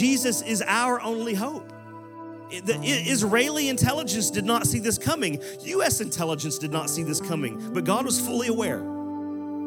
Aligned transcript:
Jesus 0.00 0.40
is 0.40 0.64
our 0.66 0.98
only 1.02 1.34
hope. 1.34 1.70
The 2.48 2.80
Israeli 2.82 3.68
intelligence 3.68 4.30
did 4.30 4.46
not 4.46 4.66
see 4.66 4.78
this 4.78 4.96
coming. 4.96 5.42
U.S. 5.60 6.00
intelligence 6.00 6.56
did 6.56 6.72
not 6.72 6.88
see 6.88 7.02
this 7.02 7.20
coming, 7.20 7.70
but 7.74 7.84
God 7.84 8.06
was 8.06 8.18
fully 8.18 8.48
aware. 8.48 8.82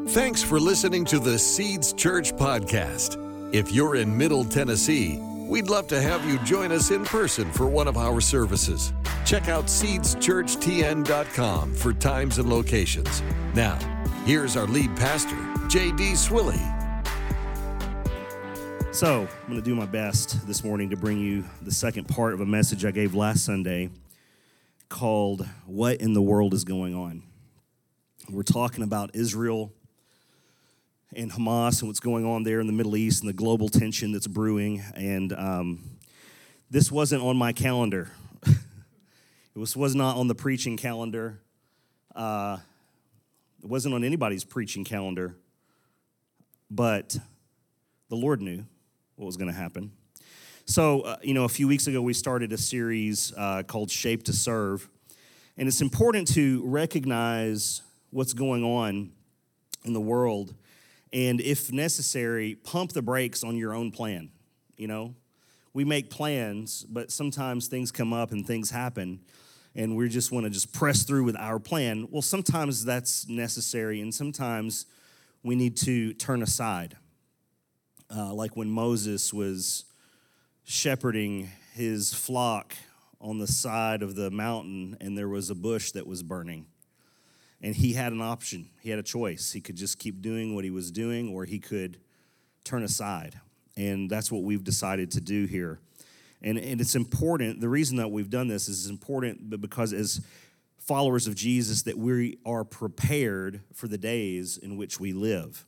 Thanks 0.08 0.42
for 0.42 0.58
listening 0.58 1.04
to 1.04 1.20
the 1.20 1.38
Seeds 1.38 1.92
Church 1.92 2.32
podcast. 2.32 3.54
If 3.54 3.70
you're 3.70 3.94
in 3.94 4.18
Middle 4.18 4.44
Tennessee, 4.44 5.20
we'd 5.48 5.68
love 5.68 5.86
to 5.86 6.02
have 6.02 6.28
you 6.28 6.40
join 6.40 6.72
us 6.72 6.90
in 6.90 7.04
person 7.04 7.52
for 7.52 7.68
one 7.68 7.86
of 7.86 7.96
our 7.96 8.20
services. 8.20 8.92
Check 9.24 9.48
out 9.48 9.66
seedschurchtn.com 9.66 11.74
for 11.74 11.92
times 11.92 12.38
and 12.38 12.50
locations. 12.50 13.22
Now, 13.54 13.78
here's 14.24 14.56
our 14.56 14.66
lead 14.66 14.96
pastor, 14.96 15.38
J.D. 15.68 16.14
Swilley. 16.14 16.83
So, 18.94 19.22
I'm 19.22 19.48
going 19.48 19.60
to 19.60 19.64
do 19.64 19.74
my 19.74 19.86
best 19.86 20.46
this 20.46 20.62
morning 20.62 20.90
to 20.90 20.96
bring 20.96 21.18
you 21.18 21.42
the 21.60 21.72
second 21.72 22.06
part 22.06 22.32
of 22.32 22.40
a 22.40 22.46
message 22.46 22.84
I 22.84 22.92
gave 22.92 23.12
last 23.12 23.44
Sunday 23.44 23.90
called 24.88 25.44
What 25.66 26.00
in 26.00 26.12
the 26.12 26.22
World 26.22 26.54
is 26.54 26.62
Going 26.62 26.94
On? 26.94 27.24
We're 28.30 28.44
talking 28.44 28.84
about 28.84 29.10
Israel 29.14 29.72
and 31.12 31.32
Hamas 31.32 31.80
and 31.80 31.88
what's 31.88 31.98
going 31.98 32.24
on 32.24 32.44
there 32.44 32.60
in 32.60 32.68
the 32.68 32.72
Middle 32.72 32.96
East 32.96 33.24
and 33.24 33.28
the 33.28 33.32
global 33.32 33.68
tension 33.68 34.12
that's 34.12 34.28
brewing. 34.28 34.80
And 34.94 35.32
um, 35.32 35.98
this 36.70 36.92
wasn't 36.92 37.24
on 37.24 37.36
my 37.36 37.52
calendar, 37.52 38.12
it 38.46 38.54
was, 39.56 39.76
was 39.76 39.96
not 39.96 40.18
on 40.18 40.28
the 40.28 40.36
preaching 40.36 40.76
calendar. 40.76 41.40
Uh, 42.14 42.58
it 43.60 43.68
wasn't 43.68 43.92
on 43.96 44.04
anybody's 44.04 44.44
preaching 44.44 44.84
calendar, 44.84 45.34
but 46.70 47.18
the 48.08 48.14
Lord 48.14 48.40
knew 48.40 48.66
what 49.16 49.26
was 49.26 49.36
going 49.36 49.50
to 49.50 49.56
happen. 49.56 49.92
So, 50.66 51.02
uh, 51.02 51.16
you 51.22 51.34
know, 51.34 51.44
a 51.44 51.48
few 51.48 51.68
weeks 51.68 51.86
ago, 51.86 52.00
we 52.00 52.14
started 52.14 52.52
a 52.52 52.58
series 52.58 53.32
uh, 53.36 53.62
called 53.64 53.90
Shape 53.90 54.22
to 54.24 54.32
Serve. 54.32 54.88
And 55.56 55.68
it's 55.68 55.80
important 55.80 56.26
to 56.34 56.62
recognize 56.64 57.82
what's 58.10 58.32
going 58.32 58.64
on 58.64 59.12
in 59.84 59.92
the 59.92 60.00
world 60.00 60.54
and, 61.12 61.40
if 61.40 61.72
necessary, 61.72 62.56
pump 62.56 62.92
the 62.92 63.02
brakes 63.02 63.44
on 63.44 63.56
your 63.56 63.72
own 63.72 63.92
plan. 63.92 64.30
You 64.76 64.88
know, 64.88 65.14
we 65.72 65.84
make 65.84 66.10
plans, 66.10 66.84
but 66.88 67.12
sometimes 67.12 67.68
things 67.68 67.92
come 67.92 68.12
up 68.12 68.32
and 68.32 68.44
things 68.44 68.70
happen, 68.70 69.20
and 69.76 69.96
we 69.96 70.08
just 70.08 70.32
want 70.32 70.44
to 70.44 70.50
just 70.50 70.72
press 70.72 71.04
through 71.04 71.24
with 71.24 71.36
our 71.36 71.60
plan. 71.60 72.08
Well, 72.10 72.22
sometimes 72.22 72.84
that's 72.84 73.28
necessary, 73.28 74.00
and 74.00 74.12
sometimes 74.12 74.86
we 75.44 75.54
need 75.54 75.76
to 75.78 76.14
turn 76.14 76.42
aside 76.42 76.96
uh, 78.14 78.32
like 78.32 78.56
when 78.56 78.68
Moses 78.68 79.32
was 79.32 79.84
shepherding 80.64 81.50
his 81.74 82.14
flock 82.14 82.74
on 83.20 83.38
the 83.38 83.46
side 83.46 84.02
of 84.02 84.14
the 84.14 84.30
mountain 84.30 84.96
and 85.00 85.16
there 85.16 85.28
was 85.28 85.50
a 85.50 85.54
bush 85.54 85.92
that 85.92 86.06
was 86.06 86.22
burning. 86.22 86.66
And 87.60 87.74
he 87.74 87.94
had 87.94 88.12
an 88.12 88.20
option, 88.20 88.68
he 88.80 88.90
had 88.90 88.98
a 88.98 89.02
choice. 89.02 89.52
He 89.52 89.60
could 89.60 89.76
just 89.76 89.98
keep 89.98 90.20
doing 90.20 90.54
what 90.54 90.64
he 90.64 90.70
was 90.70 90.90
doing 90.90 91.32
or 91.32 91.44
he 91.44 91.58
could 91.58 91.98
turn 92.64 92.82
aside. 92.82 93.40
And 93.76 94.08
that's 94.10 94.30
what 94.30 94.42
we've 94.42 94.62
decided 94.62 95.10
to 95.12 95.20
do 95.20 95.46
here. 95.46 95.80
And, 96.42 96.58
and 96.58 96.80
it's 96.80 96.94
important, 96.94 97.60
the 97.60 97.68
reason 97.68 97.96
that 97.96 98.10
we've 98.10 98.28
done 98.28 98.48
this 98.48 98.68
is 98.68 98.88
important 98.88 99.48
because 99.60 99.94
as 99.94 100.20
followers 100.78 101.26
of 101.26 101.34
Jesus 101.34 101.82
that 101.82 101.96
we 101.96 102.38
are 102.44 102.64
prepared 102.64 103.62
for 103.72 103.88
the 103.88 103.96
days 103.96 104.58
in 104.58 104.76
which 104.76 105.00
we 105.00 105.14
live 105.14 105.64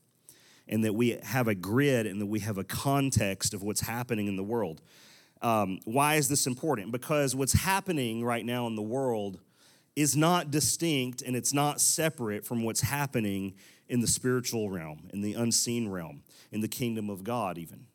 and 0.69 0.85
that 0.85 0.95
we 0.95 1.19
have 1.23 1.49
a 1.49 1.55
grid 1.55 2.07
and 2.07 2.21
that 2.21 2.27
we 2.27 2.41
have 2.41 2.59
a 2.59 2.65
context 2.65 3.55
of 3.55 3.63
what's 3.63 3.83
happening 3.83 4.27
in 4.27 4.37
the 4.37 4.43
world. 4.43 4.83
Um, 5.43 5.81
why 5.85 6.17
is 6.17 6.29
this 6.29 6.47
important? 6.47 6.93
Because 6.93 7.35
what's 7.35 7.53
happening 7.53 8.25
right 8.25 8.45
now 8.45 8.67
in 8.67 8.75
the 8.75 8.83
world 8.83 9.39
is 9.95 10.17
not 10.17 10.51
distinct 10.51 11.23
and 11.23 11.37
it's 11.37 11.53
not 11.53 11.81
separate 11.81 12.45
from 12.45 12.63
what's 12.63 12.83
happening 12.83 13.55
in 13.89 14.01
the 14.01 14.07
spiritual 14.07 14.71
realm, 14.71 15.09
in 15.13 15.23
the 15.23 15.35
unseen 15.35 15.89
realm, 15.89 16.23
in 16.51 16.61
the 16.61 16.69
kingdom 16.69 17.09
of 17.09 17.25
God, 17.25 17.59
even. 17.59 17.87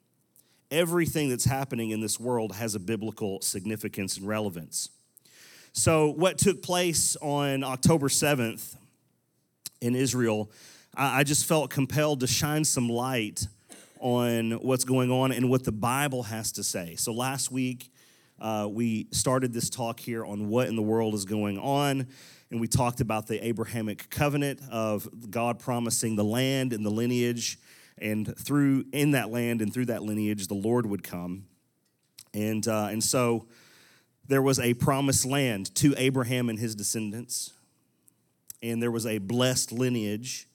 Everything 0.69 1.29
that's 1.29 1.45
happening 1.45 1.90
in 1.90 2.00
this 2.00 2.19
world 2.19 2.56
has 2.56 2.75
a 2.75 2.79
biblical 2.79 3.41
significance 3.41 4.18
and 4.18 4.28
relevance. 4.28 4.90
So, 5.74 6.09
what 6.09 6.38
took 6.38 6.62
place 6.62 7.18
on 7.22 7.63
October 7.63 8.07
7th 8.07 8.75
in 9.81 9.95
Israel 9.95 10.50
I 10.94 11.24
just 11.24 11.46
felt 11.46 11.69
compelled 11.69 12.19
to 12.19 12.28
shine 12.28 12.66
some 12.66 12.90
light 12.90 13.47
on 14.00 14.52
what's 14.52 14.84
going 14.84 15.09
on 15.09 15.31
and 15.31 15.50
what 15.50 15.63
the 15.63 15.72
Bible 15.72 16.24
has 16.24 16.52
to 16.53 16.63
say. 16.63 16.96
So 16.97 17.13
last 17.13 17.50
week, 17.50 17.91
uh, 18.41 18.68
we 18.69 19.07
started 19.12 19.53
this 19.53 19.69
talk 19.69 20.00
here 20.00 20.25
on 20.25 20.50
what 20.50 20.68
in 20.68 20.75
the 20.75 20.81
world 20.81 21.13
is 21.13 21.24
going 21.24 21.57
on. 21.59 22.07
And 22.50 22.59
we 22.59 22.68
talked 22.68 23.00
about 23.00 23.28
the 23.28 23.46
Abrahamic 23.46 24.09
covenant 24.09 24.59
of 24.69 25.07
God 25.30 25.59
promising 25.59 26.18
the 26.18 26.25
land 26.25 26.74
and 26.74 26.85
the 26.85 26.90
lineage. 26.90 27.57
And 27.97 28.35
through 28.38 28.85
in 28.91 29.12
that 29.12 29.30
land 29.30 29.62
and 29.62 29.74
through 29.74 29.85
that 29.85 30.03
lineage, 30.03 30.47
the 30.47 30.56
Lord 30.56 30.85
would 30.85 31.03
come. 31.03 31.46
And, 32.34 32.68
uh, 32.68 32.88
and 32.91 33.01
so 33.01 33.47
there 34.28 34.41
was 34.41 34.59
a 34.59 34.74
promised 34.74 35.25
land 35.25 35.74
to 35.75 35.94
Abraham 35.97 36.50
and 36.50 36.59
his 36.59 36.75
descendants. 36.75 37.53
And 38.62 38.81
there 38.84 38.91
was 38.91 39.06
a 39.06 39.19
blessed 39.19 39.72
lineage 39.72 40.47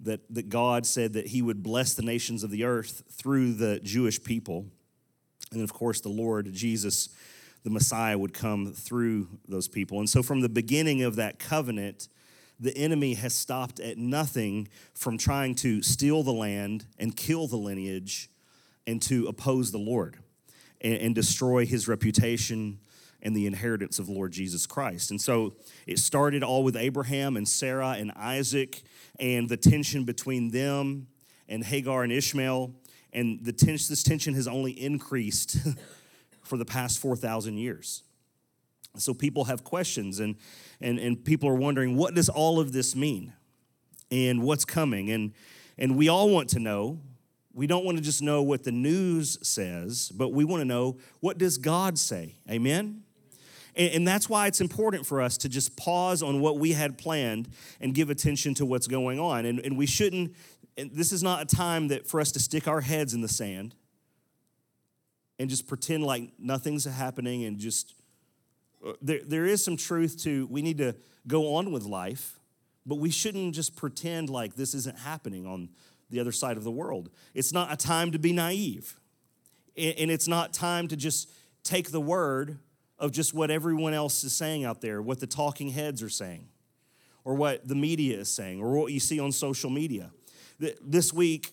that, 0.00 0.20
that 0.30 0.48
God 0.48 0.86
said 0.86 1.12
that 1.14 1.28
He 1.28 1.42
would 1.42 1.62
bless 1.62 1.94
the 1.94 2.02
nations 2.02 2.42
of 2.42 2.50
the 2.50 2.64
earth 2.64 3.02
through 3.10 3.54
the 3.54 3.80
Jewish 3.80 4.22
people. 4.22 4.66
And 5.52 5.62
of 5.62 5.72
course, 5.72 6.00
the 6.00 6.08
Lord 6.08 6.52
Jesus, 6.52 7.08
the 7.62 7.70
Messiah, 7.70 8.18
would 8.18 8.34
come 8.34 8.72
through 8.72 9.28
those 9.48 9.68
people. 9.68 9.98
And 9.98 10.10
so, 10.10 10.22
from 10.22 10.40
the 10.40 10.48
beginning 10.48 11.02
of 11.02 11.16
that 11.16 11.38
covenant, 11.38 12.08
the 12.60 12.76
enemy 12.76 13.14
has 13.14 13.34
stopped 13.34 13.80
at 13.80 13.98
nothing 13.98 14.68
from 14.94 15.18
trying 15.18 15.54
to 15.56 15.82
steal 15.82 16.22
the 16.22 16.32
land 16.32 16.86
and 16.98 17.16
kill 17.16 17.46
the 17.46 17.56
lineage 17.56 18.30
and 18.86 19.00
to 19.02 19.26
oppose 19.26 19.72
the 19.72 19.78
Lord 19.78 20.18
and, 20.80 20.94
and 20.94 21.14
destroy 21.14 21.66
his 21.66 21.88
reputation 21.88 22.78
and 23.22 23.34
the 23.34 23.46
inheritance 23.46 23.98
of 23.98 24.08
Lord 24.08 24.32
Jesus 24.32 24.66
Christ. 24.66 25.10
And 25.10 25.20
so 25.20 25.54
it 25.86 25.98
started 25.98 26.42
all 26.42 26.62
with 26.62 26.76
Abraham 26.76 27.36
and 27.36 27.48
Sarah 27.48 27.96
and 27.98 28.12
Isaac 28.16 28.82
and 29.18 29.48
the 29.48 29.56
tension 29.56 30.04
between 30.04 30.50
them 30.50 31.06
and 31.48 31.64
Hagar 31.64 32.02
and 32.02 32.12
Ishmael. 32.12 32.72
And 33.12 33.44
the 33.44 33.52
tension, 33.52 33.86
this 33.90 34.02
tension 34.02 34.34
has 34.34 34.48
only 34.48 34.72
increased 34.72 35.58
for 36.42 36.56
the 36.56 36.64
past 36.64 36.98
4,000 36.98 37.56
years. 37.56 38.02
So 38.96 39.14
people 39.14 39.44
have 39.44 39.64
questions 39.64 40.20
and, 40.20 40.36
and, 40.80 40.98
and 40.98 41.24
people 41.24 41.48
are 41.48 41.54
wondering, 41.54 41.96
what 41.96 42.14
does 42.14 42.28
all 42.28 42.60
of 42.60 42.72
this 42.72 42.94
mean? 42.94 43.32
And 44.10 44.42
what's 44.42 44.64
coming? 44.64 45.10
And, 45.10 45.32
and 45.78 45.96
we 45.96 46.08
all 46.08 46.30
want 46.30 46.48
to 46.50 46.60
know. 46.60 47.00
We 47.52 47.66
don't 47.66 47.84
want 47.84 47.98
to 47.98 48.02
just 48.02 48.22
know 48.22 48.42
what 48.42 48.64
the 48.64 48.72
news 48.72 49.38
says, 49.46 50.10
but 50.14 50.32
we 50.32 50.44
want 50.44 50.60
to 50.60 50.64
know 50.64 50.98
what 51.20 51.38
does 51.38 51.56
God 51.56 51.98
say? 51.98 52.36
Amen? 52.50 53.03
And, 53.76 54.06
that's 54.06 54.28
why 54.28 54.46
it's 54.46 54.60
important 54.60 55.06
for 55.06 55.20
us 55.20 55.36
to 55.38 55.48
just 55.48 55.76
pause 55.76 56.22
on 56.22 56.40
what 56.40 56.58
we 56.58 56.72
had 56.72 56.96
planned 56.96 57.48
and 57.80 57.94
give 57.94 58.10
attention 58.10 58.54
to 58.54 58.66
what's 58.66 58.86
going 58.86 59.18
on. 59.18 59.46
And, 59.46 59.58
and 59.60 59.76
we 59.76 59.86
shouldn't, 59.86 60.34
this 60.76 61.12
is 61.12 61.22
not 61.22 61.42
a 61.42 61.56
time 61.56 61.88
that 61.88 62.06
for 62.06 62.20
us 62.20 62.30
to 62.32 62.40
stick 62.40 62.68
our 62.68 62.80
heads 62.80 63.14
in 63.14 63.20
the 63.20 63.28
sand 63.28 63.74
and 65.38 65.50
just 65.50 65.66
pretend 65.66 66.04
like 66.04 66.30
nothing's 66.38 66.84
happening 66.84 67.44
and 67.44 67.58
just, 67.58 67.94
uh, 68.86 68.92
there, 69.02 69.20
there 69.26 69.46
is 69.46 69.64
some 69.64 69.76
truth 69.76 70.22
to 70.22 70.46
we 70.46 70.62
need 70.62 70.78
to 70.78 70.94
go 71.26 71.54
on 71.54 71.72
with 71.72 71.84
life, 71.84 72.38
but 72.86 72.96
we 72.96 73.10
shouldn't 73.10 73.54
just 73.54 73.74
pretend 73.74 74.30
like 74.30 74.54
this 74.54 74.74
isn't 74.74 74.98
happening 74.98 75.46
on 75.46 75.70
the 76.10 76.20
other 76.20 76.32
side 76.32 76.56
of 76.56 76.64
the 76.64 76.70
world. 76.70 77.10
It's 77.34 77.52
not 77.52 77.72
a 77.72 77.76
time 77.76 78.12
to 78.12 78.18
be 78.18 78.32
naive. 78.32 79.00
And 79.76 80.10
it's 80.10 80.28
not 80.28 80.52
time 80.52 80.86
to 80.88 80.96
just 80.96 81.28
take 81.64 81.90
the 81.90 82.00
word 82.00 82.58
of 83.04 83.12
just 83.12 83.34
what 83.34 83.50
everyone 83.50 83.92
else 83.92 84.24
is 84.24 84.34
saying 84.34 84.64
out 84.64 84.80
there, 84.80 85.02
what 85.02 85.20
the 85.20 85.26
talking 85.26 85.68
heads 85.68 86.02
are 86.02 86.08
saying, 86.08 86.48
or 87.22 87.34
what 87.34 87.68
the 87.68 87.74
media 87.74 88.18
is 88.18 88.30
saying, 88.30 88.62
or 88.62 88.72
what 88.72 88.90
you 88.92 88.98
see 88.98 89.20
on 89.20 89.30
social 89.30 89.68
media. 89.68 90.10
This 90.80 91.12
week, 91.12 91.52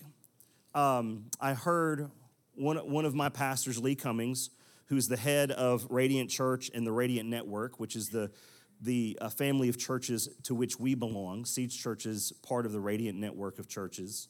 um, 0.73 1.25
I 1.41 1.53
heard 1.53 2.09
one, 2.55 2.77
one 2.77 3.03
of 3.03 3.13
my 3.13 3.27
pastors, 3.27 3.77
Lee 3.77 3.95
Cummings, 3.95 4.49
who's 4.85 5.09
the 5.09 5.17
head 5.17 5.51
of 5.51 5.85
Radiant 5.89 6.29
Church 6.29 6.71
and 6.73 6.87
the 6.87 6.91
Radiant 6.93 7.27
Network, 7.27 7.81
which 7.81 7.97
is 7.97 8.07
the, 8.07 8.31
the 8.79 9.17
uh, 9.19 9.27
family 9.27 9.67
of 9.67 9.77
churches 9.77 10.29
to 10.43 10.55
which 10.55 10.79
we 10.79 10.95
belong. 10.95 11.43
Seeds 11.43 11.75
Church 11.75 12.05
is 12.05 12.31
part 12.43 12.65
of 12.65 12.71
the 12.71 12.79
Radiant 12.79 13.19
Network 13.19 13.59
of 13.59 13.67
churches. 13.67 14.29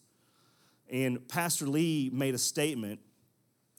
And 0.89 1.27
Pastor 1.27 1.68
Lee 1.68 2.09
made 2.12 2.33
a 2.33 2.39
statement 2.39 3.00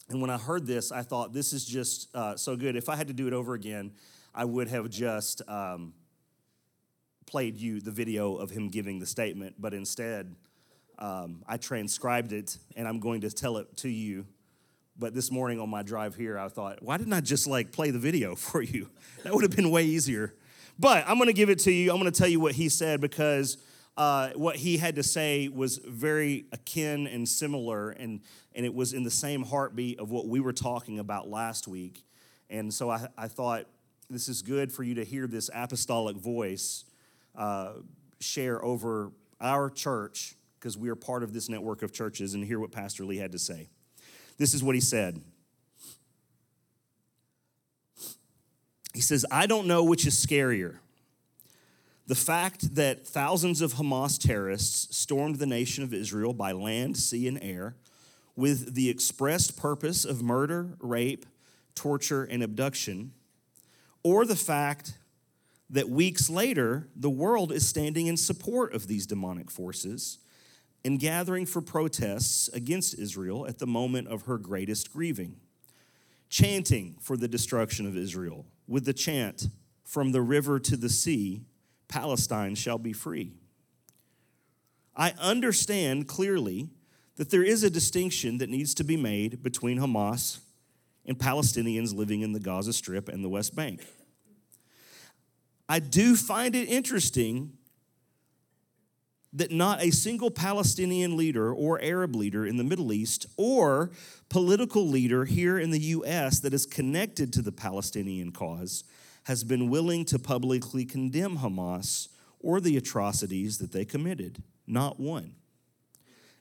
and 0.08 0.20
when 0.20 0.30
I 0.30 0.36
heard 0.38 0.66
this, 0.66 0.92
I 0.92 1.02
thought, 1.02 1.32
this 1.32 1.52
is 1.52 1.64
just 1.64 2.14
uh, 2.14 2.36
so 2.36 2.56
good. 2.56 2.76
If 2.76 2.88
I 2.88 2.96
had 2.96 3.08
to 3.08 3.14
do 3.14 3.26
it 3.26 3.32
over 3.32 3.54
again, 3.54 3.92
I 4.34 4.44
would 4.44 4.68
have 4.68 4.90
just 4.90 5.42
um, 5.48 5.94
played 7.26 7.56
you 7.56 7.80
the 7.80 7.90
video 7.90 8.36
of 8.36 8.50
him 8.50 8.68
giving 8.68 8.98
the 8.98 9.06
statement, 9.06 9.56
but 9.58 9.74
instead, 9.74 10.34
um, 10.98 11.42
I 11.46 11.56
transcribed 11.56 12.32
it 12.32 12.58
and 12.76 12.86
I'm 12.86 13.00
going 13.00 13.22
to 13.22 13.30
tell 13.30 13.56
it 13.56 13.76
to 13.78 13.88
you 13.88 14.26
But 14.98 15.14
this 15.14 15.30
morning 15.30 15.58
on 15.58 15.70
my 15.70 15.82
drive 15.82 16.14
here, 16.14 16.38
I 16.38 16.48
thought, 16.48 16.82
why 16.82 16.98
didn't 16.98 17.12
I 17.12 17.20
just 17.20 17.46
like 17.46 17.72
play 17.72 17.90
the 17.90 17.98
video 17.98 18.34
for 18.36 18.62
you? 18.62 18.88
That 19.24 19.34
would 19.34 19.42
have 19.42 19.56
been 19.56 19.70
way 19.70 19.84
easier. 19.84 20.34
But 20.78 21.04
I'm 21.06 21.16
going 21.16 21.28
to 21.28 21.32
give 21.32 21.50
it 21.50 21.60
to 21.60 21.72
you. 21.72 21.90
I'm 21.90 21.98
going 21.98 22.10
to 22.10 22.18
tell 22.18 22.28
you 22.28 22.40
what 22.40 22.52
he 22.52 22.68
said 22.68 23.00
because 23.00 23.58
uh, 23.96 24.30
what 24.34 24.56
he 24.56 24.76
had 24.78 24.96
to 24.96 25.02
say 25.02 25.48
was 25.48 25.78
very 25.78 26.46
akin 26.52 27.06
and 27.06 27.28
similar, 27.28 27.90
and, 27.90 28.20
and 28.54 28.66
it 28.66 28.74
was 28.74 28.92
in 28.92 29.02
the 29.02 29.10
same 29.10 29.42
heartbeat 29.42 29.98
of 29.98 30.10
what 30.10 30.26
we 30.26 30.40
were 30.40 30.52
talking 30.52 30.98
about 30.98 31.28
last 31.28 31.66
week. 31.66 32.04
And 32.50 32.72
so 32.72 32.90
I, 32.90 33.08
I 33.16 33.28
thought 33.28 33.66
this 34.10 34.28
is 34.28 34.42
good 34.42 34.72
for 34.72 34.82
you 34.82 34.94
to 34.94 35.04
hear 35.04 35.26
this 35.26 35.48
apostolic 35.54 36.16
voice 36.16 36.84
uh, 37.34 37.74
share 38.20 38.62
over 38.64 39.12
our 39.40 39.70
church 39.70 40.36
because 40.58 40.76
we 40.76 40.88
are 40.90 40.94
part 40.94 41.22
of 41.22 41.32
this 41.32 41.48
network 41.48 41.82
of 41.82 41.92
churches 41.92 42.34
and 42.34 42.44
hear 42.44 42.60
what 42.60 42.70
Pastor 42.70 43.04
Lee 43.04 43.16
had 43.16 43.32
to 43.32 43.38
say. 43.38 43.68
This 44.38 44.54
is 44.54 44.62
what 44.62 44.74
he 44.74 44.80
said. 44.80 45.20
He 48.94 49.00
says, 49.00 49.24
I 49.30 49.46
don't 49.46 49.66
know 49.66 49.82
which 49.82 50.06
is 50.06 50.14
scarier. 50.14 50.76
The 52.06 52.14
fact 52.14 52.74
that 52.74 53.06
thousands 53.06 53.60
of 53.62 53.74
Hamas 53.74 54.18
terrorists 54.18 54.96
stormed 54.96 55.36
the 55.36 55.46
nation 55.46 55.82
of 55.82 55.94
Israel 55.94 56.34
by 56.34 56.52
land, 56.52 56.96
sea, 56.96 57.26
and 57.26 57.42
air 57.42 57.76
with 58.36 58.74
the 58.74 58.88
expressed 58.88 59.56
purpose 59.56 60.04
of 60.04 60.22
murder, 60.22 60.76
rape, 60.80 61.26
torture, 61.74 62.24
and 62.24 62.42
abduction, 62.42 63.12
or 64.02 64.24
the 64.24 64.36
fact 64.36 64.98
that 65.70 65.88
weeks 65.88 66.28
later, 66.28 66.88
the 66.94 67.10
world 67.10 67.50
is 67.50 67.66
standing 67.66 68.06
in 68.06 68.16
support 68.16 68.74
of 68.74 68.86
these 68.86 69.06
demonic 69.06 69.50
forces 69.50 70.18
and 70.84 70.98
gathering 70.98 71.46
for 71.46 71.62
protests 71.62 72.48
against 72.48 72.98
Israel 72.98 73.46
at 73.46 73.58
the 73.58 73.66
moment 73.66 74.08
of 74.08 74.22
her 74.22 74.36
greatest 74.36 74.92
grieving, 74.92 75.36
chanting 76.28 76.96
for 77.00 77.16
the 77.16 77.28
destruction 77.28 77.86
of 77.86 77.96
Israel 77.96 78.46
with 78.66 78.84
the 78.84 78.92
chant, 78.92 79.48
From 79.84 80.12
the 80.12 80.22
river 80.22 80.58
to 80.58 80.76
the 80.76 80.88
sea, 80.88 81.42
Palestine 81.88 82.54
shall 82.54 82.78
be 82.78 82.92
free. 82.92 83.34
I 84.96 85.12
understand 85.18 86.08
clearly 86.08 86.70
that 87.16 87.30
there 87.30 87.42
is 87.42 87.62
a 87.62 87.70
distinction 87.70 88.38
that 88.38 88.48
needs 88.48 88.74
to 88.74 88.84
be 88.84 88.96
made 88.96 89.42
between 89.42 89.78
Hamas 89.78 90.40
and 91.04 91.18
Palestinians 91.18 91.94
living 91.94 92.22
in 92.22 92.32
the 92.32 92.40
Gaza 92.40 92.72
Strip 92.72 93.08
and 93.08 93.22
the 93.24 93.28
West 93.28 93.54
Bank. 93.54 93.84
I 95.68 95.78
do 95.78 96.16
find 96.16 96.54
it 96.54 96.68
interesting 96.68 97.52
that 99.32 99.50
not 99.50 99.82
a 99.82 99.90
single 99.90 100.30
Palestinian 100.30 101.16
leader 101.16 101.52
or 101.52 101.80
Arab 101.80 102.14
leader 102.14 102.46
in 102.46 102.58
the 102.58 102.64
Middle 102.64 102.92
East 102.92 103.26
or 103.36 103.90
political 104.28 104.86
leader 104.86 105.24
here 105.24 105.58
in 105.58 105.70
the 105.70 105.80
US 105.80 106.40
that 106.40 106.52
is 106.52 106.66
connected 106.66 107.32
to 107.32 107.42
the 107.42 107.52
Palestinian 107.52 108.32
cause 108.32 108.84
has 109.24 109.44
been 109.44 109.70
willing 109.70 110.04
to 110.04 110.18
publicly 110.18 110.84
condemn 110.84 111.38
Hamas 111.38 112.08
or 112.40 112.60
the 112.60 112.76
atrocities 112.76 113.58
that 113.58 113.72
they 113.72 113.84
committed. 113.84 114.42
Not 114.66 115.00
one. 115.00 115.36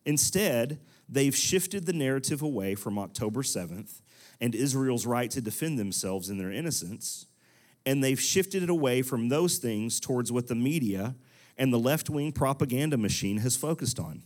Instead, 0.05 0.79
they've 1.07 1.35
shifted 1.35 1.85
the 1.85 1.93
narrative 1.93 2.41
away 2.41 2.75
from 2.75 2.97
October 2.97 3.41
7th 3.41 4.01
and 4.39 4.55
Israel's 4.55 5.05
right 5.05 5.29
to 5.31 5.41
defend 5.41 5.77
themselves 5.77 6.29
in 6.29 6.37
their 6.37 6.51
innocence, 6.51 7.27
and 7.85 8.03
they've 8.03 8.19
shifted 8.19 8.63
it 8.63 8.69
away 8.69 9.01
from 9.01 9.29
those 9.29 9.57
things 9.57 9.99
towards 9.99 10.31
what 10.31 10.47
the 10.47 10.55
media 10.55 11.15
and 11.57 11.71
the 11.71 11.79
left 11.79 12.09
wing 12.09 12.31
propaganda 12.31 12.97
machine 12.97 13.37
has 13.37 13.55
focused 13.55 13.99
on, 13.99 14.23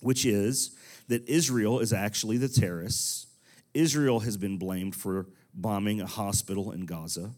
which 0.00 0.26
is 0.26 0.76
that 1.08 1.26
Israel 1.28 1.80
is 1.80 1.92
actually 1.92 2.36
the 2.36 2.48
terrorists. 2.48 3.26
Israel 3.72 4.20
has 4.20 4.36
been 4.36 4.58
blamed 4.58 4.94
for 4.94 5.26
bombing 5.54 6.00
a 6.00 6.06
hospital 6.06 6.72
in 6.72 6.84
Gaza. 6.84 7.30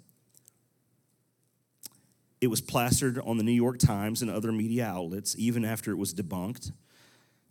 It 2.40 2.48
was 2.48 2.60
plastered 2.60 3.18
on 3.20 3.38
the 3.38 3.44
New 3.44 3.52
York 3.52 3.78
Times 3.78 4.20
and 4.20 4.30
other 4.30 4.52
media 4.52 4.86
outlets 4.86 5.36
even 5.38 5.64
after 5.64 5.92
it 5.92 5.96
was 5.96 6.12
debunked. 6.12 6.72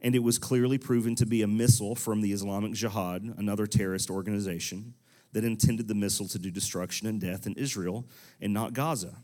And 0.03 0.15
it 0.15 0.19
was 0.19 0.37
clearly 0.37 0.77
proven 0.77 1.15
to 1.15 1.25
be 1.25 1.41
a 1.41 1.47
missile 1.47 1.95
from 1.95 2.21
the 2.21 2.33
Islamic 2.33 2.73
Jihad, 2.73 3.23
another 3.37 3.65
terrorist 3.65 4.09
organization 4.09 4.93
that 5.31 5.43
intended 5.43 5.87
the 5.87 5.95
missile 5.95 6.27
to 6.27 6.39
do 6.39 6.51
destruction 6.51 7.07
and 7.07 7.19
death 7.19 7.47
in 7.47 7.53
Israel 7.53 8.05
and 8.41 8.53
not 8.53 8.73
Gaza. 8.73 9.15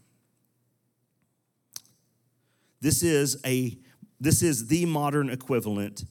This 2.81 3.03
is 3.03 3.39
a 3.45 3.77
this 4.21 4.41
is 4.43 4.67
the 4.67 4.85
modern 4.85 5.29
equivalent 5.29 6.03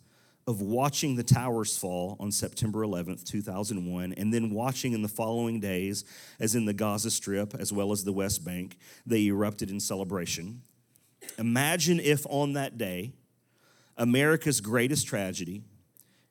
of 0.47 0.63
watching 0.63 1.15
the 1.15 1.23
towers 1.23 1.77
fall 1.77 2.17
on 2.19 2.33
September 2.33 2.81
11th, 2.81 3.23
2001, 3.25 4.15
and 4.15 4.33
then 4.33 4.49
watching 4.49 4.95
in 4.95 5.03
the 5.03 5.09
following 5.09 5.61
days, 5.61 6.05
as 6.41 6.55
in 6.55 6.65
the 6.65 6.73
Gaza 6.73 7.11
Strip 7.11 7.55
as 7.55 7.71
well 7.71 7.93
as 7.93 8.05
the 8.05 8.13
West 8.15 8.47
Bank, 8.47 8.79
they 9.05 9.27
erupted 9.27 9.71
in 9.71 9.79
celebration. 9.79 10.63
Imagine 11.39 12.01
if 12.01 12.27
on 12.31 12.55
that 12.55 12.79
day, 12.79 13.13
America's 13.99 14.61
greatest 14.61 15.07
tragedy, 15.07 15.63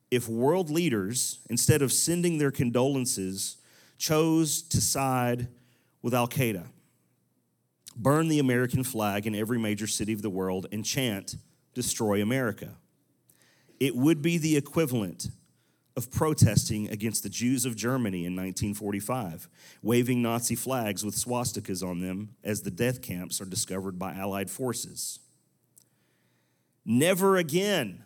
if 0.09 0.27
world 0.27 0.69
leaders, 0.69 1.39
instead 1.49 1.81
of 1.81 1.91
sending 1.91 2.37
their 2.37 2.51
condolences, 2.51 3.57
chose 3.97 4.61
to 4.63 4.81
side 4.81 5.47
with 6.01 6.13
Al 6.13 6.27
Qaeda, 6.27 6.65
burn 7.95 8.27
the 8.27 8.39
American 8.39 8.83
flag 8.83 9.27
in 9.27 9.35
every 9.35 9.59
major 9.59 9.87
city 9.87 10.13
of 10.13 10.21
the 10.21 10.29
world, 10.29 10.65
and 10.71 10.83
chant, 10.83 11.35
Destroy 11.73 12.23
America 12.23 12.71
it 13.79 13.95
would 13.95 14.21
be 14.21 14.37
the 14.37 14.57
equivalent 14.57 15.29
of 15.95 16.11
protesting 16.11 16.89
against 16.89 17.23
the 17.23 17.29
Jews 17.29 17.65
of 17.65 17.75
Germany 17.75 18.19
in 18.19 18.35
1945, 18.35 19.49
waving 19.81 20.21
Nazi 20.21 20.55
flags 20.55 21.03
with 21.03 21.15
swastikas 21.15 21.87
on 21.87 22.01
them 22.01 22.35
as 22.43 22.61
the 22.61 22.71
death 22.71 23.01
camps 23.01 23.41
are 23.41 23.45
discovered 23.45 23.97
by 23.97 24.13
Allied 24.13 24.51
forces. 24.51 25.19
Never 26.89 27.35
again 27.35 28.05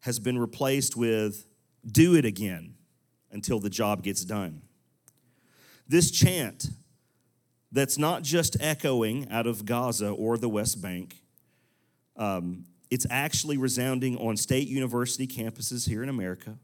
has 0.00 0.18
been 0.18 0.38
replaced 0.38 0.98
with 0.98 1.46
do 1.90 2.14
it 2.14 2.26
again 2.26 2.74
until 3.32 3.58
the 3.58 3.70
job 3.70 4.02
gets 4.02 4.22
done. 4.22 4.60
This 5.88 6.10
chant 6.10 6.68
that's 7.72 7.96
not 7.96 8.22
just 8.22 8.54
echoing 8.60 9.30
out 9.30 9.46
of 9.46 9.64
Gaza 9.64 10.10
or 10.10 10.36
the 10.36 10.48
West 10.48 10.82
Bank, 10.82 11.22
um, 12.16 12.66
it's 12.90 13.06
actually 13.08 13.56
resounding 13.56 14.18
on 14.18 14.36
state 14.36 14.68
university 14.68 15.26
campuses 15.26 15.88
here 15.88 16.02
in 16.02 16.10
America, 16.10 16.58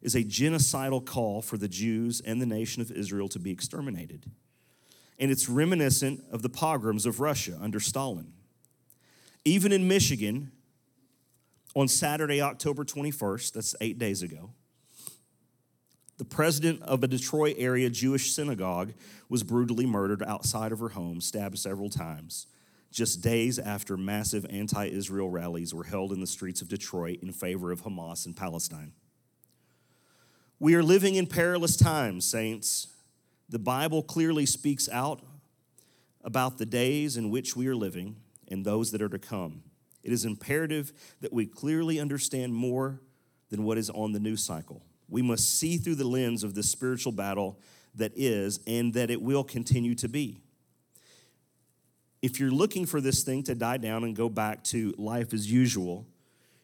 is 0.00 0.14
a 0.14 0.22
genocidal 0.22 1.04
call 1.04 1.42
for 1.42 1.56
the 1.56 1.68
Jews 1.68 2.20
and 2.20 2.40
the 2.40 2.46
nation 2.46 2.80
of 2.80 2.92
Israel 2.92 3.28
to 3.30 3.40
be 3.40 3.50
exterminated. 3.50 4.30
And 5.18 5.32
it's 5.32 5.48
reminiscent 5.48 6.22
of 6.30 6.42
the 6.42 6.50
pogroms 6.50 7.04
of 7.04 7.18
Russia 7.18 7.58
under 7.60 7.80
Stalin. 7.80 8.35
Even 9.46 9.70
in 9.70 9.86
Michigan, 9.86 10.50
on 11.76 11.86
Saturday, 11.86 12.42
October 12.42 12.84
21st, 12.84 13.52
that's 13.52 13.76
eight 13.80 13.96
days 13.96 14.20
ago, 14.20 14.50
the 16.18 16.24
president 16.24 16.82
of 16.82 17.04
a 17.04 17.06
Detroit 17.06 17.54
area 17.56 17.88
Jewish 17.88 18.32
synagogue 18.32 18.92
was 19.28 19.44
brutally 19.44 19.86
murdered 19.86 20.20
outside 20.24 20.72
of 20.72 20.80
her 20.80 20.88
home, 20.88 21.20
stabbed 21.20 21.60
several 21.60 21.88
times 21.88 22.48
just 22.90 23.20
days 23.20 23.60
after 23.60 23.96
massive 23.96 24.44
anti 24.50 24.86
Israel 24.86 25.30
rallies 25.30 25.72
were 25.72 25.84
held 25.84 26.12
in 26.12 26.18
the 26.18 26.26
streets 26.26 26.60
of 26.60 26.66
Detroit 26.68 27.20
in 27.22 27.30
favor 27.30 27.70
of 27.70 27.82
Hamas 27.82 28.26
and 28.26 28.36
Palestine. 28.36 28.94
We 30.58 30.74
are 30.74 30.82
living 30.82 31.14
in 31.14 31.28
perilous 31.28 31.76
times, 31.76 32.24
saints. 32.24 32.88
The 33.48 33.60
Bible 33.60 34.02
clearly 34.02 34.44
speaks 34.44 34.88
out 34.88 35.22
about 36.24 36.58
the 36.58 36.66
days 36.66 37.16
in 37.16 37.30
which 37.30 37.54
we 37.54 37.68
are 37.68 37.76
living 37.76 38.16
and 38.48 38.64
those 38.64 38.92
that 38.92 39.02
are 39.02 39.08
to 39.08 39.18
come. 39.18 39.62
It 40.02 40.12
is 40.12 40.24
imperative 40.24 40.92
that 41.20 41.32
we 41.32 41.46
clearly 41.46 41.98
understand 41.98 42.54
more 42.54 43.00
than 43.50 43.64
what 43.64 43.78
is 43.78 43.90
on 43.90 44.12
the 44.12 44.20
news 44.20 44.44
cycle. 44.44 44.82
We 45.08 45.22
must 45.22 45.58
see 45.58 45.76
through 45.76 45.96
the 45.96 46.06
lens 46.06 46.44
of 46.44 46.54
this 46.54 46.70
spiritual 46.70 47.12
battle 47.12 47.58
that 47.94 48.12
is 48.14 48.60
and 48.66 48.92
that 48.94 49.10
it 49.10 49.22
will 49.22 49.44
continue 49.44 49.94
to 49.96 50.08
be 50.08 50.40
if 52.26 52.40
you're 52.40 52.50
looking 52.50 52.86
for 52.86 53.00
this 53.00 53.22
thing 53.22 53.44
to 53.44 53.54
die 53.54 53.76
down 53.76 54.02
and 54.02 54.16
go 54.16 54.28
back 54.28 54.64
to 54.64 54.92
life 54.98 55.32
as 55.32 55.50
usual, 55.50 56.06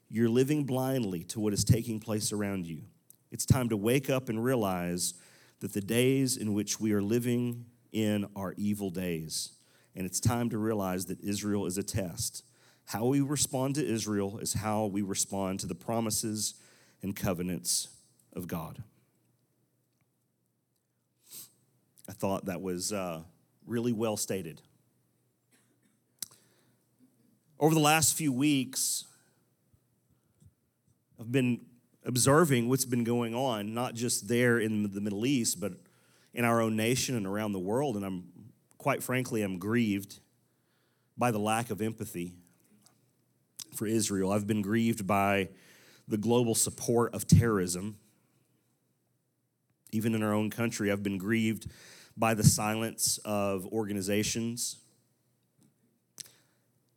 you're 0.09 0.29
living 0.29 0.65
blindly 0.65 1.23
to 1.23 1.39
what 1.39 1.53
is 1.53 1.63
taking 1.63 2.01
place 2.01 2.33
around 2.33 2.67
you. 2.67 2.83
It's 3.31 3.47
time 3.47 3.69
to 3.69 3.77
wake 3.77 4.11
up 4.11 4.29
and 4.29 4.43
realize 4.43 5.15
that 5.61 5.73
the 5.73 5.81
days 5.81 6.37
in 6.37 6.53
which 6.53 6.81
we 6.81 6.93
are 6.93 7.01
living 7.01 7.67
in 7.93 8.27
are 8.35 8.55
evil 8.57 8.91
days. 8.91 9.53
And 9.95 10.07
it's 10.07 10.21
time 10.21 10.49
to 10.51 10.59
realize 10.59 11.07
that 11.07 11.21
Israel 11.21 11.67
is 11.67 11.77
a 11.79 11.83
test. 11.83 12.45
How 12.87 13.07
we 13.07 13.21
respond 13.21 13.75
to 13.77 13.87
Israel 13.87 14.39
is 14.39 14.55
how 14.55 14.87
we 14.87 15.03
respond 15.03 15.61
to 15.61 15.67
the 15.67 15.75
promises 15.75 16.55
and 17.03 17.15
covenants 17.15 17.89
of 18.33 18.49
God. 18.49 18.83
I 22.09 22.13
thought 22.13 22.47
that 22.47 22.61
was 22.61 22.93
uh, 22.93 23.23
really 23.67 23.93
well 23.93 24.17
stated. 24.17 24.61
Over 27.61 27.75
the 27.75 27.81
last 27.81 28.17
few 28.17 28.33
weeks, 28.33 29.05
I've 31.21 31.31
been 31.31 31.61
observing 32.05 32.69
what's 32.69 32.85
been 32.85 33.05
going 33.05 33.35
on, 33.35 33.75
not 33.75 33.95
just 33.95 34.27
there 34.27 34.59
in 34.59 34.93
the 34.93 35.01
Middle 35.01 35.25
East, 35.25 35.61
but 35.61 35.75
in 36.35 36.45
our 36.45 36.61
own 36.61 36.75
nation 36.75 37.15
and 37.15 37.27
around 37.27 37.53
the 37.53 37.61
world. 37.61 37.97
And 37.97 38.05
I'm, 38.05 38.25
quite 38.83 39.01
frankly, 39.01 39.43
I'm 39.43 39.59
grieved 39.61 40.19
by 41.17 41.31
the 41.31 41.39
lack 41.39 41.71
of 41.71 41.81
empathy 41.81 42.35
for 43.77 43.87
Israel. 43.87 44.33
I've 44.33 44.49
been 44.49 44.61
grieved 44.61 45.07
by 45.07 45.51
the 46.09 46.17
global 46.17 46.57
support 46.57 47.15
of 47.15 47.29
terrorism. 47.29 47.97
Even 49.93 50.17
in 50.17 50.23
our 50.25 50.35
own 50.35 50.51
country, 50.51 50.91
I've 50.91 51.05
been 51.05 51.17
grieved 51.17 51.71
by 52.17 52.35
the 52.35 52.43
silence 52.43 53.21
of 53.25 53.65
organizations, 53.67 54.79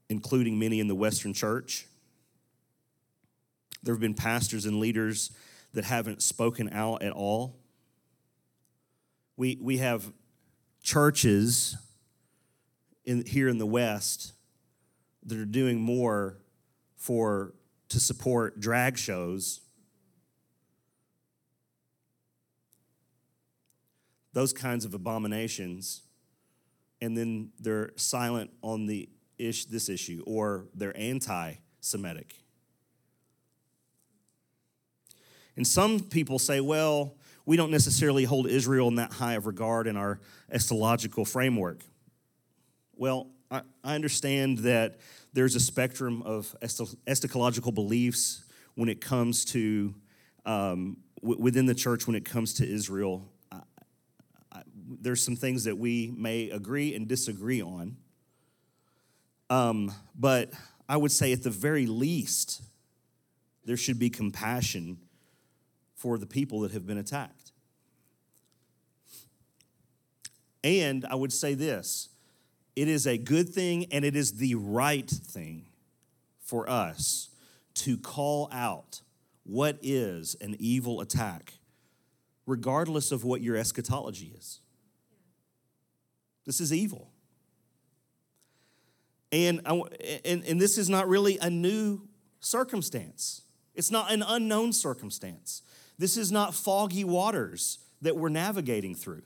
including 0.09 0.57
many 0.57 0.79
in 0.79 0.87
the 0.87 0.95
Western 0.95 1.35
church. 1.35 1.85
There 3.83 3.93
have 3.93 4.01
been 4.01 4.15
pastors 4.15 4.65
and 4.65 4.79
leaders 4.79 5.29
that 5.73 5.83
haven't 5.83 6.23
spoken 6.23 6.67
out 6.73 7.03
at 7.03 7.11
all. 7.11 7.59
We, 9.37 9.59
we 9.61 9.77
have 9.77 10.11
churches 10.85 11.75
in, 13.03 13.25
here 13.25 13.49
in 13.49 13.57
the 13.57 13.65
West 13.65 14.33
that 15.25 15.37
are 15.37 15.43
doing 15.43 15.81
more 15.81 16.37
for 16.95 17.55
to 17.89 17.99
support 17.99 18.59
drag 18.59 18.95
shows. 18.95 19.61
Those 24.33 24.53
kinds 24.53 24.85
of 24.85 24.93
abominations. 24.93 26.03
And 27.01 27.17
then 27.17 27.49
they're 27.59 27.91
silent 27.95 28.51
on 28.61 28.85
the 28.85 29.09
ish 29.39 29.65
this 29.65 29.89
issue 29.89 30.23
or 30.27 30.67
they're 30.75 30.95
anti-semitic. 30.95 32.35
And 35.57 35.65
some 35.65 35.99
people 35.99 36.37
say 36.37 36.61
well 36.61 37.15
we 37.45 37.57
don't 37.57 37.71
necessarily 37.71 38.23
hold 38.23 38.47
israel 38.47 38.87
in 38.87 38.95
that 38.95 39.13
high 39.13 39.33
of 39.33 39.45
regard 39.45 39.87
in 39.87 39.97
our 39.97 40.19
eschatological 40.53 41.27
framework 41.27 41.83
well 42.95 43.27
i, 43.51 43.61
I 43.83 43.95
understand 43.95 44.59
that 44.59 44.99
there's 45.33 45.55
a 45.55 45.59
spectrum 45.59 46.21
of 46.23 46.55
eschatological 46.61 47.73
beliefs 47.73 48.43
when 48.75 48.89
it 48.89 49.01
comes 49.01 49.45
to 49.45 49.93
um, 50.45 50.97
w- 51.21 51.41
within 51.41 51.65
the 51.65 51.75
church 51.75 52.07
when 52.07 52.15
it 52.15 52.25
comes 52.25 52.53
to 52.55 52.67
israel 52.67 53.29
there's 54.87 55.23
some 55.23 55.35
things 55.35 55.63
that 55.63 55.77
we 55.77 56.13
may 56.15 56.49
agree 56.49 56.95
and 56.95 57.07
disagree 57.07 57.61
on. 57.61 57.97
Um, 59.49 59.93
but 60.17 60.51
I 60.87 60.97
would 60.97 61.11
say, 61.11 61.31
at 61.33 61.43
the 61.43 61.49
very 61.49 61.87
least, 61.87 62.61
there 63.63 63.77
should 63.77 63.99
be 63.99 64.09
compassion 64.09 64.97
for 65.95 66.17
the 66.17 66.25
people 66.25 66.61
that 66.61 66.71
have 66.71 66.85
been 66.85 66.97
attacked. 66.97 67.51
And 70.63 71.05
I 71.05 71.15
would 71.15 71.31
say 71.33 71.53
this 71.53 72.09
it 72.75 72.87
is 72.87 73.07
a 73.07 73.17
good 73.17 73.49
thing 73.49 73.85
and 73.91 74.03
it 74.03 74.15
is 74.15 74.33
the 74.33 74.55
right 74.55 75.09
thing 75.09 75.67
for 76.39 76.69
us 76.69 77.29
to 77.75 77.97
call 77.97 78.49
out 78.51 79.01
what 79.43 79.77
is 79.81 80.35
an 80.41 80.55
evil 80.59 81.01
attack, 81.01 81.53
regardless 82.45 83.11
of 83.11 83.23
what 83.23 83.41
your 83.41 83.55
eschatology 83.55 84.33
is. 84.35 84.59
This 86.45 86.59
is 86.59 86.73
evil. 86.73 87.11
And, 89.31 89.61
and, 89.65 90.43
and 90.45 90.61
this 90.61 90.77
is 90.77 90.89
not 90.89 91.07
really 91.07 91.37
a 91.39 91.49
new 91.49 92.07
circumstance. 92.39 93.41
It's 93.73 93.91
not 93.91 94.11
an 94.11 94.23
unknown 94.25 94.71
circumstance. 94.73 95.61
This 95.97 96.17
is 96.17 96.31
not 96.31 96.53
foggy 96.53 97.03
waters 97.03 97.79
that 98.01 98.17
we're 98.17 98.29
navigating 98.29 98.95
through. 98.95 99.23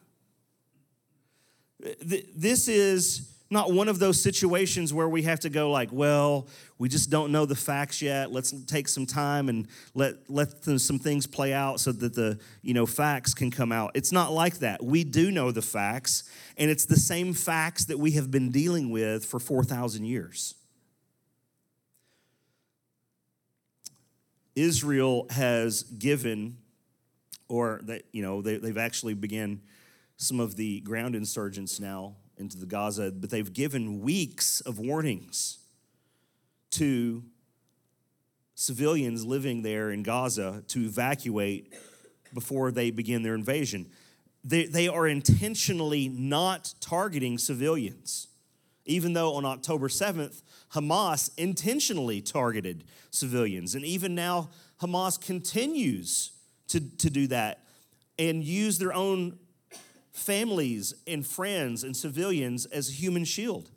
This 2.02 2.68
is 2.68 3.36
not 3.52 3.72
one 3.72 3.88
of 3.88 4.00
those 4.00 4.22
situations 4.22 4.94
where 4.94 5.10
we 5.10 5.24
have 5.24 5.40
to 5.40 5.50
go 5.50 5.72
like 5.72 5.90
well 5.92 6.48
we 6.78 6.88
just 6.88 7.10
don't 7.10 7.32
know 7.32 7.46
the 7.46 7.56
facts 7.56 8.02
yet. 8.02 8.32
Let's 8.32 8.52
take 8.66 8.88
some 8.88 9.06
time 9.06 9.50
and 9.50 9.68
let 9.94 10.30
let 10.30 10.64
some 10.64 11.00
things 11.00 11.28
play 11.28 11.54
out 11.54 11.80
so 11.80 11.92
that 11.92 12.14
the 12.14 12.40
you 12.62 12.74
know 12.74 12.86
facts 12.86 13.34
can 13.34 13.52
come 13.52 13.72
out. 13.72 13.92
It's 13.96 14.12
not 14.12 14.32
like 14.32 14.60
that. 14.60 14.84
We 14.84 15.04
do 15.04 15.32
know 15.32 15.52
the 15.52 15.62
facts 15.62 16.24
and 16.58 16.70
it's 16.70 16.86
the 16.86 16.96
same 16.96 17.34
facts 17.34 17.86
that 17.86 17.98
we 17.98 18.12
have 18.12 18.32
been 18.32 18.50
dealing 18.50 18.92
with 18.92 19.26
for 19.26 19.40
4000 19.40 20.06
years. 20.06 20.56
Israel 24.56 25.26
has 25.32 25.84
given 25.84 26.59
or 27.50 27.82
that 27.84 28.04
you 28.14 28.22
know 28.22 28.42
they, 28.42 28.58
they've 28.58 28.78
actually 28.78 29.14
began 29.14 29.62
some 30.16 30.40
of 30.40 30.56
the 30.56 30.80
ground 30.82 31.16
insurgents 31.16 31.80
now 31.80 32.16
into 32.38 32.58
the 32.58 32.66
Gaza, 32.66 33.12
but 33.12 33.30
they've 33.30 33.52
given 33.52 34.00
weeks 34.00 34.62
of 34.62 34.80
warnings 34.80 35.60
to 36.72 37.24
civilians 38.56 39.26
living 39.26 39.62
there 39.62 39.92
in 39.92 40.04
Gaza 40.04 40.64
to 40.68 40.82
evacuate 40.82 41.74
before 42.34 42.72
they 42.72 42.92
begin 42.92 43.24
their 43.24 43.36
invasion. 43.36 43.90
They, 44.44 44.66
they 44.66 44.88
are 44.88 45.08
intentionally 45.08 46.08
not 46.10 46.74
targeting 46.80 47.38
civilians, 47.38 48.28
even 48.86 49.14
though 49.14 49.36
on 49.36 49.46
October 49.46 49.88
7th, 49.88 50.44
Hamas 50.74 51.30
intentionally 51.38 52.22
targeted 52.22 52.84
civilians. 53.12 53.76
And 53.76 53.84
even 53.84 54.16
now, 54.16 54.50
Hamas 54.82 55.20
continues 55.20 56.32
to, 56.70 56.80
to 56.80 57.10
do 57.10 57.28
that 57.28 57.64
and 58.18 58.44
use 58.44 58.78
their 58.78 58.94
own 58.94 59.38
families 60.12 60.94
and 61.08 61.26
friends 61.26 61.84
and 61.84 61.96
civilians 61.96 62.66
as 62.66 62.90
a 62.90 62.94
human 62.94 63.26
shield. 63.26 63.72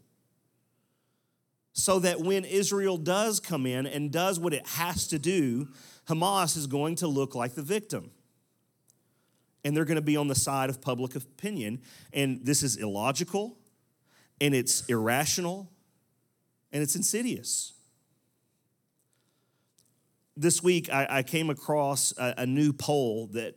So 1.73 1.99
that 2.01 2.21
when 2.21 2.45
Israel 2.45 2.99
does 2.99 3.41
come 3.41 3.67
in 3.67 3.87
and 3.87 4.11
does 4.11 4.39
what 4.39 4.53
it 4.53 4.67
has 4.67 5.07
to 5.09 5.19
do, 5.19 5.69
Hamas 6.07 6.57
is 6.57 6.67
going 6.67 6.97
to 6.97 7.07
look 7.07 7.35
like 7.35 7.55
the 7.55 7.63
victim. 7.63 8.11
And 9.65 9.77
they're 9.77 9.85
going 9.85 9.97
to 9.97 10.03
be 10.03 10.17
on 10.17 10.29
the 10.29 10.35
side 10.35 10.69
of 10.69 10.83
public 10.83 11.15
opinion. 11.15 11.81
And 12.13 12.45
this 12.45 12.63
is 12.63 12.77
illogical, 12.77 13.57
and 14.41 14.55
it's 14.55 14.85
irrational, 14.87 15.71
and 16.73 16.83
it's 16.83 16.97
insidious. 16.97 17.73
This 20.37 20.63
week, 20.63 20.91
I, 20.91 21.07
I 21.11 21.23
came 21.23 21.51
across 21.51 22.15
a, 22.17 22.35
a, 22.39 22.47
new 22.47 22.73
poll 22.73 23.27
that 23.33 23.55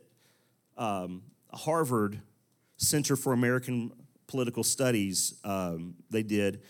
um, 0.76 1.22
Harvard 1.52 2.20
Center 2.76 3.16
for 3.16 3.32
American 3.32 3.92
Political 4.26 4.62
Studies 4.62 5.40
um, 5.42 5.94
they 6.10 6.22
did. 6.22 6.60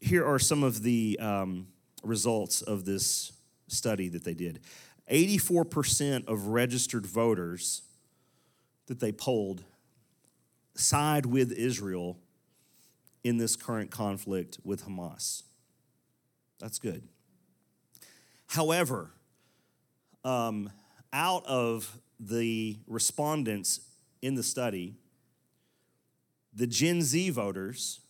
Here 0.00 0.24
are 0.24 0.38
some 0.38 0.62
of 0.62 0.82
the 0.82 1.18
um, 1.20 1.66
results 2.02 2.62
of 2.62 2.86
this 2.86 3.32
study 3.68 4.08
that 4.08 4.24
they 4.24 4.34
did 4.34 4.60
84% 5.10 6.26
of 6.26 6.46
registered 6.46 7.04
voters 7.04 7.82
that 8.86 9.00
they 9.00 9.12
polled 9.12 9.62
side 10.74 11.26
with 11.26 11.52
Israel 11.52 12.18
in 13.24 13.36
this 13.36 13.56
current 13.56 13.90
conflict 13.90 14.58
with 14.64 14.86
Hamas. 14.86 15.42
That's 16.58 16.78
good. 16.78 17.08
However, 18.52 19.10
um, 20.24 20.70
out 21.10 21.46
of 21.46 21.98
the 22.20 22.76
respondents 22.86 23.80
in 24.20 24.34
the 24.34 24.42
study, 24.42 24.94
the 26.52 26.66
Gen 26.66 27.00
Z 27.00 27.30
voters, 27.30 28.00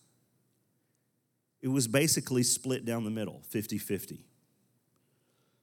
it 1.61 1.69
was 1.69 1.87
basically 1.87 2.43
split 2.43 2.83
down 2.83 3.05
the 3.05 3.09
middle 3.09 3.41
50 3.47 3.77
50. 3.77 4.25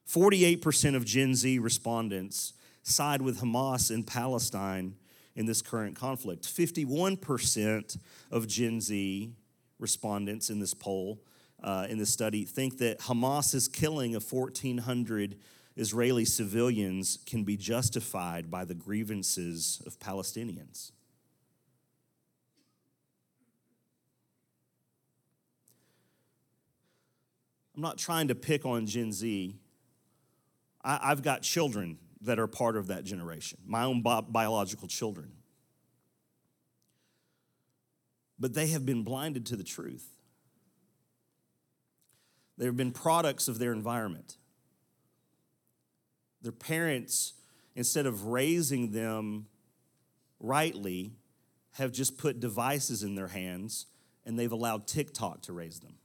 48% 0.09 0.95
of 0.95 1.05
Gen 1.05 1.35
Z 1.35 1.59
respondents 1.59 2.53
side 2.81 3.21
with 3.21 3.39
Hamas 3.39 3.91
in 3.91 4.01
Palestine 4.01 4.95
in 5.35 5.45
this 5.45 5.61
current 5.61 5.95
conflict. 5.95 6.43
51% 6.43 7.99
of 8.31 8.47
Gen 8.47 8.81
Z 8.81 9.31
respondents 9.77 10.49
in 10.49 10.57
this 10.57 10.73
poll, 10.73 11.21
uh, 11.61 11.87
in 11.89 11.97
this 11.97 12.11
study, 12.11 12.45
think 12.45 12.77
that 12.79 12.99
Hamas's 13.01 13.67
killing 13.67 14.15
of 14.15 14.31
1,400 14.31 15.37
Israeli 15.77 16.25
civilians 16.25 17.19
can 17.25 17.43
be 17.43 17.55
justified 17.55 18.51
by 18.51 18.65
the 18.65 18.73
grievances 18.73 19.81
of 19.85 19.99
Palestinians. 19.99 20.91
I'm 27.75 27.81
not 27.81 27.97
trying 27.97 28.27
to 28.27 28.35
pick 28.35 28.65
on 28.65 28.85
Gen 28.85 29.11
Z. 29.11 29.55
I, 30.83 31.09
have 31.09 31.23
got 31.23 31.41
children 31.41 31.97
that 32.21 32.37
are 32.37 32.47
part 32.47 32.75
of 32.75 32.87
that 32.87 33.03
generation, 33.03 33.59
my 33.65 33.83
own 33.83 34.01
bi- 34.01 34.21
biological 34.21 34.87
children. 34.87 35.31
But 38.39 38.53
they 38.53 38.67
have 38.67 38.85
been 38.85 39.03
blinded 39.03 39.45
to 39.47 39.55
the 39.55 39.63
truth. 39.63 40.07
They 42.61 42.67
have 42.67 42.77
been 42.77 42.91
products 42.91 43.47
of 43.47 43.57
their 43.57 43.73
environment. 43.73 44.37
their 46.43 46.51
parents, 46.51 47.33
instead 47.75 48.05
of 48.05 48.25
raising 48.27 48.91
them 48.91 49.47
rightly, 50.39 51.13
have 51.71 51.91
just 51.91 52.19
put 52.19 52.39
devices 52.39 53.01
in 53.01 53.15
their 53.15 53.29
hands 53.29 53.87
and 54.27 54.37
they've 54.37 54.51
allowed 54.51 54.85
TikTok 54.85 55.41
to 55.43 55.53
raise 55.53 55.79
them, 55.79 55.95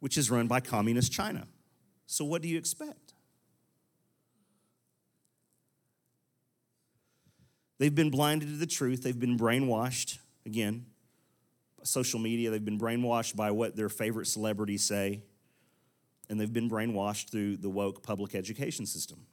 which 0.00 0.18
is 0.18 0.28
run 0.28 0.48
by 0.48 0.58
communist 0.58 1.12
China. 1.12 1.46
So, 2.06 2.24
what 2.24 2.42
do 2.42 2.48
you 2.48 2.58
expect? 2.58 3.14
They've 7.78 7.94
been 7.94 8.10
blinded 8.10 8.48
to 8.48 8.56
the 8.56 8.66
truth, 8.66 9.04
they've 9.04 9.18
been 9.18 9.38
brainwashed, 9.38 10.18
again, 10.44 10.86
social 11.84 12.18
media, 12.18 12.50
they've 12.50 12.64
been 12.64 12.78
brainwashed 12.78 13.36
by 13.36 13.52
what 13.52 13.76
their 13.76 13.88
favorite 13.88 14.26
celebrities 14.26 14.82
say, 14.82 15.22
and 16.28 16.40
they've 16.40 16.52
been 16.52 16.70
brainwashed 16.70 17.30
through 17.30 17.56
the 17.56 17.70
woke 17.70 18.02
public 18.02 18.34
education 18.34 18.86
system. 18.86 19.26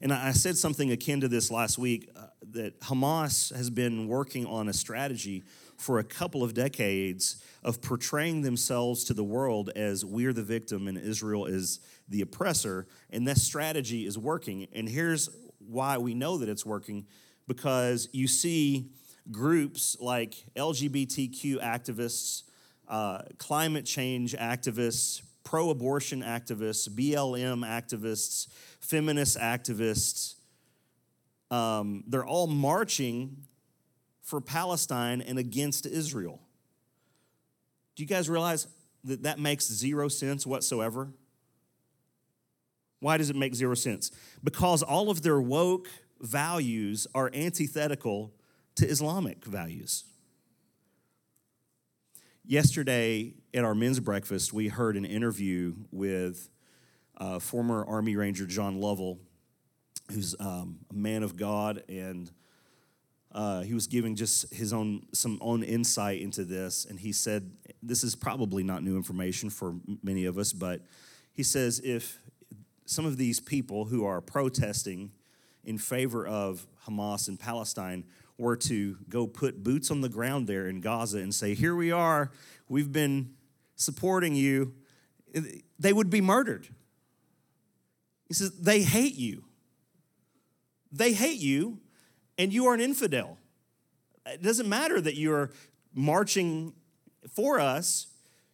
And 0.00 0.12
I 0.12 0.32
said 0.32 0.58
something 0.58 0.90
akin 0.92 1.22
to 1.22 1.28
this 1.28 1.50
last 1.50 1.78
week 1.78 2.10
uh, 2.14 2.26
that 2.50 2.80
Hamas 2.80 3.54
has 3.56 3.70
been 3.70 4.08
working 4.08 4.44
on 4.44 4.68
a 4.68 4.72
strategy 4.72 5.42
for 5.78 5.98
a 5.98 6.04
couple 6.04 6.42
of 6.42 6.52
decades 6.52 7.42
of 7.62 7.80
portraying 7.80 8.42
themselves 8.42 9.04
to 9.04 9.14
the 9.14 9.24
world 9.24 9.70
as 9.74 10.04
we're 10.04 10.34
the 10.34 10.42
victim 10.42 10.86
and 10.86 10.98
Israel 10.98 11.46
is 11.46 11.80
the 12.08 12.20
oppressor. 12.20 12.86
And 13.10 13.26
that 13.26 13.38
strategy 13.38 14.06
is 14.06 14.18
working. 14.18 14.66
And 14.74 14.88
here's 14.88 15.30
why 15.58 15.96
we 15.96 16.14
know 16.14 16.38
that 16.38 16.48
it's 16.48 16.66
working 16.66 17.06
because 17.46 18.08
you 18.12 18.28
see 18.28 18.90
groups 19.30 19.96
like 20.00 20.34
LGBTQ 20.56 21.62
activists, 21.62 22.42
uh, 22.88 23.22
climate 23.38 23.84
change 23.84 24.34
activists, 24.34 25.22
pro 25.44 25.70
abortion 25.70 26.22
activists, 26.22 26.88
BLM 26.88 27.66
activists, 27.66 28.48
feminist 28.80 29.38
activists. 29.38 30.34
Um, 31.50 32.04
they're 32.06 32.26
all 32.26 32.46
marching 32.46 33.44
for 34.22 34.40
Palestine 34.40 35.20
and 35.20 35.38
against 35.38 35.86
Israel. 35.86 36.40
Do 37.94 38.02
you 38.02 38.08
guys 38.08 38.28
realize 38.28 38.66
that 39.04 39.22
that 39.22 39.38
makes 39.38 39.66
zero 39.66 40.08
sense 40.08 40.46
whatsoever? 40.46 41.08
Why 43.00 43.16
does 43.16 43.30
it 43.30 43.36
make 43.36 43.54
zero 43.54 43.74
sense? 43.74 44.10
Because 44.42 44.82
all 44.82 45.10
of 45.10 45.22
their 45.22 45.40
woke 45.40 45.88
values 46.20 47.06
are 47.14 47.30
antithetical 47.32 48.32
to 48.76 48.86
Islamic 48.86 49.44
values. 49.44 50.04
Yesterday 52.48 53.34
at 53.52 53.64
our 53.64 53.74
men's 53.74 53.98
breakfast, 53.98 54.52
we 54.52 54.68
heard 54.68 54.96
an 54.96 55.04
interview 55.04 55.74
with 55.90 56.48
uh, 57.16 57.40
former 57.40 57.84
Army 57.84 58.14
Ranger 58.14 58.46
John 58.46 58.80
Lovell, 58.80 59.18
who's 60.12 60.36
um, 60.38 60.78
a 60.88 60.94
man 60.94 61.24
of 61.24 61.36
God, 61.36 61.82
and 61.88 62.30
uh, 63.32 63.62
he 63.62 63.74
was 63.74 63.88
giving 63.88 64.14
just 64.14 64.54
his 64.54 64.72
own 64.72 65.08
some 65.12 65.38
own 65.40 65.64
insight 65.64 66.20
into 66.20 66.44
this. 66.44 66.84
And 66.84 67.00
he 67.00 67.10
said, 67.10 67.50
"This 67.82 68.04
is 68.04 68.14
probably 68.14 68.62
not 68.62 68.84
new 68.84 68.96
information 68.96 69.50
for 69.50 69.74
many 70.04 70.24
of 70.24 70.38
us, 70.38 70.52
but 70.52 70.82
he 71.32 71.42
says 71.42 71.80
if 71.82 72.20
some 72.84 73.06
of 73.06 73.16
these 73.16 73.40
people 73.40 73.86
who 73.86 74.04
are 74.04 74.20
protesting 74.20 75.10
in 75.64 75.78
favor 75.78 76.24
of 76.24 76.64
Hamas 76.86 77.26
in 77.26 77.38
Palestine 77.38 78.04
were 78.38 78.56
to 78.56 78.98
go 79.08 79.26
put 79.26 79.62
boots 79.62 79.90
on 79.90 80.00
the 80.00 80.08
ground 80.08 80.46
there 80.46 80.68
in 80.68 80.80
Gaza 80.80 81.18
and 81.18 81.34
say, 81.34 81.54
Here 81.54 81.74
we 81.74 81.90
are, 81.90 82.30
we've 82.68 82.92
been 82.92 83.34
supporting 83.76 84.34
you, 84.34 84.74
they 85.78 85.92
would 85.92 86.10
be 86.10 86.20
murdered. 86.20 86.68
He 88.28 88.34
says, 88.34 88.58
They 88.58 88.82
hate 88.82 89.14
you. 89.14 89.44
They 90.92 91.12
hate 91.12 91.38
you, 91.38 91.80
and 92.38 92.52
you 92.52 92.66
are 92.66 92.74
an 92.74 92.80
infidel. 92.80 93.38
It 94.26 94.42
doesn't 94.42 94.68
matter 94.68 95.00
that 95.00 95.16
you're 95.16 95.50
marching 95.94 96.74
for 97.32 97.58
us, 97.60 98.06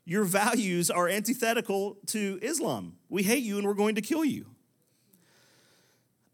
your 0.05 0.25
values 0.25 0.91
are 0.91 1.09
antithetical 1.09 1.99
to 2.07 2.39
Islam. 2.43 2.97
We 3.09 3.23
hate 3.23 3.45
you 3.45 3.59
and 3.59 3.67
we're 3.67 3.75
going 3.75 3.95
to 3.95 4.01
kill 4.01 4.25
you. 4.25 4.47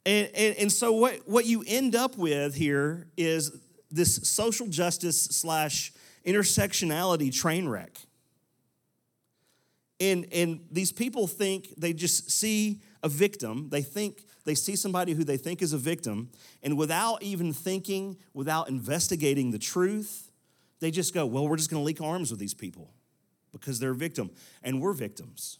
And, 0.08 0.30
and, 0.34 0.56
and 0.56 0.72
so 0.72 0.92
what, 0.92 1.28
what 1.28 1.44
you 1.44 1.62
end 1.66 1.94
up 1.94 2.16
with 2.16 2.54
here 2.54 3.08
is 3.18 3.52
this 3.90 4.14
social 4.26 4.66
justice 4.66 5.20
slash 5.20 5.92
intersectionality 6.26 7.30
train 7.30 7.68
wreck. 7.68 7.94
And, 10.00 10.26
and 10.32 10.60
these 10.70 10.92
people 10.92 11.26
think 11.26 11.74
they 11.76 11.92
just 11.92 12.30
see 12.30 12.80
a 13.02 13.10
victim. 13.10 13.68
They 13.68 13.82
think 13.82 14.24
they 14.46 14.54
see 14.54 14.76
somebody 14.76 15.12
who 15.12 15.24
they 15.24 15.36
think 15.36 15.60
is 15.60 15.74
a 15.74 15.78
victim, 15.78 16.30
and 16.62 16.78
without 16.78 17.22
even 17.22 17.52
thinking, 17.52 18.16
without 18.32 18.70
investigating 18.70 19.50
the 19.50 19.58
truth, 19.58 20.32
they 20.80 20.90
just 20.90 21.12
go, 21.12 21.26
Well, 21.26 21.46
we're 21.46 21.58
just 21.58 21.68
gonna 21.68 21.82
link 21.82 22.00
arms 22.00 22.30
with 22.30 22.40
these 22.40 22.54
people 22.54 22.94
because 23.52 23.78
they're 23.78 23.90
a 23.90 23.94
victim, 23.94 24.30
and 24.62 24.80
we're 24.80 24.94
victims. 24.94 25.58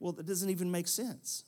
Well, 0.00 0.12
that 0.12 0.24
doesn't 0.24 0.48
even 0.48 0.70
make 0.70 0.88
sense. 0.88 1.44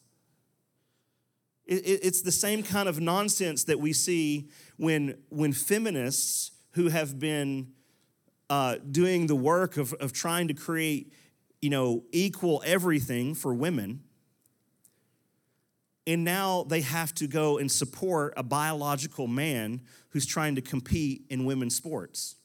It's 1.66 2.22
the 2.22 2.32
same 2.32 2.62
kind 2.62 2.88
of 2.88 3.00
nonsense 3.00 3.64
that 3.64 3.80
we 3.80 3.92
see 3.92 4.48
when, 4.76 5.18
when 5.30 5.52
feminists 5.52 6.52
who 6.72 6.88
have 6.88 7.18
been 7.18 7.72
uh, 8.48 8.76
doing 8.88 9.26
the 9.26 9.34
work 9.34 9.76
of, 9.76 9.92
of 9.94 10.12
trying 10.12 10.46
to 10.46 10.54
create, 10.54 11.12
you 11.60 11.70
know, 11.70 12.04
equal 12.12 12.62
everything 12.64 13.34
for 13.34 13.52
women, 13.52 14.04
and 16.06 16.22
now 16.22 16.62
they 16.62 16.82
have 16.82 17.12
to 17.14 17.26
go 17.26 17.58
and 17.58 17.70
support 17.70 18.34
a 18.36 18.44
biological 18.44 19.26
man 19.26 19.80
who's 20.10 20.24
trying 20.24 20.54
to 20.54 20.60
compete 20.60 21.22
in 21.28 21.44
women's 21.44 21.74
sports 21.74 22.36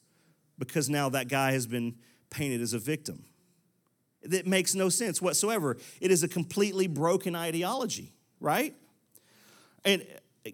because 0.58 0.90
now 0.90 1.08
that 1.08 1.28
guy 1.28 1.52
has 1.52 1.66
been 1.66 1.94
painted 2.28 2.60
as 2.60 2.72
a 2.72 2.78
victim. 2.78 3.24
That 4.24 4.46
makes 4.46 4.74
no 4.74 4.88
sense 4.88 5.22
whatsoever. 5.22 5.76
It 6.00 6.10
is 6.10 6.22
a 6.22 6.28
completely 6.28 6.86
broken 6.86 7.36
ideology, 7.36 8.14
right? 8.40 8.74
And 9.84 10.06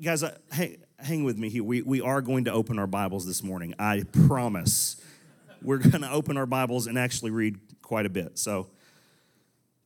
guys, 0.02 0.22
uh, 0.22 0.36
hang, 0.50 0.78
hang 0.98 1.24
with 1.24 1.36
me 1.36 1.50
here. 1.50 1.62
We, 1.62 1.82
we 1.82 2.00
are 2.00 2.22
going 2.22 2.44
to 2.44 2.52
open 2.52 2.78
our 2.78 2.86
Bibles 2.86 3.26
this 3.26 3.42
morning. 3.42 3.74
I 3.78 4.04
promise. 4.26 4.96
We're 5.60 5.78
going 5.78 6.00
to 6.00 6.10
open 6.10 6.38
our 6.38 6.46
Bibles 6.46 6.86
and 6.86 6.98
actually 6.98 7.30
read 7.30 7.58
quite 7.82 8.06
a 8.06 8.08
bit. 8.08 8.38
So, 8.38 8.68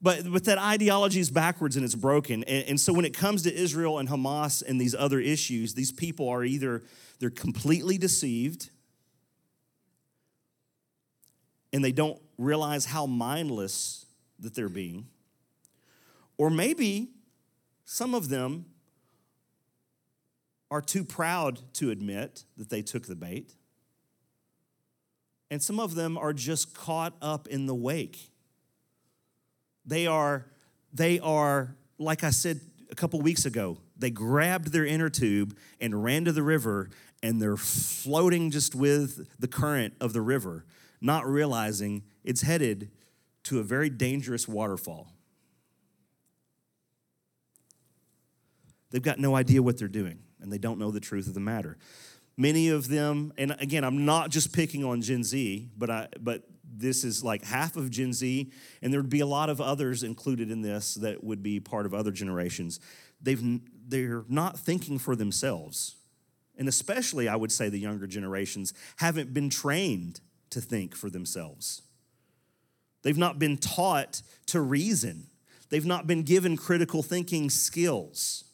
but, 0.01 0.31
but 0.31 0.45
that 0.45 0.59
ideology 0.59 1.19
is 1.19 1.31
backwards 1.31 1.75
and 1.75 1.85
it's 1.85 1.97
broken. 1.97 2.45
And, 2.45 2.69
and 2.69 2.81
so 2.81 2.93
when 2.93 3.05
it 3.05 3.15
comes 3.15 3.43
to 3.43 3.53
Israel 3.53 3.99
and 3.99 4.09
Hamas 4.09 4.63
and 4.63 4.81
these 4.81 4.95
other 4.95 5.19
issues, 5.19 5.75
these 5.75 5.91
people 5.91 6.29
are 6.29 6.45
either 6.45 6.83
they're 7.19 7.31
completely 7.31 7.99
deceived 7.99 8.71
and 11.73 11.85
they 11.85 11.93
don't 11.93 12.21
realize 12.39 12.87
how 12.87 13.07
mindless 13.07 14.07
that 14.39 14.55
they're 14.55 14.69
being. 14.69 15.09
Or 16.37 16.49
maybe 16.49 17.09
some 17.85 18.15
of 18.15 18.29
them 18.29 18.67
are 20.73 20.81
too 20.81 21.05
proud 21.05 21.61
to 21.75 21.91
admit 21.91 22.47
that 22.57 22.71
they 22.71 22.81
took 22.81 23.07
the 23.07 23.15
bait. 23.15 23.53
And 25.51 25.63
some 25.63 25.79
of 25.79 25.95
them 25.95 26.17
are 26.17 26.33
just 26.33 26.75
caught 26.75 27.13
up 27.21 27.47
in 27.47 27.67
the 27.67 27.75
wake. 27.75 28.31
They 29.85 30.07
are, 30.07 30.47
they 30.91 31.21
are, 31.21 31.77
like 31.99 32.25
I 32.25 32.31
said 32.31 32.59
a 32.91 32.95
couple 32.95 33.21
weeks 33.21 33.45
ago, 33.45 33.77
they 33.99 34.09
grabbed 34.09 34.73
their 34.73 34.87
inner 34.87 35.11
tube 35.11 35.59
and 35.79 36.03
ran 36.03 36.25
to 36.25 36.33
the 36.33 36.43
river, 36.43 36.89
and 37.23 37.41
they're 37.41 37.59
floating 37.59 38.51
just 38.51 38.75
with 38.75 39.29
the 39.39 39.49
current 39.49 39.93
of 40.01 40.15
the 40.15 40.23
river, 40.23 40.65
not 41.03 41.27
realizing 41.27 42.03
it's 42.25 42.41
headed 42.41 42.91
to 43.43 43.59
a 43.59 43.63
very 43.63 43.91
dangerous 43.91 44.49
waterfall. 44.49 45.13
They've 48.91 49.03
got 49.03 49.19
no 49.19 49.37
idea 49.37 49.63
what 49.63 49.77
they're 49.77 49.87
doing 49.87 50.21
and 50.43 50.53
they 50.53 50.59
don't 50.59 50.79
know 50.79 50.91
the 50.91 51.01
truth 51.01 51.27
of 51.27 51.35
the 51.35 51.41
matter. 51.41 51.77
Many 52.37 52.69
of 52.69 52.89
them, 52.89 53.33
and 53.37 53.55
again, 53.59 53.85
I'm 53.85 54.05
not 54.05 54.31
just 54.31 54.53
picking 54.53 54.85
on 54.85 55.03
Gen 55.03 55.23
Z, 55.23 55.71
but 55.77 55.91
I, 55.91 56.09
but 56.19 56.45
this 56.65 57.05
is 57.05 57.23
like 57.23 57.45
half 57.45 57.77
of 57.77 57.91
Gen 57.91 58.13
Z, 58.13 58.51
and 58.81 58.93
there'd 58.93 59.11
be 59.11 59.21
a 59.21 59.27
lot 59.27 59.51
of 59.51 59.61
others 59.61 60.03
included 60.03 60.51
in 60.51 60.63
this 60.63 60.95
that 60.95 61.23
would 61.23 61.43
be 61.43 61.61
part 61.61 61.87
of 61.87 61.95
other 61.95 62.11
generations. 62.11 62.81
They've 63.21 63.61
they're 63.87 64.25
not 64.29 64.59
thinking 64.59 64.99
for 64.99 65.15
themselves, 65.15 65.97
and 66.57 66.69
especially 66.69 67.29
I 67.29 67.37
would 67.37 67.53
say 67.53 67.69
the 67.69 67.79
younger 67.79 68.07
generations 68.07 68.73
haven't 68.97 69.35
been 69.35 69.51
trained 69.51 70.21
to 70.51 70.61
think 70.61 70.95
for 70.95 71.11
themselves. 71.11 71.83
They've 73.03 73.19
not 73.19 73.39
been 73.39 73.59
taught 73.59 74.23
to 74.47 74.61
reason. 74.61 75.27
They've 75.71 75.87
not 75.87 76.07
been 76.07 76.23
given 76.23 76.57
critical 76.57 77.03
thinking 77.03 77.51
skills. 77.51 78.45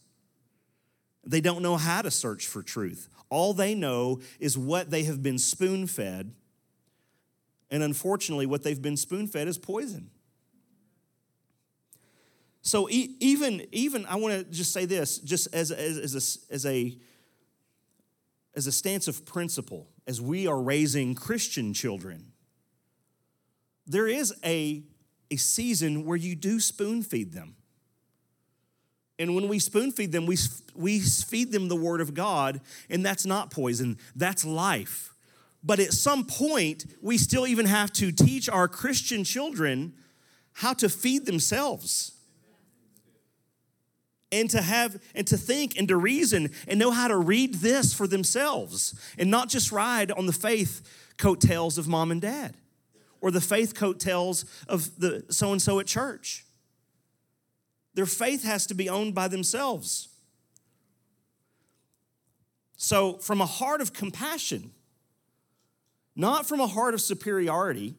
They 1.28 1.42
don't 1.42 1.62
know 1.62 1.76
how 1.76 2.00
to 2.00 2.10
search 2.10 2.46
for 2.46 2.62
truth. 2.62 3.10
All 3.28 3.52
they 3.52 3.74
know 3.74 4.20
is 4.40 4.56
what 4.56 4.90
they 4.90 5.04
have 5.04 5.22
been 5.22 5.38
spoon 5.38 5.86
fed. 5.86 6.32
And 7.70 7.82
unfortunately, 7.82 8.46
what 8.46 8.62
they've 8.62 8.80
been 8.80 8.96
spoon 8.96 9.26
fed 9.26 9.46
is 9.46 9.58
poison. 9.58 10.10
So 12.62 12.88
even 12.90 13.66
even 13.72 14.06
I 14.06 14.16
want 14.16 14.34
to 14.34 14.44
just 14.44 14.72
say 14.72 14.86
this, 14.86 15.18
just 15.18 15.54
as 15.54 15.70
as, 15.70 15.98
as 15.98 16.14
a, 16.14 16.54
as 16.54 16.66
a 16.66 16.98
as 18.54 18.66
a 18.66 18.72
stance 18.72 19.06
of 19.06 19.26
principle, 19.26 19.88
as 20.06 20.20
we 20.20 20.46
are 20.46 20.60
raising 20.60 21.14
Christian 21.14 21.74
children, 21.74 22.32
there 23.86 24.08
is 24.08 24.34
a 24.44 24.82
a 25.30 25.36
season 25.36 26.06
where 26.06 26.16
you 26.16 26.34
do 26.34 26.58
spoon 26.58 27.02
feed 27.02 27.32
them. 27.32 27.57
And 29.18 29.34
when 29.34 29.48
we 29.48 29.58
spoon 29.58 29.90
feed 29.90 30.12
them, 30.12 30.26
we, 30.26 30.36
we 30.74 31.00
feed 31.00 31.50
them 31.50 31.68
the 31.68 31.76
word 31.76 32.00
of 32.00 32.14
God, 32.14 32.60
and 32.88 33.04
that's 33.04 33.26
not 33.26 33.50
poison, 33.50 33.98
that's 34.14 34.44
life. 34.44 35.14
But 35.62 35.80
at 35.80 35.92
some 35.92 36.24
point, 36.24 36.86
we 37.02 37.18
still 37.18 37.46
even 37.46 37.66
have 37.66 37.92
to 37.94 38.12
teach 38.12 38.48
our 38.48 38.68
Christian 38.68 39.24
children 39.24 39.94
how 40.52 40.72
to 40.74 40.88
feed 40.88 41.26
themselves 41.26 42.12
and 44.30 44.48
to 44.50 44.60
have 44.60 45.00
and 45.14 45.26
to 45.26 45.36
think 45.36 45.78
and 45.78 45.88
to 45.88 45.96
reason 45.96 46.50
and 46.66 46.78
know 46.78 46.90
how 46.90 47.08
to 47.08 47.16
read 47.16 47.54
this 47.54 47.94
for 47.94 48.06
themselves 48.06 48.94
and 49.18 49.30
not 49.30 49.48
just 49.48 49.72
ride 49.72 50.12
on 50.12 50.26
the 50.26 50.32
faith 50.32 50.82
coattails 51.16 51.78
of 51.78 51.88
mom 51.88 52.10
and 52.10 52.20
dad 52.20 52.54
or 53.20 53.30
the 53.30 53.40
faith 53.40 53.74
coattails 53.74 54.44
of 54.68 54.98
the 55.00 55.24
so 55.30 55.52
and 55.52 55.62
so 55.62 55.80
at 55.80 55.86
church. 55.86 56.44
Their 57.98 58.06
faith 58.06 58.44
has 58.44 58.64
to 58.68 58.74
be 58.74 58.88
owned 58.88 59.16
by 59.16 59.26
themselves. 59.26 60.06
So, 62.76 63.14
from 63.14 63.40
a 63.40 63.44
heart 63.44 63.80
of 63.80 63.92
compassion, 63.92 64.70
not 66.14 66.46
from 66.46 66.60
a 66.60 66.68
heart 66.68 66.94
of 66.94 67.00
superiority, 67.00 67.96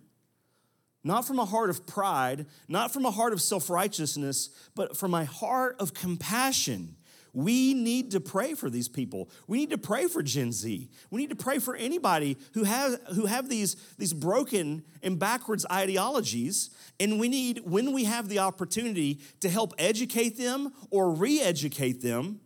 not 1.04 1.28
from 1.28 1.38
a 1.38 1.44
heart 1.44 1.70
of 1.70 1.86
pride, 1.86 2.46
not 2.70 2.94
from 2.94 3.04
a 3.04 3.12
heart 3.12 3.34
of 3.34 3.42
self 3.42 3.70
righteousness, 3.70 4.52
but 4.74 4.96
from 4.96 5.14
a 5.14 5.26
heart 5.26 5.76
of 5.82 5.94
compassion. 5.94 6.96
We 7.34 7.74
need 7.74 8.12
to 8.12 8.20
pray 8.20 8.54
for 8.54 8.70
these 8.70 8.88
people. 8.88 9.30
We 9.48 9.60
need 9.60 9.70
to 9.70 9.78
pray 9.78 10.08
for 10.08 10.24
Gen 10.24 10.52
Z. 10.52 10.90
We 11.12 11.22
need 11.22 11.30
to 11.30 11.36
pray 11.36 11.60
for 11.60 11.76
anybody 11.76 12.38
who 12.54 12.64
has 12.64 13.00
who 13.14 13.26
have 13.26 13.50
these, 13.50 13.76
these 13.98 14.14
broken 14.14 14.84
and 15.04 15.20
backwards 15.20 15.66
ideologies. 15.72 16.70
And 17.00 17.20
we 17.20 17.30
need, 17.30 17.62
when 17.66 17.94
we 17.94 18.06
have 18.06 18.30
the 18.30 18.40
opportunity 18.40 19.20
to 19.42 19.50
help 19.50 19.74
educate 19.78 20.38
them 20.38 20.74
or 20.90 21.12
re 21.12 21.42
educate 21.42 22.02
them, 22.02 22.42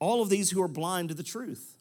all 0.00 0.22
of 0.22 0.28
these 0.28 0.50
who 0.50 0.60
are 0.62 0.68
blind 0.68 1.08
to 1.10 1.14
the 1.14 1.22
truth 1.22 1.74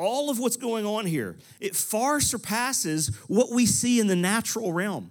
all 0.00 0.30
of 0.30 0.38
what's 0.38 0.56
going 0.56 0.86
on 0.86 1.04
here, 1.04 1.36
it 1.60 1.76
far 1.76 2.20
surpasses 2.20 3.08
what 3.28 3.52
we 3.52 3.66
see 3.66 4.00
in 4.00 4.06
the 4.06 4.16
natural 4.16 4.72
realm. 4.72 5.10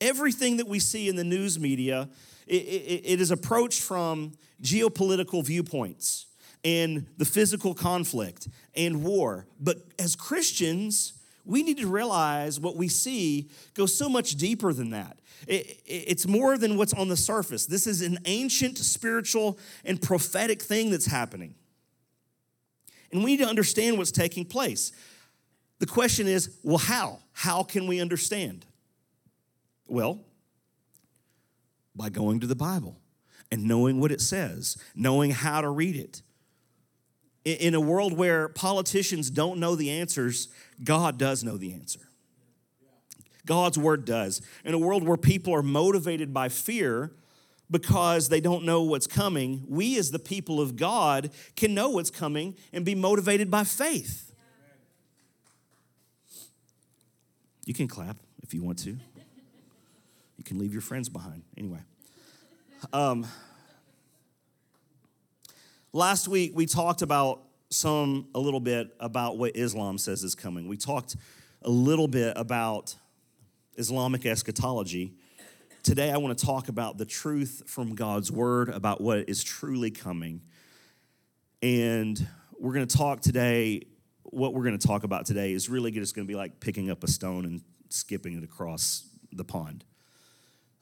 Everything 0.00 0.58
that 0.58 0.68
we 0.68 0.78
see 0.78 1.08
in 1.08 1.16
the 1.16 1.24
news 1.24 1.58
media, 1.58 2.10
it, 2.46 2.54
it, 2.54 3.02
it 3.04 3.20
is 3.20 3.30
approached 3.30 3.82
from 3.82 4.32
geopolitical 4.62 5.44
viewpoints 5.44 6.26
and 6.64 7.06
the 7.16 7.24
physical 7.24 7.74
conflict 7.74 8.48
and 8.74 9.04
war. 9.04 9.46
But 9.60 9.78
as 9.98 10.16
Christians, 10.16 11.14
we 11.44 11.62
need 11.62 11.78
to 11.78 11.86
realize 11.86 12.58
what 12.58 12.76
we 12.76 12.88
see 12.88 13.50
goes 13.74 13.96
so 13.96 14.08
much 14.08 14.34
deeper 14.36 14.72
than 14.72 14.90
that. 14.90 15.18
It, 15.46 15.80
it's 15.86 16.26
more 16.26 16.58
than 16.58 16.76
what's 16.76 16.92
on 16.92 17.08
the 17.08 17.16
surface. 17.16 17.66
This 17.66 17.86
is 17.86 18.02
an 18.02 18.18
ancient 18.24 18.78
spiritual 18.78 19.58
and 19.84 20.00
prophetic 20.00 20.60
thing 20.60 20.90
that's 20.90 21.06
happening. 21.06 21.54
And 23.12 23.22
we 23.22 23.32
need 23.32 23.44
to 23.44 23.48
understand 23.48 23.98
what's 23.98 24.10
taking 24.10 24.44
place. 24.44 24.92
The 25.78 25.86
question 25.86 26.26
is 26.26 26.58
well, 26.62 26.78
how? 26.78 27.20
How 27.32 27.62
can 27.62 27.86
we 27.86 28.00
understand? 28.00 28.66
Well, 29.86 30.24
by 31.96 32.08
going 32.10 32.40
to 32.40 32.46
the 32.46 32.54
Bible 32.54 33.00
and 33.50 33.64
knowing 33.64 34.00
what 34.00 34.12
it 34.12 34.20
says, 34.20 34.76
knowing 34.94 35.30
how 35.30 35.60
to 35.60 35.68
read 35.68 35.96
it. 35.96 36.22
In 37.44 37.74
a 37.74 37.80
world 37.80 38.12
where 38.12 38.48
politicians 38.48 39.30
don't 39.30 39.60
know 39.60 39.76
the 39.76 39.90
answers, 39.90 40.48
God 40.82 41.16
does 41.16 41.44
know 41.44 41.56
the 41.56 41.72
answer. 41.72 42.00
God's 43.46 43.78
word 43.78 44.04
does. 44.04 44.42
In 44.64 44.74
a 44.74 44.78
world 44.78 45.04
where 45.04 45.16
people 45.16 45.54
are 45.54 45.62
motivated 45.62 46.34
by 46.34 46.48
fear, 46.48 47.12
because 47.70 48.28
they 48.28 48.40
don't 48.40 48.64
know 48.64 48.82
what's 48.82 49.06
coming, 49.06 49.64
we 49.68 49.98
as 49.98 50.10
the 50.10 50.18
people 50.18 50.60
of 50.60 50.76
God 50.76 51.30
can 51.56 51.74
know 51.74 51.90
what's 51.90 52.10
coming 52.10 52.56
and 52.72 52.84
be 52.84 52.94
motivated 52.94 53.50
by 53.50 53.64
faith. 53.64 54.32
You 57.64 57.74
can 57.74 57.88
clap 57.88 58.16
if 58.42 58.54
you 58.54 58.62
want 58.62 58.78
to. 58.80 58.96
You 60.36 60.44
can 60.44 60.58
leave 60.58 60.72
your 60.72 60.82
friends 60.82 61.08
behind. 61.08 61.42
Anyway. 61.56 61.80
Um, 62.92 63.26
last 65.92 66.28
week 66.28 66.52
we 66.54 66.66
talked 66.66 67.02
about 67.02 67.42
some 67.70 68.28
a 68.34 68.38
little 68.38 68.60
bit 68.60 68.94
about 69.00 69.38
what 69.38 69.56
Islam 69.56 69.98
says 69.98 70.22
is 70.22 70.34
coming. 70.34 70.68
We 70.68 70.76
talked 70.76 71.16
a 71.62 71.70
little 71.70 72.08
bit 72.08 72.34
about 72.36 72.94
Islamic 73.76 74.24
eschatology 74.24 75.14
Today, 75.86 76.10
I 76.10 76.16
want 76.16 76.36
to 76.36 76.44
talk 76.44 76.68
about 76.68 76.98
the 76.98 77.04
truth 77.04 77.62
from 77.68 77.94
God's 77.94 78.32
word 78.32 78.70
about 78.70 79.00
what 79.00 79.28
is 79.28 79.44
truly 79.44 79.92
coming. 79.92 80.40
And 81.62 82.26
we're 82.58 82.72
going 82.72 82.88
to 82.88 82.96
talk 82.96 83.20
today, 83.20 83.82
what 84.24 84.52
we're 84.52 84.64
going 84.64 84.76
to 84.76 84.84
talk 84.84 85.04
about 85.04 85.26
today 85.26 85.52
is 85.52 85.68
really 85.68 85.92
just 85.92 86.16
going 86.16 86.26
to 86.26 86.28
be 86.28 86.34
like 86.34 86.58
picking 86.58 86.90
up 86.90 87.04
a 87.04 87.06
stone 87.06 87.44
and 87.44 87.62
skipping 87.88 88.36
it 88.36 88.42
across 88.42 89.08
the 89.30 89.44
pond 89.44 89.84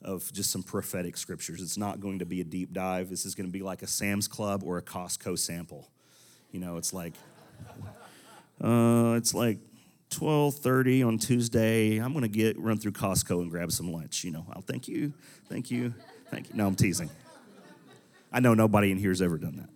of 0.04 0.30
just 0.32 0.50
some 0.50 0.62
prophetic 0.62 1.16
scriptures. 1.16 1.60
It's 1.62 1.76
not 1.76 2.00
going 2.00 2.18
to 2.18 2.26
be 2.26 2.40
a 2.40 2.44
deep 2.44 2.72
dive. 2.72 3.10
This 3.10 3.24
is 3.24 3.34
going 3.34 3.46
to 3.46 3.52
be 3.52 3.62
like 3.62 3.82
a 3.82 3.86
Sam's 3.86 4.28
Club 4.28 4.62
or 4.64 4.78
a 4.78 4.82
Costco 4.82 5.38
sample. 5.38 5.88
You 6.52 6.60
know, 6.60 6.76
it's 6.76 6.92
like, 6.92 7.14
uh, 8.62 9.14
it's 9.16 9.34
like 9.34 9.58
12:30 10.10 11.06
on 11.06 11.18
Tuesday. 11.18 11.98
I'm 11.98 12.12
going 12.12 12.22
to 12.22 12.28
get 12.28 12.58
run 12.58 12.78
through 12.78 12.92
Costco 12.92 13.40
and 13.40 13.50
grab 13.50 13.72
some 13.72 13.92
lunch. 13.92 14.24
You 14.24 14.30
know, 14.30 14.46
I'll 14.52 14.62
thank 14.62 14.86
you, 14.86 15.12
thank 15.48 15.70
you, 15.70 15.94
thank 16.30 16.50
you. 16.50 16.54
No, 16.54 16.66
I'm 16.66 16.74
teasing. 16.74 17.10
I 18.32 18.40
know 18.40 18.54
nobody 18.54 18.90
in 18.90 18.98
here 18.98 19.10
has 19.10 19.22
ever 19.22 19.38
done 19.38 19.56
that. 19.56 19.68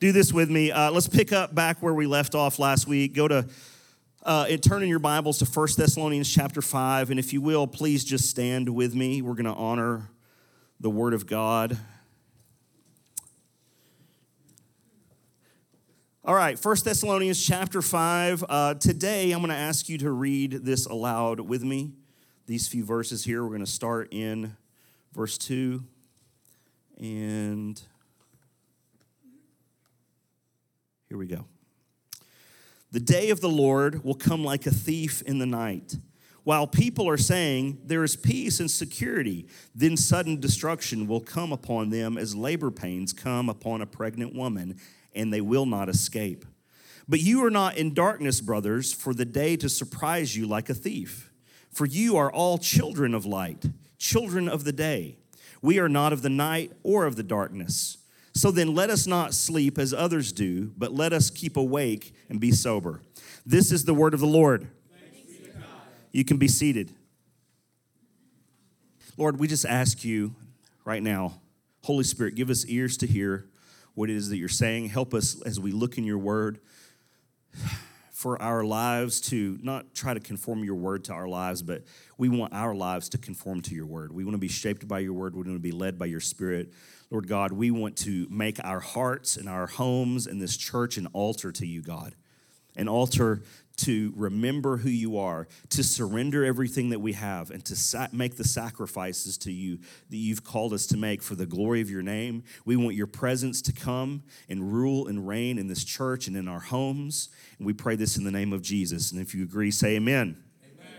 Do 0.00 0.12
this 0.12 0.32
with 0.32 0.50
me. 0.50 0.70
Uh, 0.70 0.90
let's 0.90 1.08
pick 1.08 1.32
up 1.32 1.54
back 1.54 1.82
where 1.82 1.94
we 1.94 2.06
left 2.06 2.34
off 2.34 2.58
last 2.58 2.86
week. 2.86 3.14
Go 3.14 3.26
to 3.28 3.46
uh, 4.24 4.46
and 4.48 4.62
turn 4.62 4.82
in 4.82 4.88
your 4.88 4.98
Bibles 4.98 5.38
to 5.38 5.44
1 5.44 5.68
Thessalonians 5.76 6.32
chapter 6.32 6.62
5. 6.62 7.10
And 7.10 7.18
if 7.18 7.32
you 7.32 7.40
will, 7.40 7.66
please 7.66 8.04
just 8.04 8.28
stand 8.28 8.68
with 8.68 8.94
me. 8.94 9.22
We're 9.22 9.34
going 9.34 9.44
to 9.46 9.52
honor 9.52 10.10
the 10.80 10.90
Word 10.90 11.14
of 11.14 11.26
God 11.26 11.78
All 16.26 16.34
right, 16.34 16.58
First 16.58 16.86
Thessalonians 16.86 17.44
chapter 17.44 17.82
5. 17.82 18.44
Uh, 18.48 18.74
today, 18.76 19.30
I'm 19.30 19.40
going 19.40 19.50
to 19.50 19.56
ask 19.56 19.90
you 19.90 19.98
to 19.98 20.10
read 20.10 20.52
this 20.52 20.86
aloud 20.86 21.38
with 21.38 21.62
me. 21.62 21.92
These 22.46 22.66
few 22.66 22.82
verses 22.82 23.24
here. 23.24 23.42
We're 23.42 23.50
going 23.50 23.60
to 23.60 23.70
start 23.70 24.08
in 24.10 24.56
verse 25.12 25.36
2 25.36 25.84
and 26.98 27.82
here 31.10 31.18
we 31.18 31.26
go. 31.26 31.44
The 32.94 33.00
day 33.00 33.30
of 33.30 33.40
the 33.40 33.48
Lord 33.48 34.04
will 34.04 34.14
come 34.14 34.44
like 34.44 34.66
a 34.66 34.70
thief 34.70 35.20
in 35.22 35.40
the 35.40 35.46
night. 35.46 35.96
While 36.44 36.68
people 36.68 37.08
are 37.08 37.16
saying 37.16 37.80
there 37.86 38.04
is 38.04 38.14
peace 38.14 38.60
and 38.60 38.70
security, 38.70 39.48
then 39.74 39.96
sudden 39.96 40.38
destruction 40.38 41.08
will 41.08 41.18
come 41.18 41.50
upon 41.50 41.90
them 41.90 42.16
as 42.16 42.36
labor 42.36 42.70
pains 42.70 43.12
come 43.12 43.48
upon 43.48 43.82
a 43.82 43.86
pregnant 43.86 44.32
woman 44.32 44.76
and 45.12 45.32
they 45.32 45.40
will 45.40 45.66
not 45.66 45.88
escape. 45.88 46.44
But 47.08 47.18
you 47.18 47.44
are 47.44 47.50
not 47.50 47.76
in 47.76 47.94
darkness, 47.94 48.40
brothers, 48.40 48.92
for 48.92 49.12
the 49.12 49.24
day 49.24 49.56
to 49.56 49.68
surprise 49.68 50.36
you 50.36 50.46
like 50.46 50.70
a 50.70 50.74
thief. 50.74 51.32
For 51.72 51.86
you 51.86 52.16
are 52.16 52.30
all 52.30 52.58
children 52.58 53.12
of 53.12 53.26
light, 53.26 53.64
children 53.98 54.48
of 54.48 54.62
the 54.62 54.72
day. 54.72 55.18
We 55.60 55.80
are 55.80 55.88
not 55.88 56.12
of 56.12 56.22
the 56.22 56.30
night 56.30 56.70
or 56.84 57.06
of 57.06 57.16
the 57.16 57.24
darkness. 57.24 57.98
So 58.34 58.50
then 58.50 58.74
let 58.74 58.90
us 58.90 59.06
not 59.06 59.32
sleep 59.32 59.78
as 59.78 59.94
others 59.94 60.32
do, 60.32 60.72
but 60.76 60.92
let 60.92 61.12
us 61.12 61.30
keep 61.30 61.56
awake 61.56 62.14
and 62.28 62.40
be 62.40 62.50
sober. 62.50 63.00
This 63.46 63.70
is 63.70 63.84
the 63.84 63.94
word 63.94 64.12
of 64.12 64.20
the 64.20 64.26
Lord. 64.26 64.68
You 66.10 66.24
can 66.24 66.36
be 66.36 66.48
seated. 66.48 66.92
Lord, 69.16 69.38
we 69.38 69.46
just 69.46 69.64
ask 69.64 70.04
you 70.04 70.34
right 70.84 71.02
now, 71.02 71.40
Holy 71.84 72.04
Spirit, 72.04 72.34
give 72.34 72.50
us 72.50 72.66
ears 72.66 72.96
to 72.98 73.06
hear 73.06 73.46
what 73.94 74.10
it 74.10 74.16
is 74.16 74.28
that 74.30 74.36
you're 74.36 74.48
saying. 74.48 74.88
Help 74.88 75.14
us 75.14 75.40
as 75.42 75.60
we 75.60 75.70
look 75.70 75.98
in 75.98 76.04
your 76.04 76.18
word 76.18 76.58
for 78.14 78.40
our 78.40 78.62
lives 78.62 79.20
to 79.20 79.58
not 79.60 79.92
try 79.92 80.14
to 80.14 80.20
conform 80.20 80.62
your 80.62 80.76
word 80.76 81.02
to 81.02 81.12
our 81.12 81.26
lives, 81.26 81.62
but 81.62 81.82
we 82.16 82.28
want 82.28 82.54
our 82.54 82.72
lives 82.72 83.08
to 83.08 83.18
conform 83.18 83.60
to 83.60 83.74
your 83.74 83.86
word. 83.86 84.12
We 84.12 84.24
want 84.24 84.34
to 84.34 84.38
be 84.38 84.46
shaped 84.46 84.86
by 84.86 85.00
your 85.00 85.14
word. 85.14 85.34
We 85.34 85.42
want 85.42 85.56
to 85.56 85.58
be 85.58 85.72
led 85.72 85.98
by 85.98 86.06
your 86.06 86.20
spirit. 86.20 86.72
Lord 87.10 87.26
God, 87.26 87.50
we 87.50 87.72
want 87.72 87.96
to 87.98 88.28
make 88.30 88.64
our 88.64 88.78
hearts 88.78 89.36
and 89.36 89.48
our 89.48 89.66
homes 89.66 90.28
and 90.28 90.40
this 90.40 90.56
church 90.56 90.96
an 90.96 91.08
altar 91.08 91.50
to 91.50 91.66
you, 91.66 91.82
God, 91.82 92.14
an 92.76 92.86
altar 92.86 93.42
to 93.76 94.12
remember 94.16 94.76
who 94.76 94.88
you 94.88 95.18
are, 95.18 95.48
to 95.70 95.82
surrender 95.82 96.44
everything 96.44 96.90
that 96.90 97.00
we 97.00 97.12
have, 97.12 97.50
and 97.50 97.64
to 97.64 97.76
sa- 97.76 98.06
make 98.12 98.36
the 98.36 98.44
sacrifices 98.44 99.36
to 99.38 99.52
you 99.52 99.78
that 100.10 100.16
you've 100.16 100.44
called 100.44 100.72
us 100.72 100.86
to 100.86 100.96
make 100.96 101.22
for 101.22 101.34
the 101.34 101.46
glory 101.46 101.80
of 101.80 101.90
your 101.90 102.02
name. 102.02 102.44
We 102.64 102.76
want 102.76 102.94
your 102.94 103.06
presence 103.06 103.60
to 103.62 103.72
come 103.72 104.22
and 104.48 104.72
rule 104.72 105.08
and 105.08 105.26
reign 105.26 105.58
in 105.58 105.66
this 105.66 105.84
church 105.84 106.28
and 106.28 106.36
in 106.36 106.46
our 106.46 106.60
homes. 106.60 107.30
And 107.58 107.66
we 107.66 107.72
pray 107.72 107.96
this 107.96 108.16
in 108.16 108.24
the 108.24 108.30
name 108.30 108.52
of 108.52 108.62
Jesus. 108.62 109.10
And 109.10 109.20
if 109.20 109.34
you 109.34 109.42
agree, 109.42 109.70
say 109.70 109.96
amen. 109.96 110.36
amen. 110.64 110.92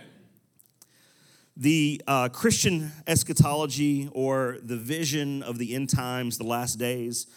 The 1.55 2.01
uh, 2.07 2.29
Christian 2.29 2.91
eschatology 3.07 4.09
or 4.11 4.57
the 4.61 4.77
vision 4.77 5.43
of 5.43 5.57
the 5.59 5.73
end 5.75 5.89
times, 5.89 6.37
the 6.37 6.43
last 6.43 6.75
days, 6.75 7.27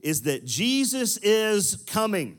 is 0.00 0.22
that 0.22 0.44
Jesus 0.44 1.18
is 1.18 1.76
coming 1.86 2.38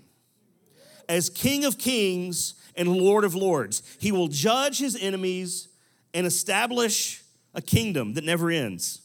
as 1.10 1.30
King 1.30 1.66
of 1.66 1.78
Kings 1.78 2.54
and 2.76 2.88
Lord 2.88 3.26
of 3.26 3.36
Lords. 3.36 3.82
He 4.00 4.12
will 4.12 4.30
judge 4.30 4.80
his 4.80 4.96
enemies 5.02 5.68
and 6.14 6.26
establish 6.26 7.24
a 7.54 7.62
kingdom 7.62 8.14
that 8.14 8.24
never 8.24 8.52
ends. 8.52 9.02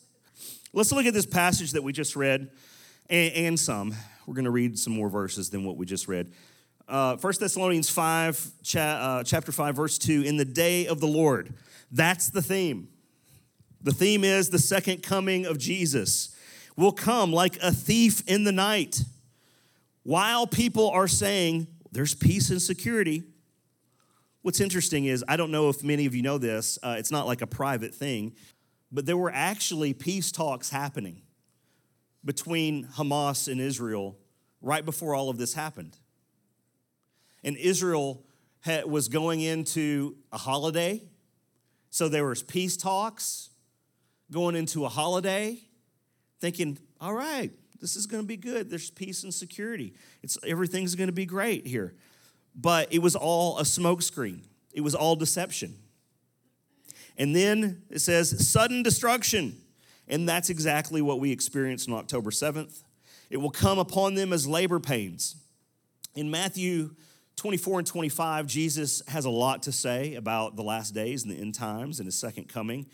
Let's 0.73 0.93
look 0.93 1.07
at 1.07 1.14
this 1.14 1.27
passage 1.27 1.73
that 1.73 1.83
we 1.83 1.93
just 1.93 2.14
read 2.14 2.51
and, 3.09 3.33
and 3.35 3.61
some. 3.61 3.95
We're 4.27 4.35
going 4.35 4.45
to 4.45 4.51
read 4.51 4.79
some 4.79 4.93
more 4.93 5.09
verses 5.09 5.51
than 5.51 5.64
what 5.64 5.77
we 5.77 5.87
just 5.87 6.07
read. 6.07 6.33
Uh, 6.87 7.17
1 7.17 7.33
Thessalonians 7.40 7.88
5, 7.88 8.51
cha- 8.62 8.81
uh, 8.81 9.25
chapter 9.25 9.51
5, 9.51 9.75
verse 9.75 9.99
2 9.99 10.23
In 10.23 10.37
the 10.37 10.45
day 10.45 10.87
of 10.87 11.01
the 11.01 11.07
Lord. 11.07 11.55
That's 11.90 12.29
the 12.29 12.43
theme. 12.43 12.88
The 13.83 13.93
theme 13.93 14.25
is 14.25 14.51
the 14.51 14.59
second 14.59 15.03
coming 15.03 15.47
of 15.47 15.59
Jesus 15.59 16.35
will 16.77 16.93
come 16.93 17.33
like 17.33 17.57
a 17.62 17.71
thief 17.71 18.23
in 18.27 18.45
the 18.45 18.53
night. 18.53 19.05
While 20.03 20.47
people 20.47 20.90
are 20.90 21.09
saying, 21.09 21.67
there's 21.94 22.14
peace 22.14 22.50
and 22.50 22.61
security. 22.61 23.22
What's 24.42 24.61
interesting 24.61 25.07
is, 25.07 25.24
I 25.28 25.37
don't 25.37 25.50
know 25.50 25.68
if 25.68 25.83
many 25.83 26.07
of 26.07 26.14
you 26.14 26.22
know 26.22 26.38
this, 26.38 26.78
uh, 26.83 26.96
it's 26.98 27.11
not 27.11 27.26
like 27.26 27.40
a 27.40 27.46
private 27.46 27.94
thing, 27.94 28.35
but 28.90 29.07
there 29.07 29.16
were 29.16 29.30
actually 29.33 29.94
peace 29.94 30.30
talks 30.33 30.70
happening 30.70 31.22
between 32.24 32.87
Hamas 32.87 33.50
and 33.50 33.61
Israel 33.61 34.18
right 34.61 34.85
before 34.85 35.14
all 35.14 35.30
of 35.30 35.38
this 35.38 35.54
happened. 35.54 35.96
And 37.44 37.57
Israel 37.57 38.24
had, 38.61 38.87
was 38.87 39.09
going 39.09 39.40
into 39.40 40.16
a 40.33 40.38
holiday, 40.38 41.02
so 41.90 42.09
there 42.09 42.26
was 42.26 42.42
peace 42.42 42.76
talks 42.76 43.50
going 44.33 44.57
into 44.57 44.85
a 44.85 44.88
holiday, 44.88 45.61
thinking, 46.40 46.78
all 47.00 47.14
right, 47.14 47.52
this 47.85 47.97
is 47.97 48.07
going 48.07 48.23
to 48.23 48.27
be 48.27 48.38
good. 48.38 48.70
There's 48.70 48.88
peace 48.88 49.25
and 49.25 49.35
security. 49.35 49.92
It's 50.23 50.38
everything's 50.42 50.94
going 50.94 51.09
to 51.09 51.12
be 51.12 51.27
great 51.27 51.66
here. 51.66 51.92
But 52.57 52.90
it 52.90 53.01
was 53.01 53.14
all 53.14 53.59
a 53.59 53.62
smokescreen. 53.62 54.40
It 54.73 54.81
was 54.81 54.94
all 54.94 55.16
deception. 55.16 55.75
And 57.18 57.37
then 57.37 57.83
it 57.90 57.99
says 57.99 58.49
sudden 58.49 58.83
destruction. 58.83 59.59
And 60.09 60.27
that's 60.27 60.49
exactly 60.49 61.03
what 61.03 61.20
we 61.20 61.31
experienced 61.31 61.87
on 61.90 61.94
October 61.97 62.31
7th. 62.31 62.85
It 63.29 63.37
will 63.37 63.51
come 63.51 63.79
upon 63.79 64.14
them 64.14 64.33
as 64.33 64.47
labor 64.47 64.81
pains. 64.81 65.37
In 66.14 66.31
Matthew 66.31 66.94
24 67.37 67.81
and 67.81 67.87
25, 67.87 68.47
Jesus 68.47 69.03
has 69.09 69.27
a 69.27 69.31
lot 69.31 69.64
to 69.64 69.73
say 69.73 70.14
about 70.14 70.57
the 70.57 70.62
last 70.62 70.94
days 70.94 71.23
and 71.23 71.31
the 71.31 71.38
end 71.38 71.55
times 71.55 71.99
and 71.99 72.07
his 72.07 72.18
second 72.18 72.49
coming. 72.49 72.87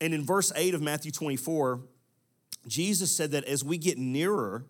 And 0.00 0.12
in 0.12 0.24
verse 0.24 0.50
8 0.56 0.74
of 0.74 0.82
Matthew 0.82 1.12
24, 1.12 1.80
Jesus 2.66 3.14
said 3.14 3.30
that 3.30 3.44
as 3.44 3.64
we 3.64 3.78
get 3.78 3.98
nearer 3.98 4.64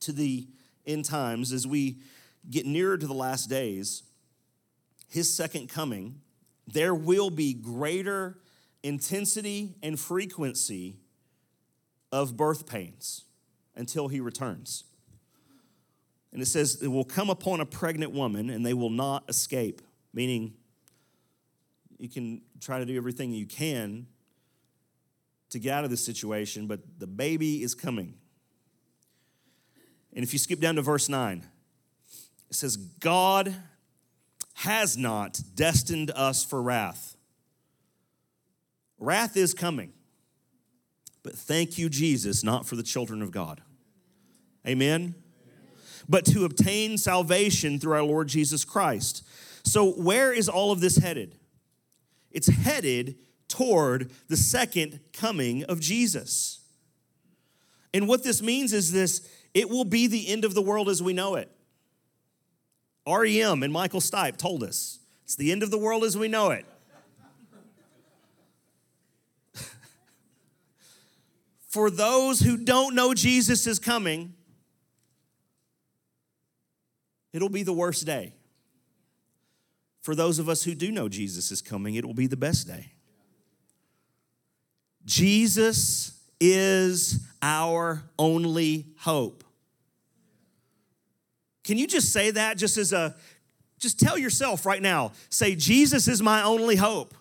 to 0.00 0.12
the 0.12 0.48
end 0.86 1.04
times, 1.04 1.52
as 1.52 1.66
we 1.66 1.98
get 2.50 2.66
nearer 2.66 2.98
to 2.98 3.06
the 3.06 3.14
last 3.14 3.48
days, 3.48 4.02
his 5.08 5.32
second 5.32 5.68
coming, 5.68 6.20
there 6.66 6.94
will 6.94 7.30
be 7.30 7.54
greater 7.54 8.38
intensity 8.82 9.74
and 9.82 9.98
frequency 9.98 10.96
of 12.10 12.36
birth 12.36 12.66
pains 12.66 13.24
until 13.76 14.08
he 14.08 14.20
returns. 14.20 14.84
And 16.32 16.40
it 16.40 16.46
says, 16.46 16.82
it 16.82 16.88
will 16.88 17.04
come 17.04 17.30
upon 17.30 17.60
a 17.60 17.66
pregnant 17.66 18.12
woman 18.12 18.50
and 18.50 18.64
they 18.64 18.74
will 18.74 18.90
not 18.90 19.24
escape, 19.28 19.82
meaning 20.12 20.54
you 21.98 22.08
can 22.08 22.40
try 22.60 22.78
to 22.78 22.86
do 22.86 22.96
everything 22.96 23.32
you 23.32 23.46
can 23.46 24.06
to 25.52 25.58
get 25.58 25.74
out 25.74 25.84
of 25.84 25.90
this 25.90 26.04
situation, 26.04 26.66
but 26.66 26.80
the 26.98 27.06
baby 27.06 27.62
is 27.62 27.74
coming. 27.74 28.14
And 30.14 30.22
if 30.24 30.32
you 30.32 30.38
skip 30.38 30.60
down 30.60 30.76
to 30.76 30.82
verse 30.82 31.08
9, 31.08 31.46
it 32.50 32.54
says, 32.54 32.76
God 32.76 33.54
has 34.54 34.96
not 34.96 35.40
destined 35.54 36.10
us 36.10 36.44
for 36.44 36.60
wrath. 36.60 37.16
Wrath 38.98 39.36
is 39.36 39.54
coming. 39.54 39.92
But 41.22 41.34
thank 41.34 41.78
you, 41.78 41.88
Jesus, 41.88 42.42
not 42.42 42.66
for 42.66 42.76
the 42.76 42.82
children 42.82 43.22
of 43.22 43.30
God. 43.30 43.62
Amen? 44.66 45.00
Amen? 45.00 45.14
But 46.08 46.24
to 46.26 46.44
obtain 46.44 46.98
salvation 46.98 47.78
through 47.78 47.94
our 47.94 48.02
Lord 48.02 48.28
Jesus 48.28 48.64
Christ. 48.64 49.24
So, 49.64 49.92
where 49.92 50.32
is 50.32 50.48
all 50.48 50.72
of 50.72 50.80
this 50.80 50.96
headed? 50.96 51.36
It's 52.30 52.48
headed 52.48 53.16
toward 53.52 54.10
the 54.28 54.36
second 54.36 54.98
coming 55.12 55.62
of 55.64 55.78
Jesus. 55.78 56.60
And 57.92 58.08
what 58.08 58.24
this 58.24 58.40
means 58.40 58.72
is 58.72 58.90
this 58.92 59.28
it 59.52 59.68
will 59.68 59.84
be 59.84 60.06
the 60.06 60.28
end 60.28 60.46
of 60.46 60.54
the 60.54 60.62
world 60.62 60.88
as 60.88 61.02
we 61.02 61.12
know 61.12 61.34
it. 61.34 61.50
REM 63.06 63.62
and 63.62 63.70
Michael 63.70 64.00
Stipe 64.00 64.38
told 64.38 64.64
us 64.64 65.00
it's 65.24 65.36
the 65.36 65.52
end 65.52 65.62
of 65.62 65.70
the 65.70 65.76
world 65.76 66.02
as 66.04 66.16
we 66.16 66.28
know 66.28 66.50
it. 66.50 66.64
For 71.68 71.90
those 71.90 72.40
who 72.40 72.56
don't 72.56 72.94
know 72.94 73.12
Jesus 73.12 73.66
is 73.66 73.78
coming, 73.78 74.32
it'll 77.34 77.50
be 77.50 77.64
the 77.64 77.74
worst 77.74 78.06
day. 78.06 78.32
For 80.00 80.14
those 80.14 80.38
of 80.38 80.48
us 80.48 80.62
who 80.62 80.74
do 80.74 80.90
know 80.90 81.10
Jesus 81.10 81.52
is 81.52 81.60
coming, 81.60 81.96
it 81.96 82.06
will 82.06 82.14
be 82.14 82.26
the 82.26 82.38
best 82.38 82.66
day. 82.66 82.92
Jesus 85.04 86.20
is 86.40 87.26
our 87.40 88.02
only 88.18 88.86
hope. 88.98 89.44
Can 91.64 91.78
you 91.78 91.86
just 91.86 92.12
say 92.12 92.30
that 92.32 92.58
just 92.58 92.76
as 92.76 92.92
a, 92.92 93.14
just 93.78 93.98
tell 93.98 94.18
yourself 94.18 94.66
right 94.66 94.82
now, 94.82 95.12
say, 95.28 95.54
Jesus 95.54 96.08
is 96.08 96.22
my 96.22 96.42
only 96.42 96.76
hope. 96.76 97.14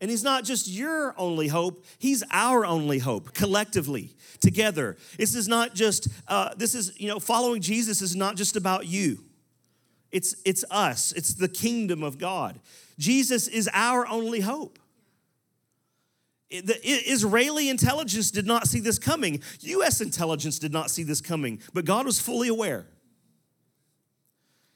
And 0.00 0.10
he's 0.10 0.24
not 0.24 0.44
just 0.44 0.68
your 0.68 1.14
only 1.16 1.48
hope, 1.48 1.84
he's 1.98 2.22
our 2.30 2.66
only 2.66 2.98
hope 2.98 3.32
collectively, 3.32 4.14
together. 4.40 4.98
This 5.16 5.34
is 5.34 5.48
not 5.48 5.74
just, 5.74 6.08
uh, 6.28 6.50
this 6.56 6.74
is, 6.74 7.00
you 7.00 7.08
know, 7.08 7.18
following 7.18 7.62
Jesus 7.62 8.02
is 8.02 8.14
not 8.14 8.36
just 8.36 8.54
about 8.54 8.86
you. 8.86 9.24
It's, 10.12 10.36
it's 10.44 10.64
us, 10.70 11.12
it's 11.12 11.34
the 11.34 11.48
kingdom 11.48 12.02
of 12.02 12.18
God. 12.18 12.60
Jesus 12.98 13.48
is 13.48 13.68
our 13.72 14.06
only 14.06 14.40
hope. 14.40 14.78
The 16.62 16.78
Israeli 16.84 17.68
intelligence 17.68 18.30
did 18.30 18.46
not 18.46 18.68
see 18.68 18.80
this 18.80 18.98
coming. 18.98 19.42
US 19.60 20.00
intelligence 20.00 20.58
did 20.58 20.72
not 20.72 20.90
see 20.90 21.02
this 21.02 21.20
coming, 21.20 21.60
but 21.72 21.84
God 21.84 22.06
was 22.06 22.20
fully 22.20 22.48
aware. 22.48 22.86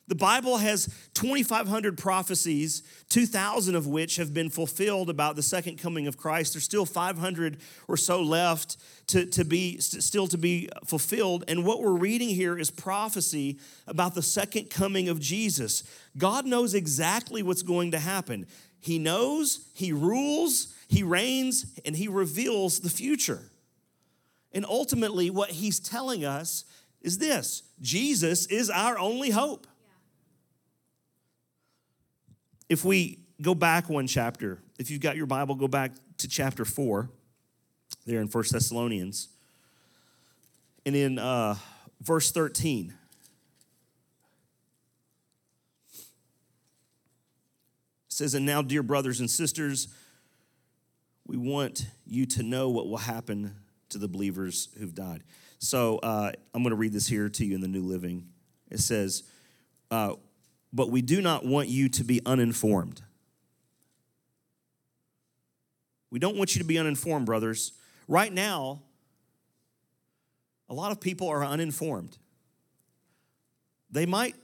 The 0.09 0.15
Bible 0.15 0.57
has 0.57 0.89
2,500 1.15 1.99
prophecies, 1.99 2.83
2,000 3.11 3.75
of 3.75 3.87
which 3.87 4.17
have 4.17 4.33
been 4.33 4.49
fulfilled 4.49 5.11
about 5.11 5.37
the 5.37 5.43
second 5.43 5.77
coming 5.77 6.07
of 6.07 6.17
Christ. 6.17 6.55
There's 6.55 6.65
still 6.65 6.87
500 6.87 7.59
or 7.89 7.99
so 7.99 8.23
left 8.23 8.79
to, 9.09 9.27
to 9.27 9.45
be 9.45 9.79
still 9.79 10.27
to 10.29 10.39
be 10.39 10.71
fulfilled. 10.87 11.45
And 11.47 11.65
what 11.65 11.83
we're 11.83 11.93
reading 11.93 12.31
here 12.31 12.59
is 12.59 12.71
prophecy 12.71 13.59
about 13.87 14.15
the 14.15 14.23
second 14.23 14.71
coming 14.71 15.11
of 15.11 15.21
Jesus. 15.21 15.85
God 16.17 16.47
knows 16.47 16.73
exactly 16.73 17.43
what's 17.43 17.63
going 17.63 17.91
to 17.91 17.99
happen. 17.99 18.47
He 18.81 18.99
knows, 18.99 19.69
He 19.75 19.93
rules, 19.93 20.75
He 20.89 21.03
reigns, 21.03 21.67
and 21.85 21.95
He 21.95 22.09
reveals 22.09 22.81
the 22.81 22.91
future. 22.91 23.51
And 24.53 24.65
ultimately, 24.65 25.31
what 25.31 25.51
He's 25.51 25.79
telling 25.79 26.25
us 26.25 26.65
is 27.03 27.19
this 27.19 27.63
Jesus 27.81 28.47
is 28.47 28.71
our 28.71 28.99
only 28.99 29.31
hope. 29.31 29.67
If 32.69 32.85
we 32.85 33.21
go 33.41 33.55
back 33.55 33.89
one 33.89 34.07
chapter, 34.07 34.59
if 34.79 34.91
you've 34.91 35.01
got 35.01 35.17
your 35.17 35.27
Bible, 35.27 35.55
go 35.55 35.69
back 35.69 35.93
to 36.19 36.29
chapter 36.29 36.65
4 36.65 37.09
there 38.05 38.21
in 38.21 38.29
First 38.29 38.53
Thessalonians. 38.53 39.29
And 40.85 40.97
in 40.97 41.19
uh, 41.19 41.57
verse 42.01 42.31
13, 42.31 42.95
says, 48.09 48.35
And 48.35 48.45
now, 48.45 48.63
dear 48.63 48.83
brothers 48.83 49.21
and 49.21 49.31
sisters, 49.31 49.89
we 51.29 51.37
want 51.37 51.87
you 52.07 52.25
to 52.25 52.43
know 52.43 52.71
what 52.71 52.89
will 52.89 52.97
happen 52.97 53.55
to 53.91 53.99
the 53.99 54.09
believers 54.09 54.71
who've 54.79 54.95
died. 54.95 55.23
So 55.59 55.99
uh, 55.99 56.33
I'm 56.55 56.63
going 56.63 56.71
to 56.71 56.77
read 56.77 56.93
this 56.93 57.07
here 57.07 57.29
to 57.29 57.45
you 57.45 57.55
in 57.55 57.61
the 57.61 57.69
New 57.69 57.83
Living. 57.83 58.29
It 58.71 58.81
says, 58.81 59.25
uh, 59.91 60.15
But 60.73 60.91
we 60.91 61.03
do 61.03 61.21
not 61.21 61.45
want 61.45 61.69
you 61.69 61.91
to 61.91 62.03
be 62.03 62.23
uninformed. 62.25 63.03
We 66.11 66.19
don't 66.19 66.37
want 66.37 66.57
you 66.57 66.63
to 66.63 66.67
be 66.67 66.79
uninformed, 66.79 67.27
brothers. 67.27 67.73
Right 68.09 68.33
now, 68.33 68.81
a 70.71 70.75
lot 70.75 70.93
of 70.93 71.01
people 71.01 71.29
are 71.29 71.45
uninformed. 71.45 72.17
They 73.91 74.07
might 74.07 74.35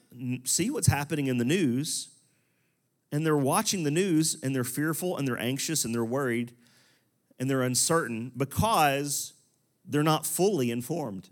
see 0.44 0.68
what's 0.68 0.86
happening 0.86 1.28
in 1.28 1.38
the 1.38 1.44
news, 1.46 2.08
and 3.10 3.24
they're 3.24 3.36
watching 3.36 3.84
the 3.84 3.90
news 3.90 4.36
and 4.42 4.54
they're 4.54 4.64
fearful 4.64 5.16
and 5.16 5.26
they're 5.26 5.38
anxious 5.38 5.86
and 5.86 5.94
they're 5.94 6.04
worried 6.04 6.52
and 7.38 7.50
they're 7.50 7.62
uncertain 7.62 8.32
because 8.36 9.32
they're 9.84 10.02
not 10.02 10.26
fully 10.26 10.70
informed. 10.70 11.28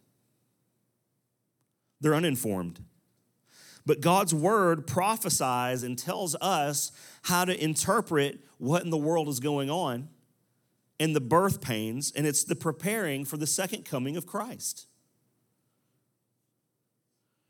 They're 2.00 2.14
uninformed. 2.14 2.80
But 3.84 4.00
God's 4.00 4.34
word 4.34 4.86
prophesies 4.86 5.82
and 5.82 5.98
tells 5.98 6.36
us 6.36 6.92
how 7.22 7.44
to 7.44 7.62
interpret 7.62 8.40
what 8.58 8.84
in 8.84 8.90
the 8.90 8.96
world 8.96 9.28
is 9.28 9.40
going 9.40 9.70
on 9.70 10.08
and 11.00 11.16
the 11.16 11.20
birth 11.20 11.60
pains, 11.60 12.12
and 12.14 12.26
it's 12.26 12.44
the 12.44 12.54
preparing 12.54 13.24
for 13.24 13.36
the 13.36 13.46
second 13.46 13.84
coming 13.84 14.16
of 14.16 14.24
Christ. 14.24 14.86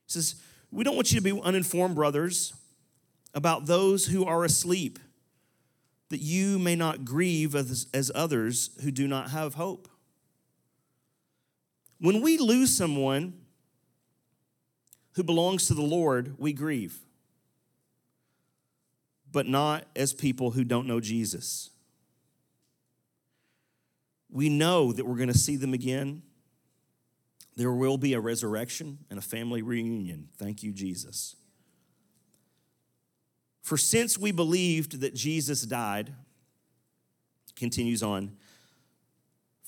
He 0.07 0.13
says, 0.13 0.37
We 0.71 0.85
don't 0.85 0.95
want 0.95 1.13
you 1.13 1.21
to 1.21 1.23
be 1.23 1.39
uninformed, 1.39 1.95
brothers, 1.95 2.55
about 3.35 3.67
those 3.67 4.07
who 4.07 4.25
are 4.25 4.45
asleep, 4.45 4.99
that 6.13 6.21
you 6.21 6.59
may 6.59 6.77
not 6.77 7.07
grieve 7.07 7.55
as, 7.55 7.87
as 7.95 8.13
others 8.15 8.69
who 8.83 8.91
do 8.91 9.09
not 9.09 9.31
have 9.31 9.55
hope. 9.55 9.89
When 11.99 12.21
we 12.21 12.37
lose 12.37 12.77
someone 12.77 13.33
who 15.15 15.23
belongs 15.23 15.69
to 15.69 15.75
the 15.75 15.81
Lord, 15.81 16.35
we 16.37 16.53
grieve, 16.53 17.01
but 19.31 19.47
not 19.47 19.87
as 19.97 20.13
people 20.13 20.51
who 20.51 20.65
don't 20.65 20.87
know 20.87 21.01
Jesus. 21.01 21.71
We 24.29 24.51
know 24.51 24.93
that 24.93 25.07
we're 25.07 25.17
going 25.17 25.33
to 25.33 25.39
see 25.39 25.57
them 25.57 25.73
again. 25.73 26.21
There 27.57 27.73
will 27.73 27.97
be 27.97 28.13
a 28.13 28.21
resurrection 28.21 28.99
and 29.09 29.19
a 29.19 29.23
family 29.23 29.63
reunion. 29.63 30.29
Thank 30.37 30.63
you, 30.63 30.73
Jesus. 30.73 31.37
For 33.63 33.77
since 33.77 34.19
we 34.19 34.33
believed 34.33 35.01
that 35.01 35.15
Jesus 35.15 35.63
died, 35.63 36.13
continues 37.57 38.03
on, 38.03 38.37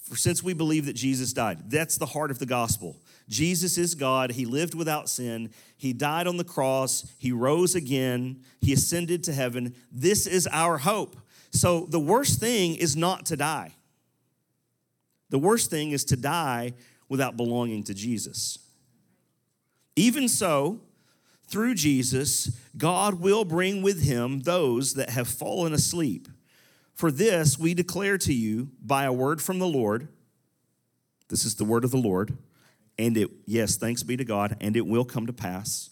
for 0.02 0.16
since 0.16 0.42
we 0.42 0.52
believe 0.52 0.84
that 0.86 0.94
Jesus 0.94 1.32
died, 1.32 1.70
that's 1.70 1.96
the 1.96 2.06
heart 2.06 2.30
of 2.30 2.38
the 2.38 2.46
gospel. 2.46 3.00
Jesus 3.28 3.78
is 3.78 3.94
God. 3.94 4.32
He 4.32 4.44
lived 4.44 4.74
without 4.74 5.08
sin. 5.08 5.50
He 5.78 5.94
died 5.94 6.26
on 6.26 6.36
the 6.36 6.44
cross. 6.44 7.10
He 7.18 7.32
rose 7.32 7.74
again. 7.74 8.42
He 8.60 8.74
ascended 8.74 9.24
to 9.24 9.32
heaven. 9.32 9.74
This 9.90 10.26
is 10.26 10.46
our 10.52 10.76
hope. 10.76 11.16
So 11.52 11.86
the 11.88 12.00
worst 12.00 12.38
thing 12.38 12.74
is 12.74 12.96
not 12.96 13.26
to 13.26 13.36
die. 13.36 13.72
The 15.30 15.38
worst 15.38 15.70
thing 15.70 15.92
is 15.92 16.04
to 16.06 16.16
die 16.16 16.74
without 17.08 17.36
belonging 17.36 17.84
to 17.84 17.94
Jesus. 17.94 18.58
Even 19.96 20.28
so, 20.28 20.80
through 21.46 21.74
Jesus, 21.74 22.56
God 22.76 23.20
will 23.20 23.44
bring 23.44 23.82
with 23.82 24.02
him 24.02 24.40
those 24.40 24.94
that 24.94 25.10
have 25.10 25.28
fallen 25.28 25.72
asleep. 25.72 26.28
For 26.94 27.10
this 27.10 27.58
we 27.58 27.74
declare 27.74 28.18
to 28.18 28.32
you 28.32 28.70
by 28.80 29.04
a 29.04 29.12
word 29.12 29.42
from 29.42 29.58
the 29.58 29.66
Lord. 29.66 30.08
This 31.28 31.44
is 31.44 31.56
the 31.56 31.64
word 31.64 31.84
of 31.84 31.90
the 31.90 31.96
Lord. 31.96 32.36
And 32.98 33.16
it, 33.16 33.30
yes, 33.46 33.76
thanks 33.76 34.02
be 34.02 34.16
to 34.16 34.24
God, 34.24 34.56
and 34.60 34.76
it 34.76 34.86
will 34.86 35.04
come 35.04 35.26
to 35.26 35.32
pass 35.32 35.90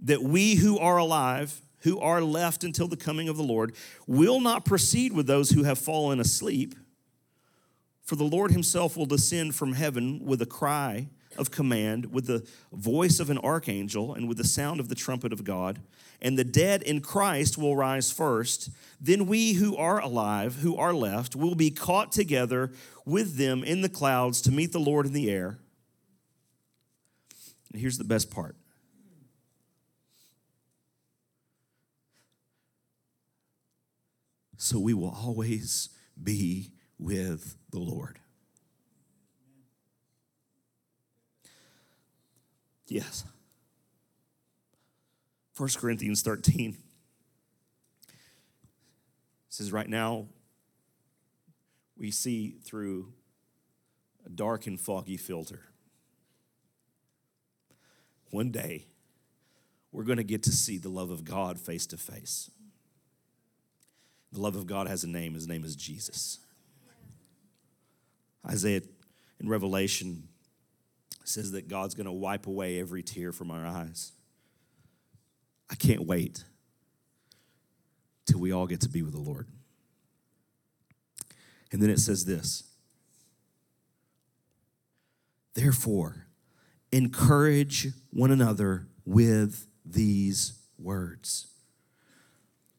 that 0.00 0.22
we 0.22 0.54
who 0.54 0.78
are 0.78 0.96
alive, 0.96 1.60
who 1.80 1.98
are 1.98 2.20
left 2.20 2.64
until 2.64 2.88
the 2.88 2.96
coming 2.96 3.28
of 3.28 3.36
the 3.36 3.42
Lord, 3.42 3.74
will 4.06 4.40
not 4.40 4.64
proceed 4.64 5.12
with 5.12 5.26
those 5.26 5.50
who 5.50 5.64
have 5.64 5.78
fallen 5.78 6.20
asleep. 6.20 6.74
For 8.02 8.16
the 8.16 8.24
Lord 8.24 8.52
himself 8.52 8.96
will 8.96 9.06
descend 9.06 9.54
from 9.54 9.72
heaven 9.72 10.24
with 10.24 10.40
a 10.40 10.46
cry 10.46 11.08
of 11.38 11.50
command, 11.50 12.12
with 12.12 12.26
the 12.26 12.46
voice 12.72 13.20
of 13.20 13.30
an 13.30 13.38
archangel, 13.38 14.14
and 14.14 14.28
with 14.28 14.38
the 14.38 14.44
sound 14.44 14.80
of 14.80 14.88
the 14.88 14.94
trumpet 14.94 15.32
of 15.32 15.44
God. 15.44 15.80
And 16.20 16.38
the 16.38 16.44
dead 16.44 16.82
in 16.82 17.00
Christ 17.00 17.56
will 17.56 17.76
rise 17.76 18.10
first. 18.10 18.70
Then 19.00 19.26
we 19.26 19.52
who 19.52 19.76
are 19.76 20.00
alive, 20.00 20.56
who 20.56 20.76
are 20.76 20.92
left, 20.92 21.36
will 21.36 21.54
be 21.54 21.70
caught 21.70 22.12
together 22.12 22.72
with 23.04 23.36
them 23.36 23.62
in 23.62 23.82
the 23.82 23.88
clouds 23.88 24.40
to 24.42 24.50
meet 24.50 24.72
the 24.72 24.80
Lord 24.80 25.06
in 25.06 25.12
the 25.12 25.30
air. 25.30 25.58
And 27.72 27.80
here's 27.80 27.98
the 27.98 28.04
best 28.04 28.30
part. 28.30 28.56
So 34.56 34.80
we 34.80 34.92
will 34.92 35.14
always 35.16 35.90
be 36.20 36.72
with 36.98 37.56
the 37.70 37.78
Lord. 37.78 38.18
Yes. 42.88 43.24
1 45.56 45.68
Corinthians 45.76 46.22
13 46.22 46.76
says, 49.48 49.72
Right 49.72 49.88
now, 49.88 50.26
we 51.96 52.10
see 52.10 52.56
through 52.64 53.12
a 54.24 54.30
dark 54.30 54.66
and 54.66 54.80
foggy 54.80 55.16
filter. 55.16 55.64
One 58.30 58.50
day, 58.50 58.86
we're 59.92 60.04
going 60.04 60.18
to 60.18 60.24
get 60.24 60.42
to 60.44 60.52
see 60.52 60.78
the 60.78 60.88
love 60.88 61.10
of 61.10 61.24
God 61.24 61.58
face 61.58 61.86
to 61.88 61.96
face. 61.96 62.50
The 64.32 64.40
love 64.40 64.56
of 64.56 64.66
God 64.66 64.86
has 64.86 65.04
a 65.04 65.08
name, 65.08 65.34
his 65.34 65.48
name 65.48 65.64
is 65.64 65.74
Jesus. 65.74 66.38
Isaiah 68.46 68.82
in 69.40 69.48
Revelation 69.48 70.28
says 71.28 71.52
that 71.52 71.68
God's 71.68 71.94
going 71.94 72.06
to 72.06 72.12
wipe 72.12 72.46
away 72.46 72.80
every 72.80 73.02
tear 73.02 73.32
from 73.32 73.50
our 73.50 73.66
eyes. 73.66 74.12
I 75.70 75.74
can't 75.74 76.06
wait 76.06 76.44
till 78.26 78.40
we 78.40 78.52
all 78.52 78.66
get 78.66 78.80
to 78.82 78.88
be 78.88 79.02
with 79.02 79.12
the 79.12 79.20
Lord. 79.20 79.46
And 81.70 81.82
then 81.82 81.90
it 81.90 81.98
says 81.98 82.24
this 82.24 82.64
Therefore, 85.54 86.26
encourage 86.92 87.88
one 88.10 88.30
another 88.30 88.86
with 89.04 89.66
these 89.84 90.52
words. 90.78 91.48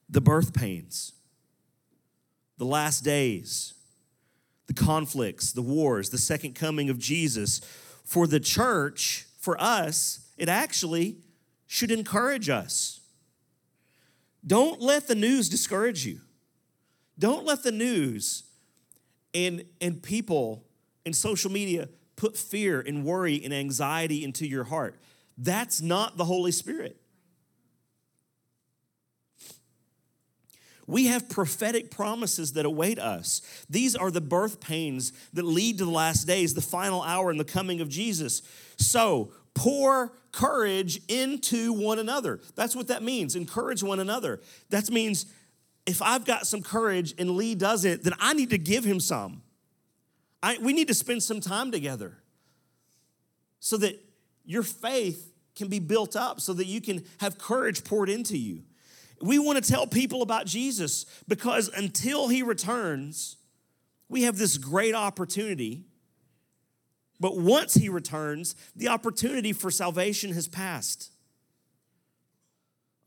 The 0.08 0.20
birth 0.20 0.52
pains, 0.54 1.12
the 2.58 2.64
last 2.64 3.04
days, 3.04 3.74
the 4.66 4.74
conflicts, 4.74 5.52
the 5.52 5.62
wars, 5.62 6.10
the 6.10 6.18
second 6.18 6.54
coming 6.54 6.90
of 6.90 6.98
Jesus. 6.98 7.60
For 8.10 8.26
the 8.26 8.40
church, 8.40 9.28
for 9.38 9.56
us, 9.62 10.26
it 10.36 10.48
actually 10.48 11.18
should 11.68 11.92
encourage 11.92 12.48
us. 12.48 13.02
Don't 14.44 14.80
let 14.80 15.06
the 15.06 15.14
news 15.14 15.48
discourage 15.48 16.04
you. 16.04 16.18
Don't 17.20 17.46
let 17.46 17.62
the 17.62 17.70
news 17.70 18.42
and, 19.32 19.64
and 19.80 20.02
people 20.02 20.64
in 21.04 21.12
social 21.12 21.52
media 21.52 21.88
put 22.16 22.36
fear 22.36 22.80
and 22.80 23.04
worry 23.04 23.40
and 23.44 23.54
anxiety 23.54 24.24
into 24.24 24.44
your 24.44 24.64
heart. 24.64 24.98
That's 25.38 25.80
not 25.80 26.16
the 26.16 26.24
Holy 26.24 26.50
Spirit. 26.50 26.99
We 30.90 31.06
have 31.06 31.28
prophetic 31.28 31.90
promises 31.90 32.54
that 32.54 32.66
await 32.66 32.98
us. 32.98 33.42
These 33.70 33.94
are 33.94 34.10
the 34.10 34.20
birth 34.20 34.60
pains 34.60 35.12
that 35.32 35.44
lead 35.44 35.78
to 35.78 35.84
the 35.84 35.90
last 35.90 36.26
days, 36.26 36.54
the 36.54 36.60
final 36.60 37.02
hour, 37.02 37.30
and 37.30 37.38
the 37.38 37.44
coming 37.44 37.80
of 37.80 37.88
Jesus. 37.88 38.42
So, 38.76 39.32
pour 39.54 40.12
courage 40.32 41.00
into 41.08 41.72
one 41.72 42.00
another. 42.00 42.40
That's 42.56 42.74
what 42.74 42.88
that 42.88 43.04
means. 43.04 43.36
Encourage 43.36 43.84
one 43.84 44.00
another. 44.00 44.40
That 44.70 44.90
means 44.90 45.26
if 45.86 46.02
I've 46.02 46.24
got 46.24 46.46
some 46.46 46.60
courage 46.60 47.14
and 47.18 47.30
Lee 47.30 47.54
doesn't, 47.54 48.02
then 48.02 48.14
I 48.18 48.34
need 48.34 48.50
to 48.50 48.58
give 48.58 48.84
him 48.84 48.98
some. 48.98 49.42
I, 50.42 50.58
we 50.60 50.72
need 50.72 50.88
to 50.88 50.94
spend 50.94 51.22
some 51.22 51.40
time 51.40 51.70
together 51.70 52.18
so 53.60 53.76
that 53.76 53.96
your 54.44 54.62
faith 54.64 55.32
can 55.54 55.68
be 55.68 55.78
built 55.78 56.16
up, 56.16 56.40
so 56.40 56.52
that 56.54 56.66
you 56.66 56.80
can 56.80 57.04
have 57.18 57.38
courage 57.38 57.84
poured 57.84 58.08
into 58.08 58.36
you. 58.36 58.62
We 59.20 59.38
want 59.38 59.62
to 59.62 59.70
tell 59.70 59.86
people 59.86 60.22
about 60.22 60.46
Jesus 60.46 61.04
because 61.28 61.68
until 61.68 62.28
he 62.28 62.42
returns, 62.42 63.36
we 64.08 64.22
have 64.22 64.38
this 64.38 64.56
great 64.56 64.94
opportunity. 64.94 65.84
But 67.18 67.36
once 67.36 67.74
he 67.74 67.88
returns, 67.88 68.56
the 68.74 68.88
opportunity 68.88 69.52
for 69.52 69.70
salvation 69.70 70.32
has 70.32 70.48
passed. 70.48 71.10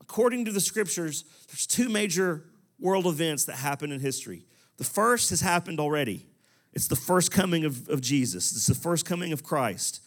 According 0.00 0.44
to 0.44 0.52
the 0.52 0.60
scriptures, 0.60 1.24
there's 1.48 1.66
two 1.66 1.88
major 1.88 2.44
world 2.78 3.06
events 3.06 3.44
that 3.46 3.56
happen 3.56 3.90
in 3.90 4.00
history. 4.00 4.44
The 4.76 4.84
first 4.84 5.30
has 5.30 5.40
happened 5.40 5.80
already. 5.80 6.26
It's 6.72 6.88
the 6.88 6.96
first 6.96 7.32
coming 7.32 7.64
of, 7.64 7.88
of 7.88 8.00
Jesus. 8.00 8.52
It's 8.52 8.66
the 8.66 8.74
first 8.74 9.04
coming 9.04 9.32
of 9.32 9.42
Christ. 9.42 10.00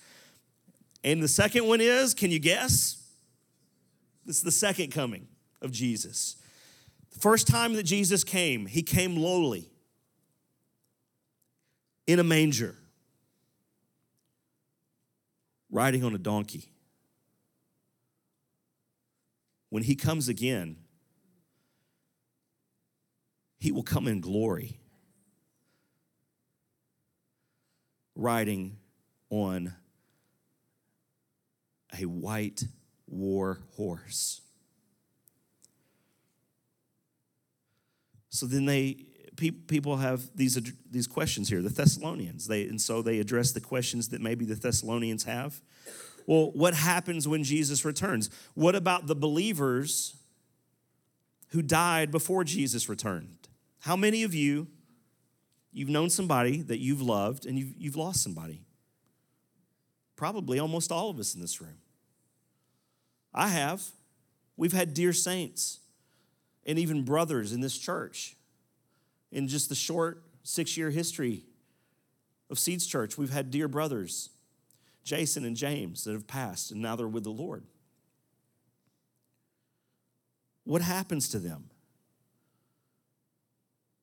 And 1.04 1.22
the 1.22 1.28
second 1.28 1.68
one 1.68 1.82
is 1.82 2.14
can 2.14 2.32
you 2.32 2.40
guess? 2.40 3.04
It's 4.26 4.42
the 4.42 4.52
second 4.52 4.92
coming 4.92 5.28
of 5.62 5.72
Jesus. 5.72 6.38
The 7.12 7.20
first 7.20 7.48
time 7.48 7.74
that 7.74 7.84
Jesus 7.84 8.24
came, 8.24 8.66
he 8.66 8.84
came 8.84 9.16
lowly 9.16 9.70
in 12.06 12.20
a 12.20 12.24
manger, 12.24 12.76
riding 15.70 16.04
on 16.04 16.14
a 16.16 16.18
donkey. 16.18 16.72
When 19.70 19.84
he 19.84 19.96
comes 19.96 20.30
again, 20.30 20.78
he 23.60 23.72
will 23.72 23.84
come 23.84 24.08
in 24.08 24.22
glory, 24.22 24.80
riding 28.16 28.78
on 29.30 29.74
a 32.00 32.06
white 32.06 32.64
war 33.08 33.60
horse. 33.76 34.42
So 38.38 38.46
then 38.46 38.66
they 38.66 39.06
people 39.36 39.98
have 39.98 40.30
these 40.36 40.60
these 40.90 41.08
questions 41.08 41.50
here. 41.50 41.62
The 41.62 41.70
Thessalonians, 41.70 42.48
they 42.48 42.64
and 42.64 42.82
so 42.82 43.02
they 43.02 43.20
address 43.20 43.52
the 43.52 43.62
questions 43.62 44.10
that 44.10 44.22
maybe 44.22 44.46
the 44.46 44.56
Thessalonians 44.56 45.24
have. 45.24 45.62
Well, 46.26 46.52
what 46.52 46.74
happens 46.74 47.28
when 47.28 47.44
Jesus 47.44 47.86
returns? 47.86 48.30
What 48.54 48.76
about 48.76 49.08
the 49.08 49.16
believers 49.16 50.18
who 51.50 51.62
died 51.62 52.12
before 52.12 52.44
Jesus 52.44 52.90
returned? 52.90 53.48
How 53.80 53.96
many 53.96 54.24
of 54.24 54.34
you 54.34 54.68
you've 55.72 55.90
known 55.90 56.10
somebody 56.10 56.62
that 56.64 56.80
you've 56.80 57.02
loved 57.02 57.46
and 57.46 57.58
you've, 57.58 57.74
you've 57.78 57.96
lost 57.96 58.22
somebody? 58.22 58.66
Probably 60.16 60.60
almost 60.60 60.92
all 60.92 61.10
of 61.10 61.20
us 61.20 61.34
in 61.34 61.42
this 61.42 61.62
room. 61.62 61.78
I 63.34 63.50
have. 63.50 63.84
We've 64.58 64.74
had 64.74 64.94
dear 64.94 65.14
saints 65.14 65.80
and 66.68 66.78
even 66.78 67.04
brothers 67.04 67.54
in 67.54 67.62
this 67.62 67.78
church. 67.78 68.36
In 69.32 69.48
just 69.48 69.70
the 69.70 69.76
short 69.76 70.22
six 70.44 70.78
year 70.78 70.90
history 70.90 71.46
of 72.50 72.60
Seeds 72.60 72.86
Church, 72.86 73.18
we've 73.18 73.32
had 73.32 73.50
dear 73.50 73.68
brothers, 73.68 74.30
Jason 75.04 75.46
and 75.46 75.56
James, 75.56 76.04
that 76.04 76.14
have 76.14 76.28
passed 76.28 76.72
and 76.72 76.82
now 76.82 76.96
they're 76.96 77.08
with 77.08 77.24
the 77.24 77.30
Lord. 77.30 77.64
What 80.66 80.82
happens 80.82 81.30
to 81.30 81.40
them? 81.40 81.70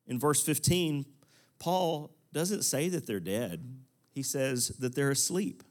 In 0.07 0.19
verse 0.19 0.41
15, 0.41 1.05
Paul 1.59 2.11
doesn't 2.33 2.63
say 2.63 2.89
that 2.89 3.05
they're 3.07 3.19
dead, 3.19 3.79
he 4.11 4.23
says 4.23 4.69
that 4.79 4.95
they're 4.95 5.11
asleep. 5.11 5.63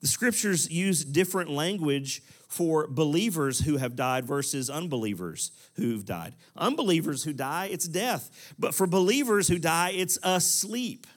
The 0.00 0.08
scriptures 0.08 0.70
use 0.70 1.02
different 1.04 1.48
language 1.48 2.22
for 2.54 2.86
believers 2.86 3.58
who 3.58 3.78
have 3.78 3.96
died 3.96 4.24
versus 4.24 4.70
unbelievers 4.70 5.50
who've 5.74 6.04
died. 6.04 6.36
Unbelievers 6.56 7.24
who 7.24 7.32
die, 7.32 7.68
it's 7.72 7.88
death. 7.88 8.54
But 8.56 8.76
for 8.76 8.86
believers 8.86 9.48
who 9.48 9.58
die, 9.58 9.90
it's 9.90 10.20
asleep. 10.22 11.08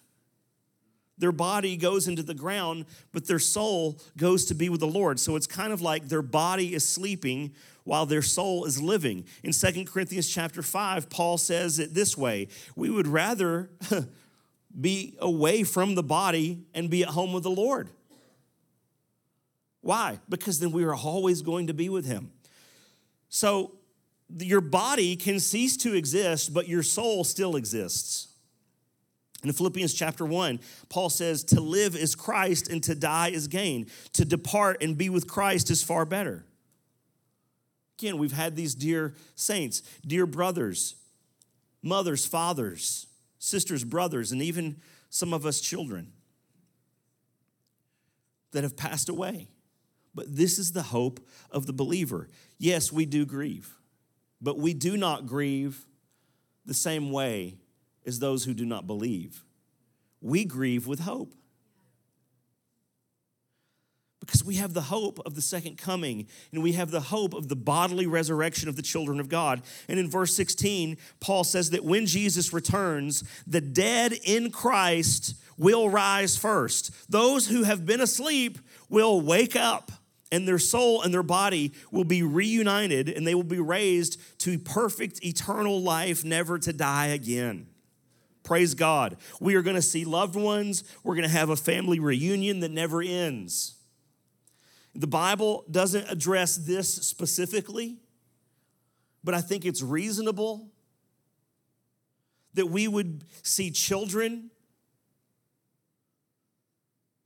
Their 1.19 1.31
body 1.31 1.77
goes 1.77 2.07
into 2.07 2.23
the 2.23 2.33
ground, 2.33 2.85
but 3.11 3.27
their 3.27 3.37
soul 3.37 3.99
goes 4.17 4.45
to 4.45 4.55
be 4.55 4.67
with 4.67 4.79
the 4.79 4.87
Lord. 4.87 5.19
So 5.19 5.35
it's 5.35 5.45
kind 5.45 5.71
of 5.71 5.79
like 5.79 6.07
their 6.07 6.23
body 6.23 6.73
is 6.73 6.89
sleeping 6.89 7.53
while 7.83 8.07
their 8.07 8.23
soul 8.23 8.65
is 8.65 8.81
living. 8.81 9.23
In 9.43 9.53
Second 9.53 9.85
Corinthians 9.85 10.27
chapter 10.27 10.63
5, 10.63 11.07
Paul 11.07 11.37
says 11.37 11.77
it 11.77 11.93
this 11.93 12.17
way 12.17 12.47
We 12.75 12.89
would 12.89 13.07
rather 13.07 13.69
be 14.81 15.15
away 15.19 15.61
from 15.61 15.93
the 15.93 16.03
body 16.03 16.65
and 16.73 16.89
be 16.89 17.03
at 17.03 17.09
home 17.09 17.31
with 17.31 17.43
the 17.43 17.51
Lord. 17.51 17.91
Why? 19.87 20.19
Because 20.27 20.59
then 20.59 20.73
we 20.73 20.83
are 20.83 20.93
always 20.93 21.41
going 21.41 21.67
to 21.67 21.73
be 21.73 21.87
with 21.87 22.05
Him. 22.05 22.31
So 23.29 23.71
your 24.37 24.59
body 24.59 25.15
can 25.15 25.39
cease 25.39 25.77
to 25.77 25.93
exist, 25.93 26.53
but 26.53 26.67
your 26.67 26.83
soul 26.83 27.23
still 27.23 27.55
exists. 27.55 28.27
In 29.45 29.53
Philippians 29.53 29.93
chapter 29.93 30.25
1, 30.25 30.59
Paul 30.89 31.09
says, 31.09 31.45
To 31.45 31.61
live 31.61 31.95
is 31.95 32.15
Christ 32.15 32.67
and 32.67 32.83
to 32.83 32.95
die 32.95 33.29
is 33.29 33.47
gain. 33.47 33.87
To 34.11 34.25
depart 34.25 34.83
and 34.83 34.97
be 34.97 35.09
with 35.09 35.25
Christ 35.25 35.71
is 35.71 35.81
far 35.81 36.03
better. 36.03 36.43
Again, 37.97 38.17
we've 38.17 38.33
had 38.33 38.57
these 38.57 38.75
dear 38.75 39.13
saints, 39.35 39.83
dear 40.05 40.25
brothers, 40.25 40.95
mothers, 41.81 42.25
fathers, 42.25 43.07
sisters, 43.39 43.85
brothers, 43.85 44.33
and 44.33 44.41
even 44.41 44.81
some 45.09 45.33
of 45.33 45.45
us 45.45 45.61
children 45.61 46.11
that 48.51 48.65
have 48.65 48.75
passed 48.75 49.07
away. 49.07 49.47
But 50.17 50.35
this 50.35 50.57
is 50.57 50.71
the 50.71 50.81
hope 50.81 51.19
of 51.51 51.67
the 51.67 51.73
believer. 51.73 52.27
Yes, 52.57 52.91
we 52.91 53.05
do 53.05 53.23
grieve, 53.23 53.77
but 54.41 54.57
we 54.57 54.73
do 54.73 54.97
not 54.97 55.27
grieve 55.27 55.85
the 56.65 56.73
same 56.73 57.11
way 57.11 57.59
as 58.03 58.17
those 58.17 58.43
who 58.43 58.55
do 58.55 58.65
not 58.65 58.87
believe. 58.87 59.45
We 60.19 60.43
grieve 60.43 60.87
with 60.87 61.01
hope. 61.01 61.35
Because 64.19 64.43
we 64.43 64.55
have 64.55 64.73
the 64.73 64.81
hope 64.81 65.19
of 65.23 65.35
the 65.35 65.41
second 65.41 65.77
coming, 65.77 66.27
and 66.51 66.63
we 66.63 66.71
have 66.71 66.89
the 66.89 66.99
hope 66.99 67.35
of 67.35 67.47
the 67.47 67.55
bodily 67.55 68.07
resurrection 68.07 68.67
of 68.67 68.75
the 68.75 68.81
children 68.81 69.19
of 69.19 69.29
God. 69.29 69.61
And 69.87 69.99
in 69.99 70.09
verse 70.09 70.35
16, 70.35 70.97
Paul 71.19 71.43
says 71.43 71.69
that 71.69 71.85
when 71.85 72.07
Jesus 72.07 72.51
returns, 72.51 73.23
the 73.45 73.61
dead 73.61 74.13
in 74.23 74.49
Christ 74.49 75.35
will 75.59 75.91
rise 75.91 76.37
first. 76.37 76.91
Those 77.07 77.49
who 77.49 77.63
have 77.63 77.85
been 77.85 78.01
asleep 78.01 78.57
will 78.89 79.21
wake 79.21 79.55
up 79.55 79.91
and 80.31 80.47
their 80.47 80.59
soul 80.59 81.01
and 81.01 81.13
their 81.13 81.23
body 81.23 81.73
will 81.91 82.03
be 82.03 82.23
reunited 82.23 83.09
and 83.09 83.25
they 83.25 83.35
will 83.35 83.43
be 83.43 83.59
raised 83.59 84.19
to 84.39 84.59
perfect 84.59 85.23
eternal 85.23 85.81
life, 85.81 86.23
never 86.23 86.59
to 86.59 86.73
die 86.73 87.07
again. 87.07 87.67
Praise 88.43 88.73
God. 88.73 89.17
We 89.39 89.55
are 89.55 89.61
going 89.61 89.75
to 89.75 89.81
see 89.81 90.05
loved 90.05 90.35
ones. 90.35 90.83
We're 91.03 91.15
going 91.15 91.27
to 91.27 91.33
have 91.33 91.49
a 91.49 91.55
family 91.55 91.99
reunion 91.99 92.61
that 92.61 92.71
never 92.71 93.01
ends. 93.01 93.75
The 94.95 95.07
Bible 95.07 95.65
doesn't 95.69 96.09
address 96.09 96.55
this 96.55 96.93
specifically, 96.93 97.97
but 99.23 99.33
I 99.35 99.41
think 99.41 99.65
it's 99.65 99.81
reasonable 99.81 100.69
that 102.53 102.67
we 102.67 102.87
would 102.87 103.23
see 103.43 103.69
children 103.69 104.49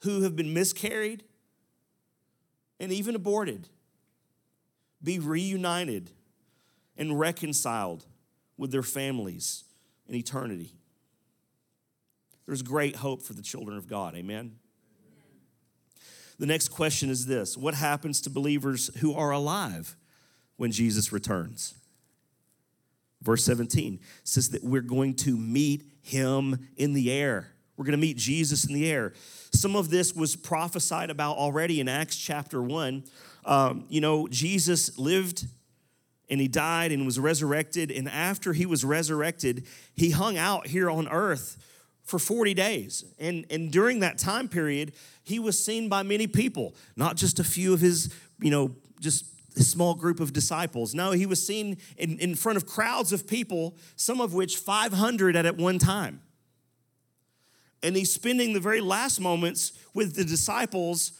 who 0.02 0.24
have 0.24 0.36
been 0.36 0.54
miscarried 0.54 1.24
and 2.82 2.92
even 2.92 3.16
aborted 3.16 3.70
be 5.04 5.20
reunited 5.20 6.10
and 6.98 7.18
reconciled 7.18 8.06
with 8.58 8.72
their 8.72 8.84
families 8.84 9.64
in 10.08 10.16
eternity. 10.16 10.74
There's 12.46 12.64
great 12.64 12.98
hope 12.98 13.22
for 13.22 13.34
the 13.34 13.42
children 13.42 13.78
of 13.78 13.88
God. 13.88 14.16
Amen. 14.16 14.56
The 16.40 16.48
next 16.48 16.70
question 16.70 17.12
is 17.12 17.28
this 17.28 17.56
What 17.56 17.76
happens 17.76 18.20
to 18.22 18.30
believers 18.30 18.90
who 18.98 19.14
are 19.14 19.32
alive 19.32 19.96
when 20.58 20.72
Jesus 20.72 21.12
returns? 21.12 21.76
Verse 23.22 23.44
17 23.46 24.00
says 24.24 24.50
that 24.50 24.64
we're 24.64 24.82
going 24.82 25.14
to 25.14 25.38
meet 25.38 25.84
him 26.02 26.68
in 26.76 26.94
the 26.94 27.12
air. 27.12 27.51
We're 27.82 27.86
going 27.86 28.00
to 28.00 28.06
meet 28.06 28.18
Jesus 28.18 28.66
in 28.66 28.76
the 28.76 28.92
air. 28.92 29.12
Some 29.54 29.76
of 29.76 29.90
this 29.90 30.14
was 30.14 30.36
prophesied 30.36 31.10
about 31.10 31.38
already 31.38 31.80
in 31.80 31.88
Acts 31.88 32.16
chapter 32.16 32.62
1. 32.62 33.04
Um, 33.44 33.86
you 33.90 34.00
know, 34.00 34.28
Jesus 34.28 35.00
lived 35.00 35.48
and 36.30 36.40
he 36.40 36.48
died 36.48 36.92
and 36.92 37.08
was 37.08 37.18
resurrected. 37.18 37.90
And 37.90 38.08
after 38.08 38.54
he 38.54 38.68
was 38.68 38.86
resurrected, 38.86 39.66
he 39.96 40.12
hung 40.12 40.38
out 40.38 40.68
here 40.68 40.92
on 40.92 41.08
earth 41.08 41.58
for 42.04 42.20
40 42.20 42.54
days. 42.54 43.04
And, 43.18 43.48
and 43.50 43.72
during 43.72 44.02
that 44.02 44.20
time 44.20 44.48
period, 44.48 44.94
he 45.24 45.40
was 45.40 45.58
seen 45.66 45.90
by 45.90 46.04
many 46.04 46.28
people, 46.28 46.76
not 46.96 47.16
just 47.16 47.40
a 47.40 47.44
few 47.44 47.74
of 47.74 47.80
his, 47.80 48.14
you 48.40 48.52
know, 48.52 48.76
just 49.00 49.26
a 49.58 49.64
small 49.64 49.96
group 49.96 50.20
of 50.20 50.34
disciples. 50.34 50.94
No, 50.94 51.14
he 51.14 51.26
was 51.26 51.44
seen 51.44 51.78
in, 51.98 52.20
in 52.20 52.36
front 52.36 52.58
of 52.58 52.68
crowds 52.68 53.12
of 53.12 53.26
people, 53.26 53.76
some 53.96 54.22
of 54.22 54.36
which 54.36 54.58
500 54.58 55.36
at, 55.36 55.48
at 55.48 55.58
one 55.58 55.80
time 55.80 56.22
and 57.84 57.96
he's 57.96 58.14
spending 58.14 58.54
the 58.54 58.60
very 58.60 58.82
last 58.82 59.20
moments 59.20 59.74
with 59.94 60.16
the 60.16 60.24
disciples 60.24 61.14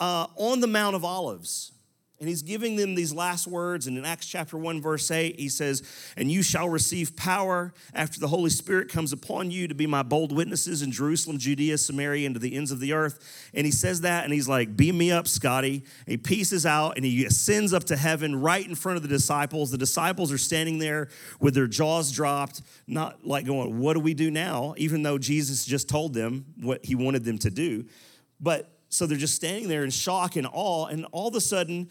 uh, 0.00 0.26
on 0.36 0.60
the 0.60 0.66
Mount 0.66 0.96
of 0.96 1.04
Olives. 1.04 1.72
And 2.20 2.28
he's 2.28 2.42
giving 2.42 2.76
them 2.76 2.94
these 2.94 3.14
last 3.14 3.46
words. 3.46 3.86
And 3.86 3.96
in 3.96 4.04
Acts 4.04 4.26
chapter 4.26 4.58
1, 4.58 4.82
verse 4.82 5.10
8, 5.10 5.40
he 5.40 5.48
says, 5.48 5.82
And 6.18 6.30
you 6.30 6.42
shall 6.42 6.68
receive 6.68 7.16
power 7.16 7.72
after 7.94 8.20
the 8.20 8.28
Holy 8.28 8.50
Spirit 8.50 8.90
comes 8.90 9.14
upon 9.14 9.50
you 9.50 9.66
to 9.68 9.74
be 9.74 9.86
my 9.86 10.02
bold 10.02 10.30
witnesses 10.30 10.82
in 10.82 10.92
Jerusalem, 10.92 11.38
Judea, 11.38 11.78
Samaria, 11.78 12.26
and 12.26 12.34
to 12.34 12.38
the 12.38 12.54
ends 12.54 12.72
of 12.72 12.78
the 12.78 12.92
earth. 12.92 13.50
And 13.54 13.64
he 13.64 13.72
says 13.72 14.02
that, 14.02 14.24
and 14.24 14.34
he's 14.34 14.46
like, 14.46 14.76
Beam 14.76 14.98
me 14.98 15.10
up, 15.10 15.26
Scotty. 15.26 15.76
And 16.06 16.08
he 16.08 16.18
pieces 16.18 16.66
out 16.66 16.96
and 16.96 17.06
he 17.06 17.24
ascends 17.24 17.72
up 17.72 17.84
to 17.84 17.96
heaven 17.96 18.38
right 18.38 18.66
in 18.66 18.74
front 18.74 18.96
of 18.96 19.02
the 19.02 19.08
disciples. 19.08 19.70
The 19.70 19.78
disciples 19.78 20.30
are 20.30 20.38
standing 20.38 20.78
there 20.78 21.08
with 21.40 21.54
their 21.54 21.68
jaws 21.68 22.12
dropped, 22.12 22.60
not 22.86 23.26
like 23.26 23.46
going, 23.46 23.78
What 23.78 23.94
do 23.94 24.00
we 24.00 24.12
do 24.12 24.30
now? 24.30 24.74
Even 24.76 25.02
though 25.02 25.16
Jesus 25.16 25.64
just 25.64 25.88
told 25.88 26.12
them 26.12 26.44
what 26.60 26.84
he 26.84 26.94
wanted 26.94 27.24
them 27.24 27.38
to 27.38 27.50
do. 27.50 27.86
But 28.38 28.70
so 28.90 29.06
they're 29.06 29.16
just 29.16 29.36
standing 29.36 29.68
there 29.68 29.84
in 29.84 29.90
shock 29.90 30.36
and 30.36 30.46
awe, 30.52 30.86
and 30.86 31.06
all 31.12 31.28
of 31.28 31.34
a 31.36 31.40
sudden, 31.40 31.88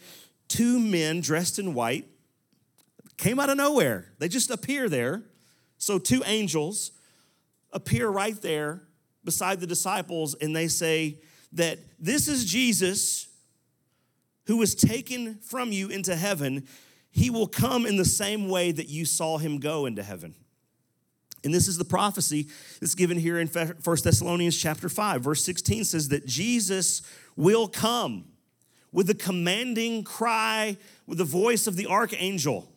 two 0.48 0.78
men 0.78 1.20
dressed 1.20 1.58
in 1.58 1.74
white 1.74 2.06
came 3.16 3.40
out 3.40 3.50
of 3.50 3.56
nowhere. 3.56 4.06
They 4.18 4.28
just 4.28 4.50
appear 4.50 4.88
there. 4.88 5.22
So, 5.78 5.98
two 5.98 6.22
angels 6.26 6.92
appear 7.72 8.08
right 8.08 8.40
there 8.40 8.82
beside 9.24 9.60
the 9.60 9.66
disciples, 9.66 10.34
and 10.34 10.54
they 10.54 10.68
say 10.68 11.20
that 11.52 11.78
this 11.98 12.28
is 12.28 12.44
Jesus 12.44 13.28
who 14.46 14.58
was 14.58 14.74
taken 14.74 15.36
from 15.36 15.72
you 15.72 15.88
into 15.88 16.14
heaven. 16.14 16.66
He 17.10 17.30
will 17.30 17.46
come 17.46 17.86
in 17.86 17.96
the 17.96 18.04
same 18.04 18.48
way 18.48 18.72
that 18.72 18.88
you 18.88 19.04
saw 19.06 19.38
him 19.38 19.58
go 19.58 19.86
into 19.86 20.02
heaven. 20.02 20.34
And 21.42 21.54
this 21.54 21.68
is 21.68 21.78
the 21.78 21.84
prophecy 21.84 22.48
that's 22.80 22.94
given 22.94 23.18
here 23.18 23.38
in 23.38 23.48
1 23.48 23.76
Thessalonians 23.82 24.56
chapter 24.56 24.88
5. 24.88 25.22
Verse 25.22 25.42
16 25.44 25.84
says 25.84 26.08
that 26.08 26.26
Jesus 26.26 27.02
will 27.36 27.66
come 27.66 28.26
with 28.92 29.06
the 29.06 29.14
commanding 29.14 30.04
cry, 30.04 30.76
with 31.06 31.18
the 31.18 31.24
voice 31.24 31.66
of 31.66 31.76
the 31.76 31.86
archangel. 31.86 32.70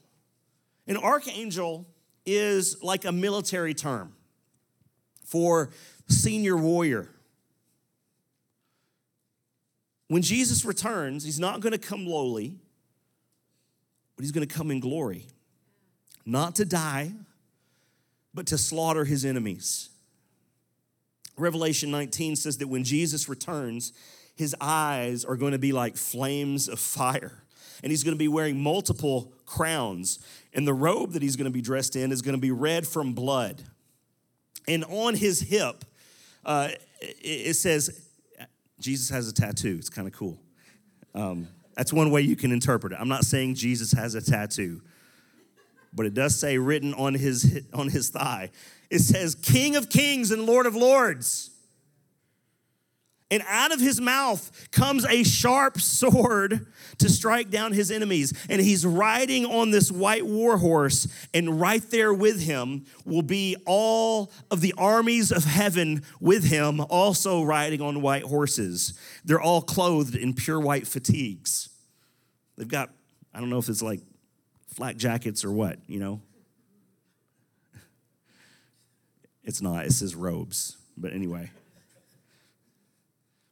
An 0.87 0.97
archangel 0.97 1.87
is 2.25 2.81
like 2.81 3.05
a 3.05 3.11
military 3.11 3.73
term 3.73 4.13
for 5.25 5.71
senior 6.07 6.55
warrior. 6.55 7.09
When 10.07 10.21
Jesus 10.21 10.63
returns, 10.63 11.23
he's 11.23 11.39
not 11.39 11.59
going 11.59 11.71
to 11.71 11.77
come 11.77 12.05
lowly, 12.05 12.55
but 14.15 14.23
he's 14.23 14.31
going 14.31 14.47
to 14.47 14.53
come 14.53 14.69
in 14.69 14.79
glory. 14.79 15.25
Not 16.25 16.55
to 16.57 16.65
die, 16.65 17.13
but 18.33 18.47
to 18.47 18.57
slaughter 18.57 19.05
his 19.05 19.25
enemies. 19.25 19.89
Revelation 21.37 21.91
19 21.91 22.35
says 22.35 22.57
that 22.59 22.67
when 22.67 22.83
Jesus 22.83 23.27
returns, 23.27 23.93
his 24.35 24.55
eyes 24.61 25.25
are 25.25 25.35
going 25.35 25.51
to 25.51 25.59
be 25.59 25.71
like 25.71 25.97
flames 25.97 26.67
of 26.67 26.79
fire. 26.79 27.43
And 27.81 27.91
he's 27.91 28.03
going 28.03 28.15
to 28.15 28.19
be 28.19 28.27
wearing 28.27 28.61
multiple 28.61 29.33
crowns. 29.45 30.19
And 30.53 30.67
the 30.67 30.73
robe 30.73 31.11
that 31.13 31.21
he's 31.21 31.35
going 31.35 31.45
to 31.45 31.51
be 31.51 31.61
dressed 31.61 31.95
in 31.95 32.11
is 32.11 32.21
going 32.21 32.35
to 32.35 32.41
be 32.41 32.51
red 32.51 32.87
from 32.87 33.13
blood. 33.13 33.63
And 34.67 34.85
on 34.85 35.15
his 35.15 35.41
hip, 35.41 35.83
uh, 36.45 36.69
it 37.01 37.55
says, 37.55 38.07
Jesus 38.79 39.09
has 39.09 39.27
a 39.27 39.33
tattoo. 39.33 39.75
It's 39.77 39.89
kind 39.89 40.07
of 40.07 40.13
cool. 40.13 40.39
Um, 41.13 41.47
that's 41.75 41.91
one 41.91 42.11
way 42.11 42.21
you 42.21 42.35
can 42.35 42.51
interpret 42.51 42.93
it. 42.93 42.99
I'm 42.99 43.09
not 43.09 43.25
saying 43.25 43.55
Jesus 43.55 43.91
has 43.93 44.15
a 44.15 44.21
tattoo 44.21 44.81
but 45.93 46.05
it 46.05 46.13
does 46.13 46.39
say 46.39 46.57
written 46.57 46.93
on 46.93 47.13
his 47.13 47.61
on 47.73 47.89
his 47.89 48.09
thigh. 48.09 48.49
It 48.89 48.99
says 48.99 49.35
King 49.35 49.75
of 49.75 49.89
Kings 49.89 50.31
and 50.31 50.45
Lord 50.45 50.65
of 50.65 50.75
Lords. 50.75 51.49
And 53.31 53.41
out 53.47 53.73
of 53.73 53.79
his 53.79 53.99
mouth 53.99 54.69
comes 54.69 55.05
a 55.05 55.23
sharp 55.23 55.81
sword 55.81 56.67
to 56.99 57.09
strike 57.09 57.49
down 57.49 57.73
his 57.73 57.89
enemies. 57.89 58.31
And 58.47 58.61
he's 58.61 58.85
riding 58.85 59.43
on 59.43 59.71
this 59.71 59.91
white 59.91 60.23
war 60.23 60.57
horse, 60.57 61.07
and 61.33 61.59
right 61.59 61.81
there 61.89 62.13
with 62.13 62.43
him 62.43 62.85
will 63.05 63.23
be 63.23 63.55
all 63.65 64.31
of 64.51 64.61
the 64.61 64.75
armies 64.77 65.31
of 65.31 65.45
heaven 65.45 66.03
with 66.19 66.43
him, 66.43 66.79
also 66.79 67.41
riding 67.41 67.81
on 67.81 68.03
white 68.03 68.21
horses. 68.21 68.93
They're 69.25 69.41
all 69.41 69.63
clothed 69.63 70.15
in 70.15 70.35
pure 70.35 70.59
white 70.59 70.85
fatigues. 70.85 71.69
They've 72.55 72.67
got, 72.67 72.91
I 73.33 73.39
don't 73.39 73.49
know 73.49 73.57
if 73.57 73.67
it's 73.67 73.81
like 73.81 74.01
flak 74.73 74.97
jackets 74.97 75.45
or 75.45 75.51
what, 75.51 75.79
you 75.87 75.99
know? 75.99 76.21
It's 79.45 79.61
not, 79.61 79.85
it 79.85 79.91
says 79.91 80.15
robes. 80.15 80.77
But 80.95 81.11
anyway, 81.11 81.51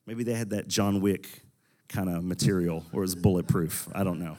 maybe 0.06 0.24
they 0.24 0.36
had 0.36 0.52
that 0.52 0.70
John 0.70 1.02
Wick 1.02 1.42
kind 1.90 2.08
of 2.08 2.24
material 2.24 2.86
or 2.94 3.04
it's 3.04 3.14
bulletproof. 3.14 3.90
I 3.94 4.06
don't 4.06 4.20
know. 4.20 4.38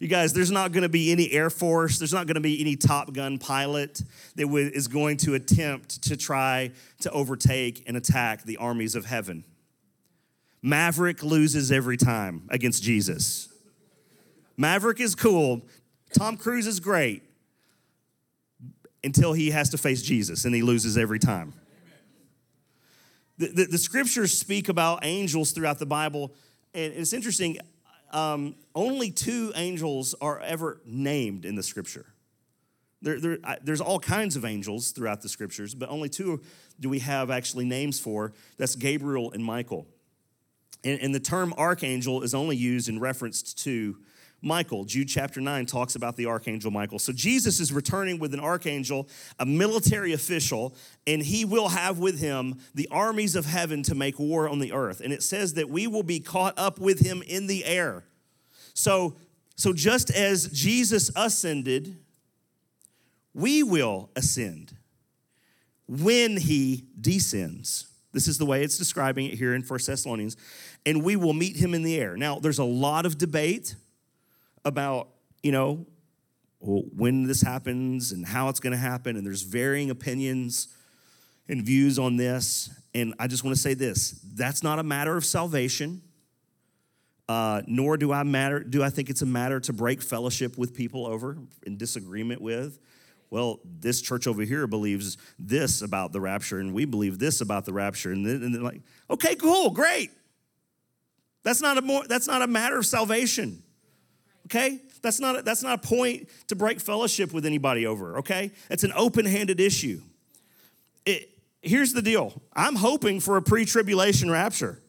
You 0.00 0.08
guys, 0.08 0.32
there's 0.32 0.50
not 0.50 0.72
going 0.72 0.82
to 0.82 0.88
be 0.88 1.12
any 1.12 1.30
Air 1.30 1.50
Force, 1.50 1.98
there's 1.98 2.12
not 2.12 2.26
going 2.26 2.36
to 2.36 2.40
be 2.40 2.58
any 2.58 2.74
Top 2.74 3.12
Gun 3.12 3.36
pilot 3.36 4.02
that 4.36 4.48
is 4.48 4.88
going 4.88 5.18
to 5.18 5.34
attempt 5.34 6.02
to 6.04 6.16
try 6.16 6.70
to 7.00 7.10
overtake 7.10 7.84
and 7.86 7.98
attack 7.98 8.44
the 8.44 8.56
armies 8.56 8.94
of 8.94 9.04
heaven. 9.04 9.44
Maverick 10.62 11.22
loses 11.22 11.70
every 11.70 11.98
time 11.98 12.48
against 12.48 12.82
Jesus. 12.82 13.49
Maverick 14.60 15.00
is 15.00 15.14
cool. 15.14 15.62
Tom 16.12 16.36
Cruise 16.36 16.66
is 16.66 16.80
great 16.80 17.22
until 19.02 19.32
he 19.32 19.52
has 19.52 19.70
to 19.70 19.78
face 19.78 20.02
Jesus 20.02 20.44
and 20.44 20.54
he 20.54 20.60
loses 20.60 20.98
every 20.98 21.18
time. 21.18 21.54
The, 23.38 23.46
the, 23.46 23.64
the 23.64 23.78
scriptures 23.78 24.36
speak 24.36 24.68
about 24.68 24.98
angels 25.02 25.52
throughout 25.52 25.78
the 25.78 25.86
Bible, 25.86 26.34
and 26.74 26.92
it's 26.92 27.14
interesting. 27.14 27.56
Um, 28.12 28.54
only 28.74 29.10
two 29.10 29.50
angels 29.54 30.14
are 30.20 30.38
ever 30.40 30.82
named 30.84 31.46
in 31.46 31.54
the 31.54 31.62
scripture. 31.62 32.04
There, 33.00 33.18
there, 33.18 33.38
there's 33.62 33.80
all 33.80 33.98
kinds 33.98 34.36
of 34.36 34.44
angels 34.44 34.90
throughout 34.90 35.22
the 35.22 35.30
scriptures, 35.30 35.74
but 35.74 35.88
only 35.88 36.10
two 36.10 36.42
do 36.78 36.90
we 36.90 36.98
have 36.98 37.30
actually 37.30 37.64
names 37.64 37.98
for. 37.98 38.34
That's 38.58 38.76
Gabriel 38.76 39.32
and 39.32 39.42
Michael. 39.42 39.86
And, 40.84 41.00
and 41.00 41.14
the 41.14 41.20
term 41.20 41.54
archangel 41.56 42.22
is 42.22 42.34
only 42.34 42.56
used 42.56 42.90
in 42.90 43.00
reference 43.00 43.54
to 43.54 43.96
Michael. 44.42 44.84
Jude 44.84 45.08
chapter 45.08 45.40
9 45.40 45.66
talks 45.66 45.94
about 45.94 46.16
the 46.16 46.26
archangel 46.26 46.70
Michael. 46.70 46.98
So 46.98 47.12
Jesus 47.12 47.60
is 47.60 47.72
returning 47.72 48.18
with 48.18 48.32
an 48.34 48.40
archangel, 48.40 49.08
a 49.38 49.46
military 49.46 50.12
official, 50.12 50.74
and 51.06 51.22
he 51.22 51.44
will 51.44 51.68
have 51.68 51.98
with 51.98 52.20
him 52.20 52.58
the 52.74 52.88
armies 52.90 53.36
of 53.36 53.44
heaven 53.46 53.82
to 53.84 53.94
make 53.94 54.18
war 54.18 54.48
on 54.48 54.58
the 54.58 54.72
earth. 54.72 55.00
And 55.00 55.12
it 55.12 55.22
says 55.22 55.54
that 55.54 55.68
we 55.68 55.86
will 55.86 56.02
be 56.02 56.20
caught 56.20 56.58
up 56.58 56.78
with 56.78 57.00
him 57.00 57.22
in 57.26 57.46
the 57.46 57.64
air. 57.64 58.04
So, 58.74 59.16
so 59.56 59.72
just 59.72 60.10
as 60.10 60.48
Jesus 60.48 61.10
ascended, 61.14 61.98
we 63.34 63.62
will 63.62 64.10
ascend 64.16 64.76
when 65.86 66.36
he 66.36 66.86
descends. 67.00 67.86
This 68.12 68.26
is 68.26 68.38
the 68.38 68.46
way 68.46 68.64
it's 68.64 68.78
describing 68.78 69.26
it 69.26 69.34
here 69.34 69.54
in 69.54 69.62
1 69.62 69.80
Thessalonians. 69.86 70.36
And 70.86 71.04
we 71.04 71.16
will 71.16 71.32
meet 71.32 71.56
him 71.56 71.74
in 71.74 71.82
the 71.82 72.00
air. 72.00 72.16
Now, 72.16 72.38
there's 72.38 72.58
a 72.58 72.64
lot 72.64 73.06
of 73.06 73.18
debate 73.18 73.76
about, 74.64 75.08
you 75.42 75.52
know, 75.52 75.86
when 76.60 77.24
this 77.24 77.40
happens 77.40 78.12
and 78.12 78.26
how 78.26 78.48
it's 78.48 78.60
going 78.60 78.72
to 78.72 78.78
happen, 78.78 79.16
and 79.16 79.26
there's 79.26 79.42
varying 79.42 79.90
opinions 79.90 80.68
and 81.48 81.64
views 81.64 81.98
on 81.98 82.16
this. 82.16 82.70
And 82.94 83.14
I 83.18 83.26
just 83.26 83.44
want 83.44 83.56
to 83.56 83.60
say 83.60 83.74
this 83.74 84.20
that's 84.34 84.62
not 84.62 84.78
a 84.78 84.82
matter 84.82 85.16
of 85.16 85.24
salvation. 85.24 86.02
Uh, 87.28 87.62
nor 87.68 87.96
do 87.96 88.12
I 88.12 88.24
matter. 88.24 88.58
Do 88.58 88.82
I 88.82 88.90
think 88.90 89.08
it's 89.08 89.22
a 89.22 89.26
matter 89.26 89.60
to 89.60 89.72
break 89.72 90.02
fellowship 90.02 90.58
with 90.58 90.74
people 90.74 91.06
over 91.06 91.38
in 91.64 91.76
disagreement 91.76 92.42
with? 92.42 92.80
Well, 93.30 93.60
this 93.64 94.02
church 94.02 94.26
over 94.26 94.42
here 94.42 94.66
believes 94.66 95.16
this 95.38 95.80
about 95.80 96.12
the 96.12 96.20
rapture, 96.20 96.58
and 96.58 96.74
we 96.74 96.84
believe 96.84 97.20
this 97.20 97.40
about 97.40 97.64
the 97.64 97.72
rapture, 97.72 98.10
and, 98.10 98.26
then, 98.26 98.42
and 98.42 98.52
they're 98.52 98.62
like, 98.62 98.80
okay, 99.08 99.36
cool, 99.36 99.70
great. 99.70 100.10
That's 101.44 101.62
not 101.62 101.78
a 101.78 101.82
more. 101.82 102.04
That's 102.08 102.26
not 102.26 102.42
a 102.42 102.48
matter 102.48 102.76
of 102.76 102.84
salvation 102.84 103.62
okay? 104.50 104.80
That's 105.02 105.20
not, 105.20 105.38
a, 105.38 105.42
that's 105.42 105.62
not 105.62 105.84
a 105.84 105.88
point 105.88 106.28
to 106.48 106.56
break 106.56 106.80
fellowship 106.80 107.32
with 107.32 107.46
anybody 107.46 107.86
over, 107.86 108.18
okay? 108.18 108.50
It's 108.68 108.84
an 108.84 108.92
open 108.94 109.24
handed 109.24 109.60
issue. 109.60 110.02
It, 111.06 111.30
here's 111.62 111.92
the 111.92 112.02
deal 112.02 112.42
I'm 112.54 112.76
hoping 112.76 113.20
for 113.20 113.36
a 113.36 113.42
pre 113.42 113.64
tribulation 113.64 114.30
rapture. 114.30 114.82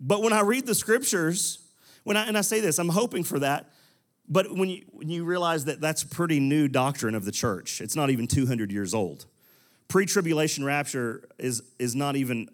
But 0.00 0.22
when 0.22 0.32
I 0.32 0.40
read 0.40 0.66
the 0.66 0.74
scriptures, 0.74 1.58
when 2.02 2.16
I, 2.16 2.26
and 2.26 2.36
I 2.36 2.40
say 2.40 2.60
this, 2.60 2.78
I'm 2.78 2.88
hoping 2.88 3.22
for 3.22 3.38
that. 3.38 3.70
But 4.28 4.52
when 4.52 4.68
you, 4.68 4.84
when 4.88 5.08
you 5.08 5.24
realize 5.24 5.66
that 5.66 5.80
that's 5.80 6.02
a 6.02 6.08
pretty 6.08 6.40
new 6.40 6.66
doctrine 6.66 7.14
of 7.14 7.24
the 7.24 7.30
church, 7.30 7.80
it's 7.80 7.94
not 7.94 8.10
even 8.10 8.26
200 8.26 8.72
years 8.72 8.94
old. 8.94 9.26
Pre 9.86 10.04
tribulation 10.06 10.64
rapture 10.64 11.28
is, 11.38 11.62
is 11.78 11.94
not 11.94 12.16
even, 12.16 12.48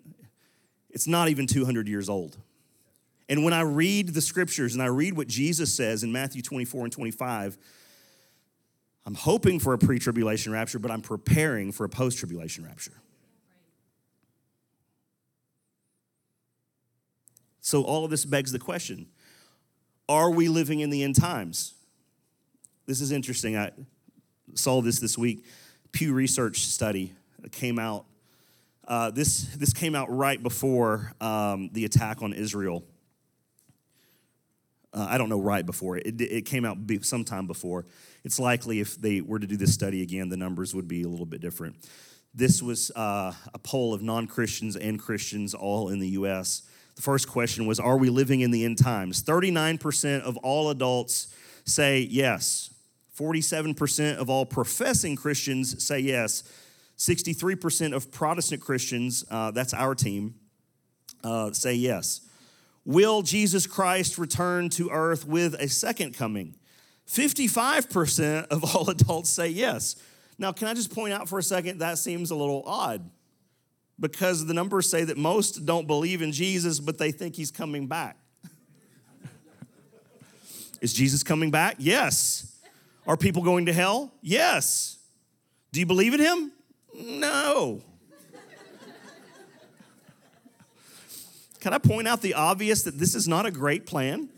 it's 0.90 1.06
not 1.06 1.28
even 1.28 1.46
200 1.46 1.88
years 1.88 2.10
old. 2.10 2.36
And 3.28 3.44
when 3.44 3.52
I 3.52 3.60
read 3.60 4.08
the 4.14 4.22
scriptures 4.22 4.74
and 4.74 4.82
I 4.82 4.86
read 4.86 5.16
what 5.16 5.28
Jesus 5.28 5.74
says 5.74 6.02
in 6.02 6.12
Matthew 6.12 6.40
24 6.40 6.84
and 6.84 6.92
25, 6.92 7.58
I'm 9.04 9.14
hoping 9.14 9.60
for 9.60 9.74
a 9.74 9.78
pre 9.78 9.98
tribulation 9.98 10.52
rapture, 10.52 10.78
but 10.78 10.90
I'm 10.90 11.02
preparing 11.02 11.72
for 11.72 11.84
a 11.84 11.88
post 11.88 12.18
tribulation 12.18 12.64
rapture. 12.64 13.00
So, 17.60 17.82
all 17.84 18.04
of 18.04 18.10
this 18.10 18.24
begs 18.24 18.52
the 18.52 18.58
question 18.58 19.06
Are 20.08 20.30
we 20.30 20.48
living 20.48 20.80
in 20.80 20.90
the 20.90 21.02
end 21.02 21.16
times? 21.16 21.74
This 22.86 23.02
is 23.02 23.12
interesting. 23.12 23.56
I 23.56 23.72
saw 24.54 24.80
this 24.80 24.98
this 24.98 25.18
week. 25.18 25.44
Pew 25.92 26.14
Research 26.14 26.60
study 26.60 27.14
came 27.50 27.78
out. 27.78 28.06
Uh, 28.86 29.10
this, 29.10 29.42
this 29.56 29.74
came 29.74 29.94
out 29.94 30.10
right 30.10 30.42
before 30.42 31.12
um, 31.20 31.68
the 31.74 31.84
attack 31.84 32.22
on 32.22 32.32
Israel 32.32 32.84
uh, 34.92 35.06
I 35.08 35.18
don't 35.18 35.28
know 35.28 35.40
right 35.40 35.64
before 35.64 35.96
it. 35.96 36.20
It, 36.20 36.46
came 36.46 36.64
out 36.64 36.78
sometime 37.02 37.46
before. 37.46 37.86
It's 38.24 38.38
likely 38.38 38.80
if 38.80 39.00
they 39.00 39.20
were 39.20 39.38
to 39.38 39.46
do 39.46 39.56
this 39.56 39.74
study 39.74 40.02
again, 40.02 40.28
the 40.28 40.36
numbers 40.36 40.74
would 40.74 40.88
be 40.88 41.02
a 41.02 41.08
little 41.08 41.26
bit 41.26 41.40
different. 41.40 41.76
This 42.34 42.62
was 42.62 42.90
uh, 42.92 43.32
a 43.52 43.58
poll 43.58 43.92
of 43.92 44.02
non 44.02 44.26
Christians 44.26 44.76
and 44.76 44.98
Christians 44.98 45.54
all 45.54 45.90
in 45.90 45.98
the 45.98 46.08
US. 46.10 46.62
The 46.96 47.02
first 47.02 47.28
question 47.28 47.66
was 47.66 47.78
Are 47.78 47.96
we 47.96 48.10
living 48.10 48.40
in 48.40 48.50
the 48.50 48.64
end 48.64 48.78
times? 48.78 49.22
39% 49.22 50.22
of 50.22 50.36
all 50.38 50.70
adults 50.70 51.34
say 51.64 52.00
yes. 52.00 52.72
47% 53.18 54.16
of 54.16 54.30
all 54.30 54.46
professing 54.46 55.16
Christians 55.16 55.84
say 55.84 55.98
yes. 55.98 56.44
63% 56.96 57.94
of 57.94 58.10
Protestant 58.10 58.60
Christians, 58.60 59.24
uh, 59.30 59.50
that's 59.52 59.72
our 59.72 59.94
team, 59.94 60.34
uh, 61.22 61.52
say 61.52 61.74
yes. 61.74 62.27
Will 62.88 63.20
Jesus 63.20 63.66
Christ 63.66 64.16
return 64.16 64.70
to 64.70 64.88
earth 64.88 65.26
with 65.26 65.52
a 65.52 65.68
second 65.68 66.16
coming? 66.16 66.54
55% 67.06 68.46
of 68.46 68.64
all 68.64 68.88
adults 68.90 69.28
say 69.28 69.48
yes. 69.48 69.96
Now, 70.38 70.52
can 70.52 70.68
I 70.68 70.72
just 70.72 70.94
point 70.94 71.12
out 71.12 71.28
for 71.28 71.38
a 71.38 71.42
second 71.42 71.80
that 71.80 71.98
seems 71.98 72.30
a 72.30 72.34
little 72.34 72.62
odd 72.64 73.10
because 74.00 74.46
the 74.46 74.54
numbers 74.54 74.88
say 74.88 75.04
that 75.04 75.18
most 75.18 75.66
don't 75.66 75.86
believe 75.86 76.22
in 76.22 76.32
Jesus, 76.32 76.80
but 76.80 76.96
they 76.96 77.12
think 77.12 77.36
he's 77.36 77.50
coming 77.50 77.88
back. 77.88 78.16
Is 80.80 80.94
Jesus 80.94 81.22
coming 81.22 81.50
back? 81.50 81.76
Yes. 81.78 82.58
Are 83.06 83.18
people 83.18 83.42
going 83.42 83.66
to 83.66 83.74
hell? 83.74 84.14
Yes. 84.22 84.96
Do 85.72 85.80
you 85.80 85.84
believe 85.84 86.14
in 86.14 86.20
him? 86.20 86.52
No. 86.94 87.82
Can 91.68 91.74
I 91.74 91.78
point 91.80 92.08
out 92.08 92.22
the 92.22 92.32
obvious 92.32 92.84
that 92.84 92.98
this 92.98 93.14
is 93.14 93.28
not 93.28 93.44
a 93.44 93.50
great 93.50 93.84
plan? 93.84 94.30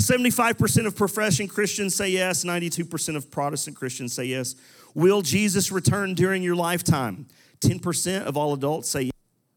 75% 0.00 0.86
of 0.86 0.94
professing 0.94 1.48
Christians 1.48 1.96
say 1.96 2.10
yes, 2.10 2.44
92% 2.44 3.16
of 3.16 3.28
Protestant 3.28 3.76
Christians 3.76 4.12
say 4.12 4.26
yes. 4.26 4.54
Will 4.94 5.20
Jesus 5.20 5.72
return 5.72 6.14
during 6.14 6.40
your 6.40 6.54
lifetime? 6.54 7.26
10% 7.62 8.26
of 8.26 8.36
all 8.36 8.52
adults 8.52 8.90
say 8.90 9.02
yes. 9.02 9.12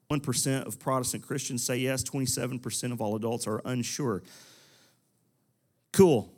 1% 0.10 0.66
of 0.66 0.80
Protestant 0.80 1.22
Christians 1.22 1.64
say 1.64 1.78
yes. 1.78 2.04
27% 2.04 2.92
of 2.92 3.00
all 3.00 3.16
adults 3.16 3.46
are 3.46 3.62
unsure. 3.66 4.24
Cool. 5.94 6.34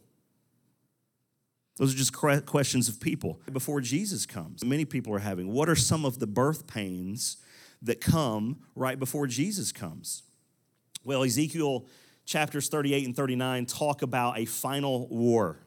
Those 1.78 1.94
are 1.94 1.98
just 1.98 2.12
questions 2.12 2.90
of 2.90 3.00
people. 3.00 3.40
Before 3.54 3.80
Jesus 3.80 4.26
comes, 4.26 4.66
many 4.66 4.84
people 4.84 5.16
are 5.16 5.20
having, 5.20 5.54
what 5.54 5.70
are 5.70 5.78
some 5.78 6.04
of 6.04 6.20
the 6.20 6.28
birth 6.28 6.68
pains 6.68 7.38
that 7.82 8.02
come 8.02 8.58
right 8.76 8.98
before 8.98 9.28
Jesus 9.28 9.72
comes? 9.72 10.24
Well, 11.04 11.24
Ezekiel 11.24 11.86
chapters 12.26 12.68
38 12.68 13.06
and 13.06 13.16
39 13.16 13.66
talk 13.66 14.02
about 14.02 14.38
a 14.38 14.46
final 14.46 15.08
war. 15.08 15.58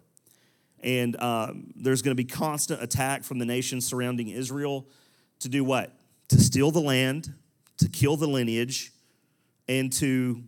And 0.82 1.20
um, 1.20 1.72
there's 1.76 2.02
going 2.02 2.16
to 2.16 2.22
be 2.22 2.28
constant 2.28 2.82
attack 2.82 3.24
from 3.24 3.38
the 3.38 3.44
nations 3.44 3.86
surrounding 3.86 4.28
Israel 4.28 4.86
to 5.40 5.48
do 5.48 5.64
what? 5.64 5.98
To 6.28 6.38
steal 6.38 6.70
the 6.70 6.80
land, 6.80 7.32
to 7.78 7.88
kill 7.88 8.16
the 8.16 8.28
lineage, 8.28 8.92
and 9.68 9.92
to 9.94 10.42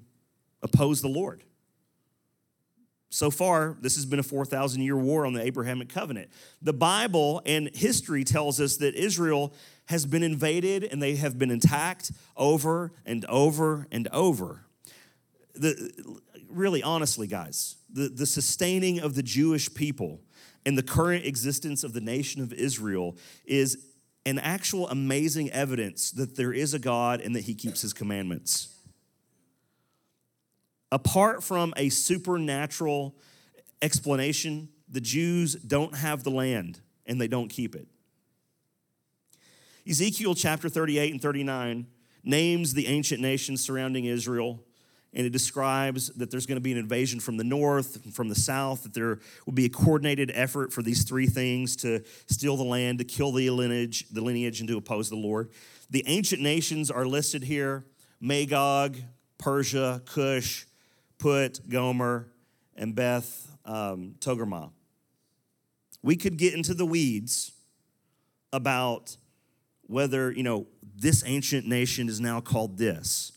oppose 0.63 1.03
the 1.03 1.09
Lord. 1.09 1.45
So 3.11 3.31
far, 3.31 3.77
this 3.81 3.97
has 3.97 4.07
been 4.07 4.19
a 4.19 4.23
4,000 4.23 4.81
year 4.81 4.97
war 4.97 5.27
on 5.27 5.35
the 5.35 5.43
Abrahamic 5.43 5.91
covenant. 5.91 6.31
The 6.63 6.73
Bible 6.73 7.43
and 7.45 7.69
history 7.75 8.25
tells 8.25 8.59
us 8.59 8.79
that 8.79 8.95
Israel 8.95 9.53
has 9.87 10.07
been 10.07 10.23
invaded 10.23 10.85
and 10.85 11.03
they 11.03 11.17
have 11.17 11.39
been 11.39 11.51
attacked 11.51 12.13
over 12.37 12.93
and 13.05 13.25
over 13.27 13.87
and 13.91 14.09
over 14.09 14.67
the, 15.55 16.21
really 16.49 16.83
honestly, 16.83 17.27
guys, 17.27 17.77
the, 17.91 18.09
the 18.09 18.27
sustaining 18.27 19.01
of 19.01 19.15
the 19.15 19.23
Jewish 19.23 19.73
people 19.73 20.21
and 20.65 20.77
the 20.79 20.83
current 20.83 21.25
existence 21.25 21.85
of 21.85 21.93
the 21.93 22.01
nation 22.01 22.43
of 22.43 22.53
Israel 22.53 23.17
is 23.45 23.87
an 24.25 24.39
actual 24.39 24.89
amazing 24.89 25.51
evidence 25.51 26.13
that 26.13 26.37
there 26.37 26.53
is 26.53 26.75
a 26.75 26.79
God 26.79 27.21
and 27.21 27.35
that 27.35 27.45
he 27.45 27.55
keeps 27.55 27.83
his 27.83 27.93
commandments. 27.93 28.69
Apart 30.93 31.43
from 31.43 31.75
a 31.77 31.89
supernatural 31.89 33.17
explanation, 33.81 34.69
the 34.89 35.01
Jews 35.01 35.55
don't 35.55 35.97
have 35.97 36.23
the 36.23 36.31
land 36.31 36.81
and 37.07 37.21
they 37.21 37.29
don't 37.29 37.49
keep 37.49 37.75
it. 37.75 37.89
Ezekiel 39.89 40.35
chapter 40.35 40.69
38 40.69 41.13
and 41.13 41.21
39 41.21 41.87
names 42.25 42.75
the 42.75 42.87
ancient 42.87 43.21
nations 43.21 43.65
surrounding 43.65 44.05
Israel 44.05 44.63
and 45.15 45.27
it 45.27 45.31
describes 45.31 46.09
that 46.09 46.31
there's 46.31 46.47
going 46.47 46.57
to 46.57 46.63
be 46.63 46.73
an 46.73 46.79
invasion 46.79 47.21
from 47.21 47.37
the 47.37 47.45
north, 47.45 48.15
from 48.15 48.29
the 48.29 48.35
south, 48.35 48.85
that 48.85 48.95
there 48.95 49.19
will 49.45 49.53
be 49.53 49.67
a 49.67 49.69
coordinated 49.69 50.31
effort 50.35 50.73
for 50.73 50.83
these 50.83 51.05
three 51.05 51.27
things 51.27 51.77
to 51.77 52.03
steal 52.31 52.57
the 52.57 52.65
land, 52.65 52.99
to 52.99 53.05
kill 53.05 53.31
the 53.31 53.51
lineage, 53.51 54.09
the 54.11 54.23
lineage 54.23 54.61
and 54.61 54.69
to 54.69 54.79
oppose 54.79 55.11
the 55.11 55.17
Lord. 55.17 55.51
The 55.91 56.03
ancient 56.07 56.41
nations 56.41 56.91
are 56.91 57.05
listed 57.05 57.45
here 57.45 57.85
Magog, 58.21 58.97
Persia, 59.37 60.01
Cush, 60.07 60.65
Put, 61.19 61.69
Gomer, 61.69 62.29
and 62.75 62.95
Beth 62.95 63.51
um, 63.67 64.15
Togarmah. 64.19 64.71
We 66.03 66.17
could 66.17 66.37
get 66.39 66.55
into 66.55 66.73
the 66.73 66.87
weeds 66.87 67.53
about 68.53 69.17
whether, 69.87 70.33
you 70.33 70.43
know, 70.43 70.67
this 70.97 71.23
ancient 71.27 71.67
nation 71.67 72.09
is 72.09 72.21
now 72.21 72.41
called 72.41 72.79
this. 72.79 73.33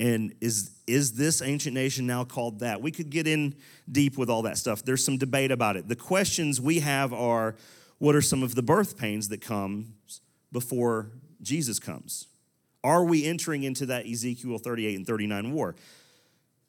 And 0.00 0.34
is 0.40 0.70
is 0.86 1.12
this 1.12 1.42
ancient 1.42 1.74
nation 1.74 2.06
now 2.06 2.24
called 2.24 2.60
that? 2.60 2.82
We 2.82 2.90
could 2.90 3.08
get 3.08 3.26
in 3.28 3.54
deep 3.90 4.18
with 4.18 4.28
all 4.28 4.42
that 4.42 4.58
stuff. 4.58 4.82
There's 4.84 5.04
some 5.04 5.16
debate 5.16 5.52
about 5.52 5.76
it. 5.76 5.88
The 5.88 5.96
questions 5.96 6.60
we 6.60 6.80
have 6.80 7.12
are 7.12 7.54
what 7.98 8.16
are 8.16 8.20
some 8.20 8.42
of 8.42 8.56
the 8.56 8.62
birth 8.62 8.98
pains 8.98 9.28
that 9.28 9.40
come 9.40 9.94
before 10.50 11.12
jesus 11.40 11.78
comes? 11.78 12.26
Are 12.82 13.04
we 13.04 13.24
entering 13.24 13.62
into 13.62 13.86
that 13.86 14.06
ezekiel 14.06 14.58
38 14.58 14.96
and 14.96 15.06
39 15.06 15.52
war? 15.52 15.76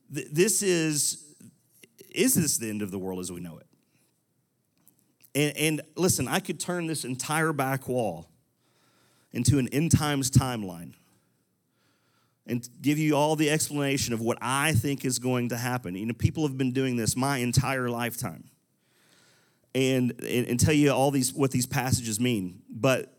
This 0.10 0.62
is 0.62 1.26
is 2.14 2.36
this 2.36 2.58
the 2.60 2.70
end 2.70 2.84
of 2.84 2.92
the 2.92 3.00
world 3.00 3.20
as 3.20 3.32
we 3.32 3.40
know 3.40 3.58
it? 3.58 3.68
And, 5.34 5.58
and 5.58 5.82
listen 5.96 6.28
i 6.28 6.40
could 6.40 6.60
turn 6.60 6.86
this 6.86 7.04
entire 7.04 7.52
back 7.52 7.88
wall 7.88 8.30
into 9.34 9.58
an 9.58 9.68
end 9.70 9.92
times 9.92 10.30
timeline 10.30 10.94
and 12.46 12.68
give 12.82 12.98
you 12.98 13.16
all 13.16 13.36
the 13.36 13.50
explanation 13.50 14.14
of 14.14 14.22
what 14.22 14.38
I 14.42 14.74
think 14.74 15.06
is 15.06 15.20
going 15.20 15.50
to 15.50 15.58
happen. 15.58 15.96
You 15.96 16.06
know, 16.06 16.14
people 16.14 16.46
have 16.48 16.58
been 16.58 16.72
doing 16.72 16.96
this 16.96 17.16
my 17.16 17.38
entire 17.38 17.90
lifetime. 17.90 18.46
And, 19.76 20.14
and, 20.24 20.60
tell 20.60 20.74
you 20.74 20.92
all 20.92 21.10
these 21.10 21.34
what 21.34 21.50
these 21.50 21.66
passages 21.66 22.20
mean. 22.20 22.62
But 22.70 23.12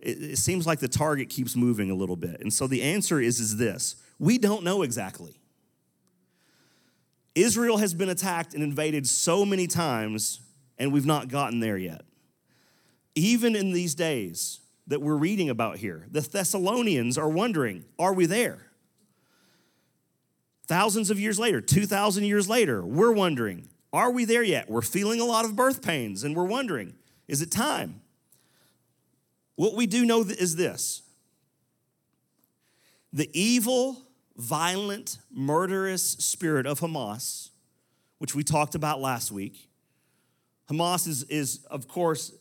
it, 0.00 0.22
it 0.22 0.38
seems 0.38 0.66
like 0.66 0.78
the 0.78 0.88
target 0.88 1.30
keeps 1.30 1.56
moving 1.56 1.90
a 1.90 1.94
little 1.94 2.16
bit. 2.16 2.42
And 2.42 2.52
so 2.52 2.66
the 2.66 2.82
answer 2.82 3.20
is, 3.20 3.40
is 3.40 3.56
this 3.56 3.96
we 4.18 4.36
don't 4.36 4.64
know 4.64 4.82
exactly. 4.82 5.40
Israel 7.34 7.78
has 7.78 7.94
been 7.94 8.10
attacked 8.10 8.52
and 8.52 8.62
invaded 8.62 9.08
so 9.08 9.46
many 9.46 9.66
times, 9.66 10.40
and 10.78 10.92
we've 10.92 11.06
not 11.06 11.28
gotten 11.28 11.60
there 11.60 11.78
yet. 11.78 12.02
Even 13.14 13.56
in 13.56 13.72
these 13.72 13.94
days, 13.94 14.60
that 14.86 15.00
we're 15.00 15.16
reading 15.16 15.48
about 15.48 15.78
here. 15.78 16.06
The 16.10 16.20
Thessalonians 16.20 17.16
are 17.16 17.28
wondering, 17.28 17.84
are 17.98 18.12
we 18.12 18.26
there? 18.26 18.66
Thousands 20.66 21.10
of 21.10 21.20
years 21.20 21.38
later, 21.38 21.60
2,000 21.60 22.24
years 22.24 22.48
later, 22.48 22.84
we're 22.84 23.12
wondering, 23.12 23.68
are 23.92 24.10
we 24.10 24.24
there 24.24 24.42
yet? 24.42 24.68
We're 24.68 24.82
feeling 24.82 25.20
a 25.20 25.24
lot 25.24 25.44
of 25.44 25.56
birth 25.56 25.82
pains 25.82 26.24
and 26.24 26.34
we're 26.34 26.44
wondering, 26.44 26.94
is 27.28 27.42
it 27.42 27.50
time? 27.50 28.00
What 29.56 29.74
we 29.74 29.86
do 29.86 30.04
know 30.04 30.22
is 30.22 30.56
this 30.56 31.02
the 33.12 33.30
evil, 33.32 34.02
violent, 34.36 35.18
murderous 35.30 36.02
spirit 36.02 36.66
of 36.66 36.80
Hamas, 36.80 37.50
which 38.18 38.34
we 38.34 38.42
talked 38.42 38.74
about 38.74 39.00
last 39.00 39.30
week. 39.30 39.68
Hamas 40.68 41.06
is, 41.06 41.22
is 41.24 41.64
of 41.70 41.86
course, 41.86 42.32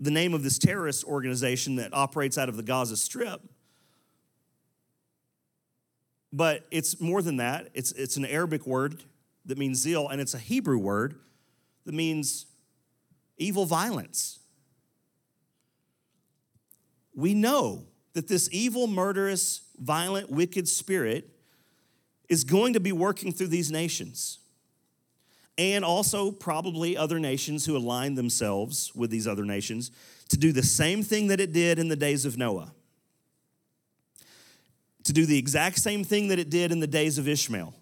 the 0.00 0.10
name 0.10 0.32
of 0.32 0.42
this 0.42 0.58
terrorist 0.58 1.04
organization 1.04 1.76
that 1.76 1.92
operates 1.92 2.38
out 2.38 2.48
of 2.48 2.56
the 2.56 2.62
Gaza 2.62 2.96
Strip. 2.96 3.42
But 6.32 6.66
it's 6.70 7.00
more 7.00 7.20
than 7.22 7.36
that. 7.36 7.68
It's, 7.74 7.92
it's 7.92 8.16
an 8.16 8.24
Arabic 8.24 8.66
word 8.66 9.02
that 9.44 9.58
means 9.58 9.78
zeal, 9.78 10.08
and 10.08 10.20
it's 10.20 10.34
a 10.34 10.38
Hebrew 10.38 10.78
word 10.78 11.16
that 11.84 11.94
means 11.94 12.46
evil 13.36 13.66
violence. 13.66 14.38
We 17.14 17.34
know 17.34 17.84
that 18.14 18.28
this 18.28 18.48
evil, 18.52 18.86
murderous, 18.86 19.62
violent, 19.78 20.30
wicked 20.30 20.68
spirit 20.68 21.28
is 22.28 22.44
going 22.44 22.72
to 22.72 22.80
be 22.80 22.92
working 22.92 23.32
through 23.32 23.48
these 23.48 23.70
nations 23.70 24.39
and 25.58 25.84
also 25.84 26.30
probably 26.30 26.96
other 26.96 27.18
nations 27.18 27.66
who 27.66 27.76
align 27.76 28.14
themselves 28.14 28.94
with 28.94 29.10
these 29.10 29.26
other 29.26 29.44
nations 29.44 29.90
to 30.28 30.36
do 30.36 30.52
the 30.52 30.62
same 30.62 31.02
thing 31.02 31.26
that 31.28 31.40
it 31.40 31.52
did 31.52 31.78
in 31.78 31.88
the 31.88 31.96
days 31.96 32.24
of 32.24 32.38
Noah. 32.38 32.72
To 35.04 35.12
do 35.12 35.26
the 35.26 35.38
exact 35.38 35.78
same 35.78 36.04
thing 36.04 36.28
that 36.28 36.38
it 36.38 36.50
did 36.50 36.72
in 36.72 36.80
the 36.80 36.86
days 36.86 37.18
of 37.18 37.28
Ishmael. 37.28 37.74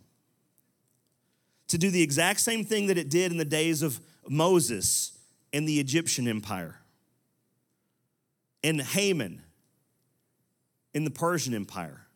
To 1.68 1.78
do 1.78 1.90
the 1.90 2.02
exact 2.02 2.40
same 2.40 2.64
thing 2.64 2.86
that 2.86 2.96
it 2.96 3.10
did 3.10 3.30
in 3.30 3.38
the 3.38 3.44
days 3.44 3.82
of 3.82 4.00
Moses 4.28 5.18
and 5.52 5.68
the 5.68 5.78
Egyptian 5.78 6.26
empire. 6.26 6.80
and 8.64 8.80
Haman 8.80 9.42
in 10.94 11.04
the 11.04 11.10
Persian 11.10 11.54
Empire, 11.54 12.06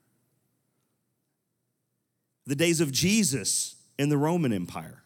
the 2.46 2.56
days 2.56 2.80
of 2.80 2.90
Jesus 2.90 3.76
in 3.98 4.08
the 4.08 4.16
Roman 4.16 4.52
Empire. 4.52 5.01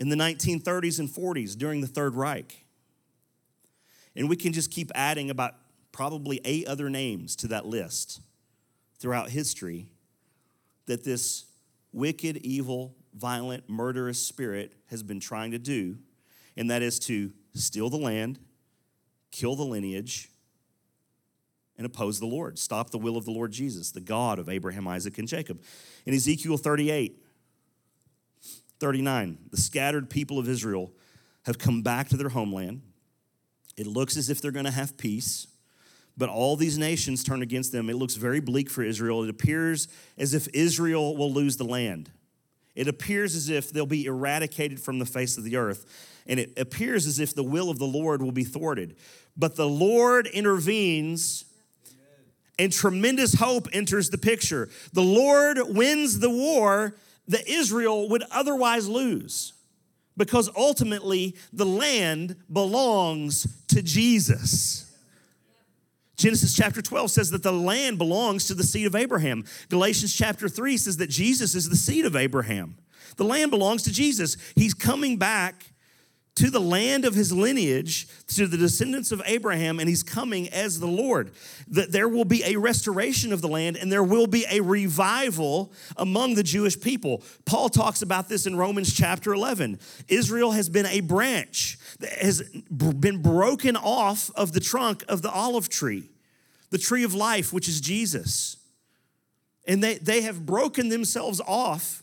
In 0.00 0.08
the 0.08 0.16
1930s 0.16 0.98
and 0.98 1.08
40s 1.08 1.56
during 1.56 1.82
the 1.82 1.86
Third 1.86 2.16
Reich. 2.16 2.64
And 4.16 4.28
we 4.28 4.34
can 4.34 4.52
just 4.52 4.70
keep 4.70 4.90
adding 4.94 5.30
about 5.30 5.54
probably 5.92 6.40
eight 6.44 6.66
other 6.66 6.90
names 6.90 7.36
to 7.36 7.48
that 7.48 7.66
list 7.66 8.20
throughout 8.98 9.30
history 9.30 9.92
that 10.86 11.04
this 11.04 11.44
wicked, 11.92 12.38
evil, 12.38 12.96
violent, 13.14 13.68
murderous 13.68 14.18
spirit 14.18 14.72
has 14.86 15.02
been 15.02 15.20
trying 15.20 15.50
to 15.50 15.58
do, 15.58 15.98
and 16.56 16.70
that 16.70 16.82
is 16.82 16.98
to 16.98 17.32
steal 17.54 17.90
the 17.90 17.96
land, 17.96 18.38
kill 19.30 19.54
the 19.54 19.64
lineage, 19.64 20.30
and 21.76 21.86
oppose 21.86 22.20
the 22.20 22.26
Lord, 22.26 22.58
stop 22.58 22.90
the 22.90 22.98
will 22.98 23.16
of 23.16 23.24
the 23.24 23.30
Lord 23.30 23.52
Jesus, 23.52 23.90
the 23.90 24.00
God 24.00 24.38
of 24.38 24.48
Abraham, 24.48 24.86
Isaac, 24.86 25.16
and 25.18 25.26
Jacob. 25.26 25.62
In 26.04 26.14
Ezekiel 26.14 26.56
38, 26.56 27.22
39, 28.80 29.38
the 29.50 29.56
scattered 29.56 30.10
people 30.10 30.38
of 30.38 30.48
Israel 30.48 30.90
have 31.44 31.58
come 31.58 31.82
back 31.82 32.08
to 32.08 32.16
their 32.16 32.30
homeland. 32.30 32.82
It 33.76 33.86
looks 33.86 34.16
as 34.16 34.30
if 34.30 34.40
they're 34.40 34.50
going 34.50 34.64
to 34.64 34.70
have 34.70 34.96
peace, 34.96 35.46
but 36.16 36.28
all 36.28 36.56
these 36.56 36.76
nations 36.76 37.22
turn 37.22 37.42
against 37.42 37.72
them. 37.72 37.88
It 37.88 37.96
looks 37.96 38.14
very 38.14 38.40
bleak 38.40 38.68
for 38.68 38.82
Israel. 38.82 39.22
It 39.22 39.30
appears 39.30 39.88
as 40.18 40.34
if 40.34 40.48
Israel 40.48 41.16
will 41.16 41.32
lose 41.32 41.56
the 41.56 41.64
land. 41.64 42.10
It 42.74 42.88
appears 42.88 43.36
as 43.36 43.48
if 43.48 43.72
they'll 43.72 43.86
be 43.86 44.06
eradicated 44.06 44.80
from 44.80 44.98
the 44.98 45.06
face 45.06 45.36
of 45.36 45.44
the 45.44 45.56
earth. 45.56 46.20
And 46.26 46.40
it 46.40 46.58
appears 46.58 47.06
as 47.06 47.18
if 47.18 47.34
the 47.34 47.42
will 47.44 47.70
of 47.70 47.78
the 47.78 47.86
Lord 47.86 48.22
will 48.22 48.32
be 48.32 48.44
thwarted. 48.44 48.96
But 49.36 49.56
the 49.56 49.68
Lord 49.68 50.26
intervenes 50.26 51.44
and 52.58 52.72
tremendous 52.72 53.34
hope 53.34 53.68
enters 53.72 54.10
the 54.10 54.18
picture. 54.18 54.68
The 54.92 55.02
Lord 55.02 55.58
wins 55.68 56.18
the 56.18 56.30
war 56.30 56.94
that 57.30 57.48
Israel 57.48 58.08
would 58.08 58.24
otherwise 58.30 58.88
lose 58.88 59.54
because 60.16 60.50
ultimately 60.56 61.36
the 61.52 61.66
land 61.66 62.36
belongs 62.52 63.46
to 63.68 63.82
Jesus. 63.82 64.86
Genesis 66.16 66.54
chapter 66.54 66.82
12 66.82 67.10
says 67.10 67.30
that 67.30 67.42
the 67.42 67.52
land 67.52 67.96
belongs 67.96 68.46
to 68.46 68.54
the 68.54 68.62
seed 68.62 68.86
of 68.86 68.94
Abraham. 68.94 69.44
Galatians 69.70 70.14
chapter 70.14 70.48
3 70.48 70.76
says 70.76 70.98
that 70.98 71.08
Jesus 71.08 71.54
is 71.54 71.70
the 71.70 71.76
seed 71.76 72.04
of 72.04 72.14
Abraham. 72.14 72.76
The 73.16 73.24
land 73.24 73.50
belongs 73.50 73.82
to 73.84 73.92
Jesus. 73.92 74.36
He's 74.54 74.74
coming 74.74 75.16
back 75.16 75.69
to 76.40 76.48
the 76.48 76.60
land 76.60 77.04
of 77.04 77.14
his 77.14 77.34
lineage, 77.34 78.08
to 78.26 78.46
the 78.46 78.56
descendants 78.56 79.12
of 79.12 79.20
Abraham, 79.26 79.78
and 79.78 79.86
he's 79.86 80.02
coming 80.02 80.48
as 80.48 80.80
the 80.80 80.86
Lord. 80.86 81.32
That 81.68 81.92
there 81.92 82.08
will 82.08 82.24
be 82.24 82.42
a 82.44 82.56
restoration 82.56 83.30
of 83.34 83.42
the 83.42 83.48
land 83.48 83.76
and 83.76 83.92
there 83.92 84.02
will 84.02 84.26
be 84.26 84.46
a 84.50 84.62
revival 84.62 85.70
among 85.98 86.36
the 86.36 86.42
Jewish 86.42 86.80
people. 86.80 87.22
Paul 87.44 87.68
talks 87.68 88.00
about 88.00 88.30
this 88.30 88.46
in 88.46 88.56
Romans 88.56 88.94
chapter 88.94 89.34
11. 89.34 89.80
Israel 90.08 90.52
has 90.52 90.70
been 90.70 90.86
a 90.86 91.00
branch 91.00 91.78
that 91.98 92.12
has 92.12 92.40
been 92.40 93.20
broken 93.20 93.76
off 93.76 94.30
of 94.34 94.52
the 94.52 94.60
trunk 94.60 95.04
of 95.08 95.20
the 95.20 95.30
olive 95.30 95.68
tree, 95.68 96.08
the 96.70 96.78
tree 96.78 97.04
of 97.04 97.12
life, 97.12 97.52
which 97.52 97.68
is 97.68 97.82
Jesus. 97.82 98.56
And 99.66 99.84
they, 99.84 99.98
they 99.98 100.22
have 100.22 100.46
broken 100.46 100.88
themselves 100.88 101.38
off, 101.46 102.02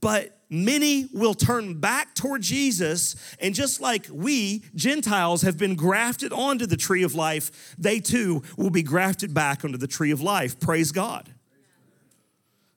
but 0.00 0.38
many 0.48 1.06
will 1.12 1.34
turn 1.34 1.78
back 1.80 2.14
toward 2.14 2.42
Jesus. 2.42 3.16
And 3.38 3.54
just 3.54 3.80
like 3.80 4.06
we, 4.10 4.62
Gentiles, 4.74 5.42
have 5.42 5.56
been 5.56 5.76
grafted 5.76 6.32
onto 6.32 6.66
the 6.66 6.76
tree 6.76 7.02
of 7.02 7.14
life, 7.14 7.74
they 7.78 8.00
too 8.00 8.42
will 8.56 8.70
be 8.70 8.82
grafted 8.82 9.32
back 9.32 9.64
onto 9.64 9.78
the 9.78 9.86
tree 9.86 10.10
of 10.10 10.20
life. 10.20 10.58
Praise 10.58 10.92
God. 10.92 11.32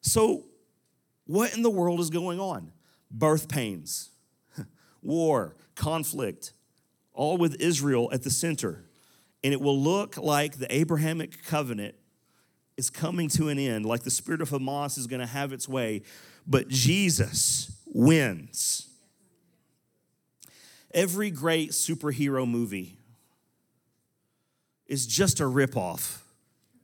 So, 0.01 0.43
what 1.25 1.55
in 1.55 1.63
the 1.63 1.69
world 1.69 1.99
is 1.99 2.09
going 2.09 2.39
on? 2.39 2.71
Birth 3.09 3.47
pains, 3.47 4.09
war, 5.01 5.55
conflict, 5.75 6.53
all 7.13 7.37
with 7.37 7.55
Israel 7.61 8.09
at 8.11 8.23
the 8.23 8.29
center. 8.29 8.85
And 9.43 9.53
it 9.53 9.61
will 9.61 9.79
look 9.79 10.17
like 10.17 10.57
the 10.57 10.73
Abrahamic 10.73 11.43
covenant 11.43 11.95
is 12.77 12.89
coming 12.89 13.29
to 13.29 13.49
an 13.49 13.59
end, 13.59 13.85
like 13.85 14.03
the 14.03 14.11
spirit 14.11 14.41
of 14.41 14.49
Hamas 14.49 14.97
is 14.97 15.07
going 15.07 15.19
to 15.19 15.27
have 15.27 15.53
its 15.53 15.67
way. 15.69 16.01
But 16.45 16.67
Jesus 16.67 17.71
wins. 17.85 18.87
Every 20.93 21.31
great 21.31 21.71
superhero 21.71 22.47
movie 22.47 22.97
is 24.87 25.07
just 25.07 25.39
a 25.39 25.43
ripoff 25.43 26.19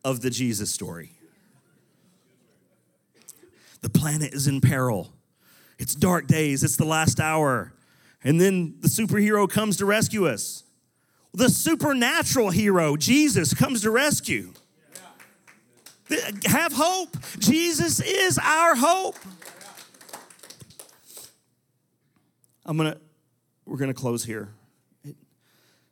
of 0.04 0.22
the 0.22 0.30
Jesus 0.30 0.72
story. 0.72 1.12
The 3.82 3.90
planet 3.90 4.34
is 4.34 4.48
in 4.48 4.62
peril. 4.62 5.14
It's 5.78 5.96
dark 5.96 6.28
days, 6.28 6.64
it's 6.64 6.76
the 6.76 6.86
last 6.86 7.20
hour. 7.20 7.74
And 8.24 8.40
then 8.40 8.76
the 8.82 8.90
superhero 8.90 9.50
comes 9.50 9.78
to 9.78 9.86
rescue 9.86 10.28
us. 10.28 10.64
The 11.34 11.50
supernatural 11.50 12.50
hero, 12.50 12.98
Jesus, 12.98 13.54
comes 13.54 13.82
to 13.84 13.92
rescue. 13.92 14.52
Have 16.46 16.74
hope. 16.74 17.16
Jesus 17.38 18.02
is 18.02 18.40
our 18.44 18.76
hope. 18.76 19.16
I'm 22.70 22.78
gonna, 22.78 22.98
we're 23.66 23.78
gonna 23.78 23.96
close 23.96 24.24
here. 24.24 24.54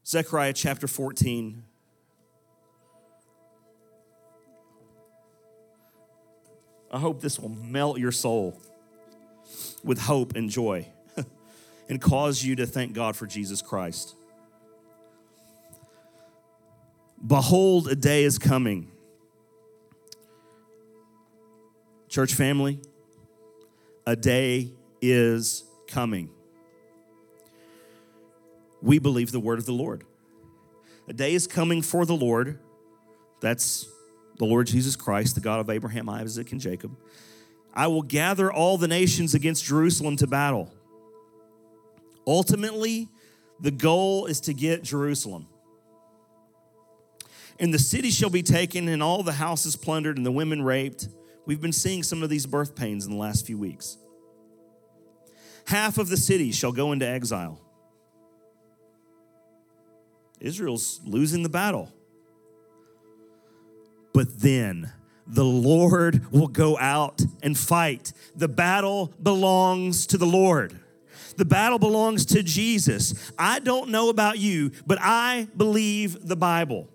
Zechariah 0.05 0.53
chapter 0.53 0.87
14. 0.87 1.63
I 6.91 6.99
hope 6.99 7.19
this 7.19 7.39
will 7.39 7.49
melt 7.49 7.97
your 7.97 8.11
soul 8.11 8.61
with 9.83 9.99
hope 10.01 10.35
and 10.35 10.51
joy 10.51 10.87
and 11.89 11.99
cause 11.99 12.43
you 12.43 12.55
to 12.57 12.67
thank 12.67 12.93
God 12.93 13.15
for 13.15 13.25
Jesus 13.25 13.63
Christ. 13.63 14.13
Behold, 17.25 17.87
a 17.87 17.95
day 17.95 18.23
is 18.23 18.37
coming. 18.37 18.91
Church 22.07 22.35
family, 22.35 22.79
a 24.05 24.15
day 24.15 24.73
is 25.01 25.63
coming. 25.87 26.29
We 28.87 28.99
believe 28.99 29.33
the 29.33 29.41
word 29.41 29.59
of 29.59 29.65
the 29.65 29.73
Lord. 29.73 30.05
A 31.09 31.13
day 31.13 31.33
is 31.33 31.45
coming 31.45 31.81
for 31.81 32.05
the 32.05 32.15
Lord. 32.15 32.57
That's 33.41 33.85
the 34.37 34.45
Lord 34.45 34.67
Jesus 34.67 34.95
Christ, 34.95 35.35
the 35.35 35.41
God 35.41 35.59
of 35.59 35.69
Abraham, 35.69 36.07
Isaac, 36.07 36.53
and 36.53 36.61
Jacob. 36.61 36.97
I 37.73 37.87
will 37.87 38.01
gather 38.01 38.49
all 38.49 38.77
the 38.77 38.87
nations 38.87 39.33
against 39.33 39.65
Jerusalem 39.65 40.15
to 40.15 40.27
battle. 40.27 40.73
Ultimately, 42.25 43.09
the 43.59 43.71
goal 43.71 44.25
is 44.25 44.39
to 44.41 44.53
get 44.53 44.83
Jerusalem. 44.83 45.47
And 47.59 47.73
the 47.73 47.79
city 47.79 48.09
shall 48.09 48.29
be 48.29 48.41
taken, 48.41 48.87
and 48.87 49.03
all 49.03 49.21
the 49.21 49.33
houses 49.33 49.75
plundered, 49.75 50.15
and 50.15 50.25
the 50.25 50.31
women 50.31 50.61
raped. 50.61 51.09
We've 51.45 51.59
been 51.59 51.73
seeing 51.73 52.03
some 52.03 52.23
of 52.23 52.29
these 52.29 52.45
birth 52.45 52.73
pains 52.73 53.05
in 53.05 53.11
the 53.11 53.17
last 53.17 53.45
few 53.45 53.57
weeks. 53.57 53.97
Half 55.65 55.97
of 55.97 56.07
the 56.07 56.15
city 56.15 56.53
shall 56.53 56.71
go 56.71 56.93
into 56.93 57.05
exile. 57.05 57.66
Israel's 60.39 61.01
losing 61.05 61.43
the 61.43 61.49
battle. 61.49 61.91
But 64.13 64.39
then 64.39 64.91
the 65.27 65.45
Lord 65.45 66.31
will 66.31 66.47
go 66.47 66.77
out 66.77 67.21
and 67.43 67.57
fight. 67.57 68.13
The 68.35 68.47
battle 68.47 69.13
belongs 69.21 70.07
to 70.07 70.17
the 70.17 70.25
Lord. 70.25 70.79
The 71.35 71.45
battle 71.45 71.77
belongs 71.77 72.25
to 72.27 72.41
Jesus. 72.41 73.31
I 73.37 73.59
don't 73.59 73.89
know 73.89 74.09
about 74.09 74.39
you, 74.39 74.71
but 74.87 74.97
I 75.01 75.47
believe 75.55 76.27
the 76.27 76.35
Bible. 76.35 76.89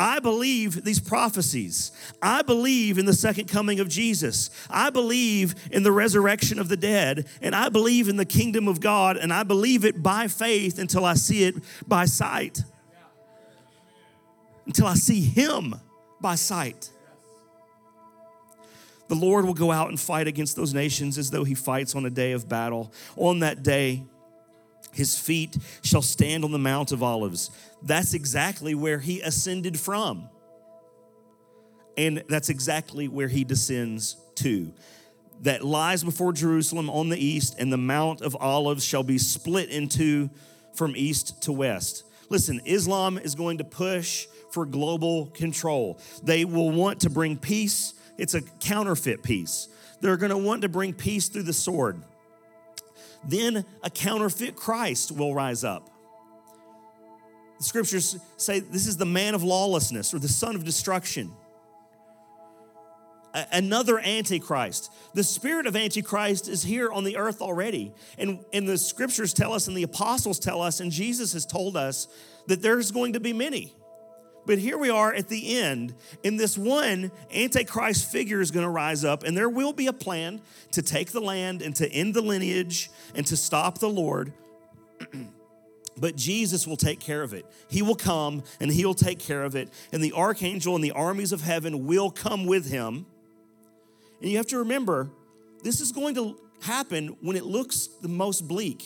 I 0.00 0.18
believe 0.18 0.82
these 0.82 0.98
prophecies. 0.98 1.92
I 2.22 2.40
believe 2.40 2.96
in 2.96 3.04
the 3.04 3.12
second 3.12 3.48
coming 3.48 3.80
of 3.80 3.88
Jesus. 3.90 4.48
I 4.70 4.88
believe 4.88 5.54
in 5.70 5.82
the 5.82 5.92
resurrection 5.92 6.58
of 6.58 6.70
the 6.70 6.76
dead. 6.78 7.28
And 7.42 7.54
I 7.54 7.68
believe 7.68 8.08
in 8.08 8.16
the 8.16 8.24
kingdom 8.24 8.66
of 8.66 8.80
God. 8.80 9.18
And 9.18 9.30
I 9.30 9.42
believe 9.42 9.84
it 9.84 10.02
by 10.02 10.26
faith 10.26 10.78
until 10.78 11.04
I 11.04 11.14
see 11.14 11.44
it 11.44 11.56
by 11.86 12.06
sight. 12.06 12.62
Until 14.64 14.86
I 14.86 14.94
see 14.94 15.20
Him 15.20 15.74
by 16.18 16.34
sight. 16.34 16.88
The 19.08 19.16
Lord 19.16 19.44
will 19.44 19.52
go 19.52 19.70
out 19.70 19.90
and 19.90 20.00
fight 20.00 20.26
against 20.26 20.56
those 20.56 20.72
nations 20.72 21.18
as 21.18 21.30
though 21.30 21.44
he 21.44 21.54
fights 21.54 21.94
on 21.94 22.06
a 22.06 22.10
day 22.10 22.32
of 22.32 22.48
battle. 22.48 22.90
On 23.16 23.40
that 23.40 23.62
day, 23.62 24.04
his 24.92 25.18
feet 25.18 25.56
shall 25.82 26.02
stand 26.02 26.44
on 26.44 26.52
the 26.52 26.58
Mount 26.58 26.92
of 26.92 27.02
Olives. 27.02 27.50
That's 27.82 28.14
exactly 28.14 28.74
where 28.74 28.98
he 28.98 29.20
ascended 29.20 29.78
from. 29.78 30.28
And 31.96 32.24
that's 32.28 32.48
exactly 32.48 33.08
where 33.08 33.28
he 33.28 33.44
descends 33.44 34.16
to. 34.36 34.72
that 35.42 35.64
lies 35.64 36.04
before 36.04 36.32
Jerusalem 36.32 36.90
on 36.90 37.08
the 37.08 37.18
east, 37.18 37.56
and 37.58 37.72
the 37.72 37.78
Mount 37.78 38.20
of 38.20 38.36
Olives 38.40 38.84
shall 38.84 39.02
be 39.02 39.18
split 39.18 39.70
into 39.70 40.30
from 40.74 40.94
east 40.96 41.42
to 41.42 41.52
west. 41.52 42.04
Listen, 42.28 42.60
Islam 42.64 43.18
is 43.18 43.34
going 43.34 43.58
to 43.58 43.64
push 43.64 44.26
for 44.50 44.66
global 44.66 45.26
control. 45.26 45.98
They 46.22 46.44
will 46.44 46.70
want 46.70 47.00
to 47.00 47.10
bring 47.10 47.36
peace. 47.36 47.94
It's 48.18 48.34
a 48.34 48.42
counterfeit 48.42 49.22
peace. 49.22 49.68
They're 50.00 50.16
going 50.16 50.30
to 50.30 50.38
want 50.38 50.62
to 50.62 50.68
bring 50.68 50.92
peace 50.92 51.28
through 51.28 51.44
the 51.44 51.52
sword. 51.52 52.02
Then 53.24 53.64
a 53.82 53.90
counterfeit 53.90 54.56
Christ 54.56 55.12
will 55.12 55.34
rise 55.34 55.64
up. 55.64 55.90
The 57.58 57.64
scriptures 57.64 58.18
say 58.38 58.60
this 58.60 58.86
is 58.86 58.96
the 58.96 59.06
man 59.06 59.34
of 59.34 59.42
lawlessness 59.42 60.14
or 60.14 60.18
the 60.18 60.28
son 60.28 60.56
of 60.56 60.64
destruction. 60.64 61.32
A- 63.34 63.46
another 63.52 63.98
antichrist. 63.98 64.90
The 65.12 65.22
spirit 65.22 65.66
of 65.66 65.76
antichrist 65.76 66.48
is 66.48 66.62
here 66.62 66.90
on 66.90 67.04
the 67.04 67.18
earth 67.18 67.42
already. 67.42 67.92
And, 68.16 68.44
and 68.52 68.66
the 68.66 68.78
scriptures 68.78 69.34
tell 69.34 69.52
us, 69.52 69.68
and 69.68 69.76
the 69.76 69.82
apostles 69.82 70.38
tell 70.38 70.62
us, 70.62 70.80
and 70.80 70.90
Jesus 70.90 71.34
has 71.34 71.44
told 71.44 71.76
us 71.76 72.08
that 72.46 72.62
there's 72.62 72.90
going 72.90 73.12
to 73.12 73.20
be 73.20 73.34
many. 73.34 73.74
But 74.50 74.58
here 74.58 74.78
we 74.78 74.90
are 74.90 75.14
at 75.14 75.28
the 75.28 75.60
end, 75.60 75.94
and 76.24 76.36
this 76.36 76.58
one 76.58 77.12
Antichrist 77.32 78.10
figure 78.10 78.40
is 78.40 78.50
going 78.50 78.64
to 78.64 78.68
rise 78.68 79.04
up, 79.04 79.22
and 79.22 79.36
there 79.36 79.48
will 79.48 79.72
be 79.72 79.86
a 79.86 79.92
plan 79.92 80.40
to 80.72 80.82
take 80.82 81.12
the 81.12 81.20
land 81.20 81.62
and 81.62 81.72
to 81.76 81.88
end 81.88 82.14
the 82.14 82.20
lineage 82.20 82.90
and 83.14 83.24
to 83.28 83.36
stop 83.36 83.78
the 83.78 83.88
Lord. 83.88 84.32
but 85.96 86.16
Jesus 86.16 86.66
will 86.66 86.76
take 86.76 86.98
care 86.98 87.22
of 87.22 87.32
it. 87.32 87.46
He 87.68 87.80
will 87.80 87.94
come 87.94 88.42
and 88.58 88.72
he 88.72 88.84
will 88.84 88.92
take 88.92 89.20
care 89.20 89.44
of 89.44 89.54
it, 89.54 89.68
and 89.92 90.02
the 90.02 90.14
archangel 90.14 90.74
and 90.74 90.82
the 90.82 90.90
armies 90.90 91.30
of 91.30 91.42
heaven 91.42 91.86
will 91.86 92.10
come 92.10 92.44
with 92.44 92.68
him. 92.68 93.06
And 94.20 94.32
you 94.32 94.36
have 94.38 94.48
to 94.48 94.58
remember, 94.58 95.10
this 95.62 95.80
is 95.80 95.92
going 95.92 96.16
to 96.16 96.36
happen 96.62 97.16
when 97.20 97.36
it 97.36 97.44
looks 97.44 97.86
the 98.02 98.08
most 98.08 98.48
bleak. 98.48 98.84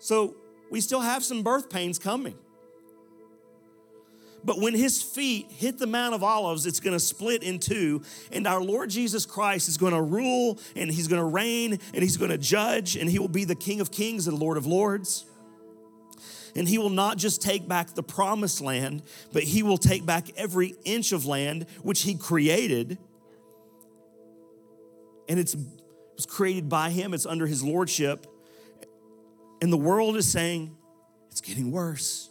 So 0.00 0.34
we 0.72 0.80
still 0.80 1.02
have 1.02 1.22
some 1.22 1.44
birth 1.44 1.70
pains 1.70 2.00
coming. 2.00 2.34
But 4.44 4.60
when 4.60 4.74
his 4.74 5.02
feet 5.02 5.50
hit 5.50 5.78
the 5.78 5.86
Mount 5.86 6.14
of 6.14 6.22
Olives, 6.22 6.66
it's 6.66 6.80
going 6.80 6.92
to 6.92 7.00
split 7.00 7.42
in 7.42 7.58
two. 7.58 8.02
And 8.30 8.46
our 8.46 8.62
Lord 8.62 8.90
Jesus 8.90 9.26
Christ 9.26 9.68
is 9.68 9.76
going 9.76 9.92
to 9.92 10.02
rule 10.02 10.58
and 10.76 10.90
he's 10.90 11.08
going 11.08 11.20
to 11.20 11.26
reign 11.26 11.78
and 11.92 12.02
he's 12.02 12.16
going 12.16 12.30
to 12.30 12.38
judge 12.38 12.96
and 12.96 13.10
he 13.10 13.18
will 13.18 13.28
be 13.28 13.44
the 13.44 13.56
King 13.56 13.80
of 13.80 13.90
Kings 13.90 14.28
and 14.28 14.38
Lord 14.38 14.56
of 14.56 14.66
Lords. 14.66 15.24
And 16.54 16.66
he 16.66 16.78
will 16.78 16.90
not 16.90 17.18
just 17.18 17.42
take 17.42 17.68
back 17.68 17.94
the 17.94 18.02
promised 18.02 18.60
land, 18.62 19.02
but 19.32 19.42
he 19.42 19.62
will 19.62 19.76
take 19.76 20.06
back 20.06 20.30
every 20.36 20.74
inch 20.84 21.12
of 21.12 21.26
land 21.26 21.66
which 21.82 22.02
he 22.02 22.14
created. 22.14 22.96
And 25.28 25.38
it's, 25.38 25.54
it 25.54 25.60
was 26.14 26.24
created 26.24 26.68
by 26.68 26.90
him, 26.90 27.12
it's 27.12 27.26
under 27.26 27.46
his 27.46 27.62
lordship. 27.62 28.26
And 29.60 29.72
the 29.72 29.76
world 29.76 30.16
is 30.16 30.30
saying, 30.30 30.76
it's 31.30 31.40
getting 31.40 31.72
worse. 31.72 32.30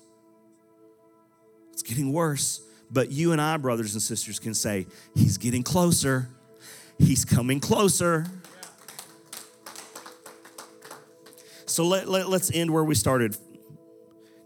It's 1.76 1.84
getting 1.84 2.14
worse. 2.14 2.62
But 2.90 3.12
you 3.12 3.34
and 3.34 3.42
I, 3.42 3.58
brothers 3.58 3.96
and 3.96 4.02
sisters, 4.02 4.40
can 4.40 4.54
say, 4.54 4.88
He's 5.14 5.38
getting 5.38 5.62
closer. 5.62 6.30
He's 6.98 7.26
coming 7.26 7.60
closer. 7.60 8.26
So 11.66 11.86
let, 11.86 12.08
let, 12.08 12.28
us 12.28 12.50
end 12.56 12.72
where 12.72 12.86
we 12.86 12.96
started. 12.96 13.36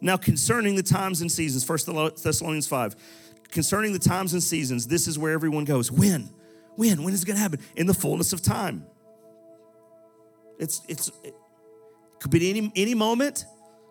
Now, 0.01 0.17
concerning 0.17 0.73
the 0.73 0.81
times 0.81 1.21
and 1.21 1.31
seasons, 1.31 1.63
First 1.63 1.85
Thessalonians 1.85 2.65
5, 2.65 2.95
concerning 3.51 3.93
the 3.93 3.99
times 3.99 4.33
and 4.33 4.41
seasons, 4.41 4.87
this 4.87 5.07
is 5.07 5.19
where 5.19 5.33
everyone 5.33 5.65
goes. 5.65 5.91
When? 5.91 6.31
When? 6.77 7.03
When 7.03 7.13
is 7.13 7.21
it 7.21 7.27
going 7.27 7.35
to 7.35 7.43
happen? 7.43 7.59
In 7.75 7.85
the 7.85 7.93
fullness 7.93 8.33
of 8.33 8.41
time. 8.41 8.87
It's, 10.57 10.81
it's, 10.87 11.11
it 11.23 11.35
could 12.19 12.31
be 12.31 12.49
any, 12.49 12.71
any 12.75 12.95
moment, 12.95 13.45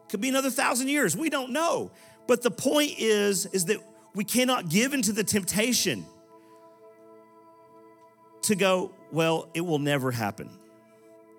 could 0.08 0.20
be 0.20 0.28
another 0.28 0.50
thousand 0.50 0.88
years. 0.88 1.16
We 1.16 1.30
don't 1.30 1.52
know. 1.52 1.92
But 2.28 2.42
the 2.42 2.50
point 2.52 2.92
is, 2.98 3.46
is 3.46 3.64
that 3.64 3.78
we 4.14 4.22
cannot 4.22 4.68
give 4.68 4.94
into 4.94 5.12
the 5.12 5.24
temptation 5.24 6.04
to 8.42 8.54
go, 8.54 8.92
well, 9.10 9.48
it 9.54 9.62
will 9.62 9.78
never 9.78 10.12
happen. 10.12 10.50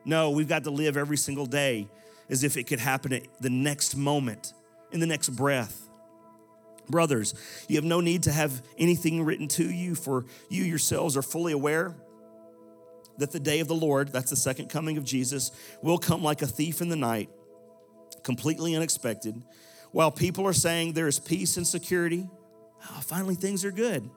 No, 0.04 0.32
we've 0.32 0.48
got 0.48 0.64
to 0.66 0.72
live 0.72 0.98
every 0.98 1.18
single 1.18 1.46
day 1.46 1.88
as 2.30 2.44
if 2.44 2.58
it 2.58 2.64
could 2.64 2.80
happen 2.80 3.14
at 3.14 3.24
the 3.40 3.50
next 3.50 3.96
moment, 3.96 4.54
in 4.92 5.00
the 5.00 5.08
next 5.08 5.30
breath. 5.30 5.88
Brothers, 6.90 7.36
you 7.68 7.76
have 7.76 7.86
no 7.86 8.02
need 8.02 8.24
to 8.24 8.32
have 8.32 8.64
anything 8.78 9.24
written 9.24 9.48
to 9.50 9.70
you, 9.70 9.94
for 9.94 10.26
you 10.50 10.64
yourselves 10.64 11.16
are 11.16 11.22
fully 11.22 11.54
aware 11.54 11.96
that 13.20 13.32
the 13.32 13.40
day 13.40 13.60
of 13.60 13.68
the 13.68 13.76
Lord, 13.76 14.12
that's 14.12 14.32
the 14.32 14.36
second 14.36 14.70
coming 14.70 14.98
of 14.98 15.04
Jesus, 15.04 15.52
will 15.84 16.00
come 16.00 16.24
like 16.24 16.42
a 16.42 16.48
thief 16.48 16.82
in 16.82 16.90
the 16.90 16.96
night, 16.96 17.30
completely 18.24 18.76
unexpected. 18.76 19.44
While 19.92 20.12
people 20.12 20.46
are 20.46 20.54
saying 20.54 20.94
there 20.94 21.08
is 21.08 21.20
peace 21.20 21.58
and 21.58 21.66
security, 21.66 22.28
oh, 22.90 23.02
finally 23.02 23.36
things 23.36 23.66
are 23.66 23.72
good. 23.72 24.10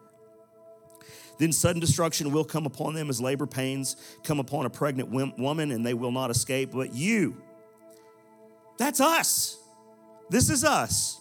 Then 1.39 1.51
sudden 1.53 1.81
destruction 1.81 2.31
will 2.31 2.45
come 2.45 2.67
upon 2.67 2.95
them 2.95 3.09
as 3.09 3.21
labor 3.21 3.47
pains 3.47 3.97
come 4.23 4.39
upon 4.39 4.67
a 4.67 4.71
pregnant 4.71 5.11
woman, 5.11 5.71
and 5.71 5.85
they 5.85 5.95
will 5.95 6.13
not 6.13 6.31
escape. 6.31 6.73
But 6.73 6.95
you, 6.95 7.43
that's 8.79 9.01
us. 9.01 9.59
This 10.29 10.51
is 10.51 10.65
us. 10.65 11.19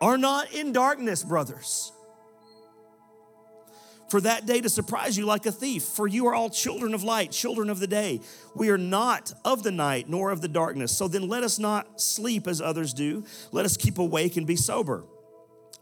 Are 0.00 0.18
not 0.18 0.52
in 0.52 0.72
darkness, 0.72 1.22
brothers 1.22 1.92
for 4.10 4.20
that 4.22 4.44
day 4.44 4.60
to 4.60 4.68
surprise 4.68 5.16
you 5.16 5.24
like 5.24 5.46
a 5.46 5.52
thief. 5.52 5.84
For 5.84 6.08
you 6.08 6.26
are 6.26 6.34
all 6.34 6.50
children 6.50 6.94
of 6.94 7.04
light, 7.04 7.30
children 7.30 7.70
of 7.70 7.78
the 7.78 7.86
day. 7.86 8.20
We 8.54 8.70
are 8.70 8.78
not 8.78 9.32
of 9.44 9.62
the 9.62 9.70
night 9.70 10.08
nor 10.08 10.30
of 10.30 10.40
the 10.40 10.48
darkness. 10.48 10.96
So 10.96 11.06
then 11.06 11.28
let 11.28 11.44
us 11.44 11.58
not 11.58 12.00
sleep 12.00 12.46
as 12.48 12.60
others 12.60 12.92
do. 12.92 13.24
Let 13.52 13.64
us 13.64 13.76
keep 13.76 13.98
awake 13.98 14.36
and 14.36 14.46
be 14.46 14.56
sober. 14.56 15.04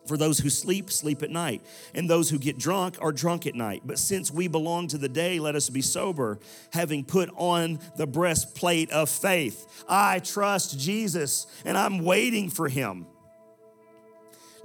For 0.07 0.16
those 0.16 0.39
who 0.39 0.49
sleep, 0.49 0.91
sleep 0.91 1.22
at 1.22 1.31
night, 1.31 1.62
and 1.95 2.09
those 2.09 2.31
who 2.31 2.39
get 2.39 2.59
drunk 2.59 2.97
are 3.01 3.12
drunk 3.12 3.47
at 3.47 3.55
night. 3.55 3.83
But 3.85 3.99
since 3.99 4.31
we 4.31 4.49
belong 4.49 4.89
to 4.89 4.99
the 4.99 5.09
day, 5.09 5.39
let 5.39 5.55
us 5.55 5.68
be 5.68 5.83
sober, 5.83 6.39
having 6.72 7.05
put 7.05 7.29
on 7.37 7.79
the 7.97 8.07
breastplate 8.07 8.91
of 8.91 9.11
faith. 9.11 9.85
I 9.87 10.20
trust 10.20 10.79
Jesus, 10.79 11.47
and 11.66 11.76
I'm 11.76 12.05
waiting 12.05 12.49
for 12.49 12.68
him. 12.68 13.07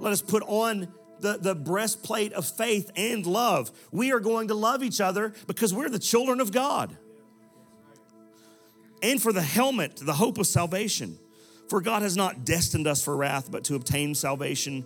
Let 0.00 0.14
us 0.14 0.22
put 0.22 0.42
on 0.46 0.88
the, 1.24 1.38
the 1.38 1.54
breastplate 1.54 2.34
of 2.34 2.46
faith 2.46 2.92
and 2.96 3.24
love. 3.26 3.72
We 3.90 4.12
are 4.12 4.20
going 4.20 4.48
to 4.48 4.54
love 4.54 4.82
each 4.82 5.00
other 5.00 5.32
because 5.46 5.72
we're 5.72 5.88
the 5.88 5.98
children 5.98 6.38
of 6.38 6.52
God. 6.52 6.96
And 9.02 9.20
for 9.20 9.32
the 9.32 9.42
helmet, 9.42 9.96
the 9.96 10.12
hope 10.12 10.36
of 10.36 10.46
salvation. 10.46 11.18
For 11.70 11.80
God 11.80 12.02
has 12.02 12.14
not 12.14 12.44
destined 12.44 12.86
us 12.86 13.02
for 13.02 13.16
wrath, 13.16 13.50
but 13.50 13.64
to 13.64 13.74
obtain 13.74 14.14
salvation 14.14 14.84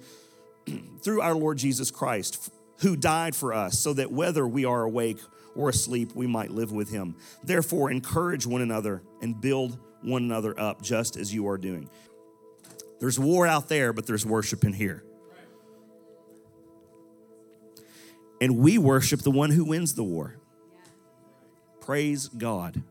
through 1.02 1.20
our 1.22 1.34
Lord 1.34 1.58
Jesus 1.58 1.90
Christ, 1.90 2.52
who 2.78 2.94
died 2.94 3.34
for 3.34 3.52
us, 3.52 3.80
so 3.80 3.92
that 3.94 4.12
whether 4.12 4.46
we 4.46 4.64
are 4.64 4.84
awake 4.84 5.18
or 5.56 5.68
asleep, 5.70 6.12
we 6.14 6.28
might 6.28 6.52
live 6.52 6.70
with 6.70 6.88
him. 6.88 7.16
Therefore, 7.42 7.90
encourage 7.90 8.46
one 8.46 8.62
another 8.62 9.02
and 9.20 9.40
build 9.40 9.76
one 10.02 10.22
another 10.22 10.58
up, 10.58 10.82
just 10.82 11.16
as 11.16 11.34
you 11.34 11.48
are 11.48 11.58
doing. 11.58 11.90
There's 13.00 13.18
war 13.18 13.44
out 13.44 13.68
there, 13.68 13.92
but 13.92 14.06
there's 14.06 14.24
worship 14.24 14.62
in 14.62 14.72
here. 14.72 15.02
And 18.40 18.58
we 18.58 18.78
worship 18.78 19.20
the 19.20 19.30
one 19.30 19.50
who 19.50 19.64
wins 19.64 19.94
the 19.94 20.04
war. 20.04 20.36
Praise 21.80 22.28
God. 22.28 22.82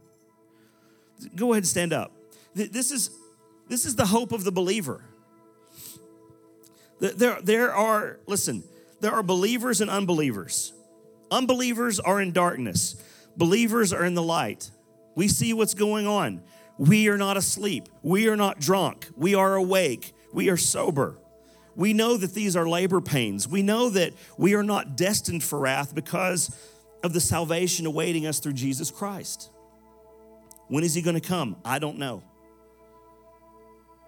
Go 1.36 1.52
ahead 1.52 1.64
and 1.64 1.68
stand 1.68 1.94
up. 1.94 2.12
This 2.54 2.92
is, 2.92 3.12
this 3.68 3.86
is 3.86 3.96
the 3.96 4.06
hope 4.08 4.32
of 4.32 4.44
the 4.44 4.52
believer. 4.52 5.04
There, 7.00 7.38
there 7.42 7.74
are, 7.74 8.20
listen, 8.26 8.64
there 9.00 9.12
are 9.12 9.24
believers 9.24 9.82
and 9.82 9.90
unbelievers. 9.90 10.74
Unbelievers 11.30 12.00
are 12.00 12.20
in 12.22 12.32
darkness, 12.32 12.96
believers 13.36 13.94
are 13.94 14.04
in 14.04 14.16
the 14.16 14.24
light. 14.24 14.72
We 15.16 15.28
see 15.28 15.54
what's 15.54 15.74
going 15.74 16.08
on. 16.08 16.42
We 16.78 17.10
are 17.10 17.18
not 17.18 17.38
asleep. 17.38 17.90
We 18.04 18.28
are 18.30 18.36
not 18.36 18.60
drunk. 18.60 19.08
We 19.16 19.34
are 19.34 19.56
awake. 19.56 20.14
We 20.32 20.50
are 20.50 20.58
sober. 20.58 21.18
We 21.78 21.94
know 21.94 22.18
that 22.18 22.34
these 22.34 22.56
are 22.56 22.68
labor 22.68 23.00
pains. 23.00 23.48
We 23.48 23.62
know 23.62 23.92
that 23.92 24.14
we 24.36 24.56
are 24.56 24.64
not 24.64 24.98
destined 24.98 25.44
for 25.44 25.60
wrath 25.60 25.94
because 25.94 26.54
of 27.04 27.14
the 27.14 27.22
salvation 27.22 27.86
awaiting 27.86 28.26
us 28.26 28.40
through 28.40 28.54
Jesus 28.54 28.90
Christ. 28.90 29.52
When 30.70 30.84
is 30.84 30.96
he 30.96 31.04
going 31.04 31.14
to 31.14 31.26
come? 31.26 31.56
I 31.64 31.78
don't 31.78 32.00
know. 32.00 32.24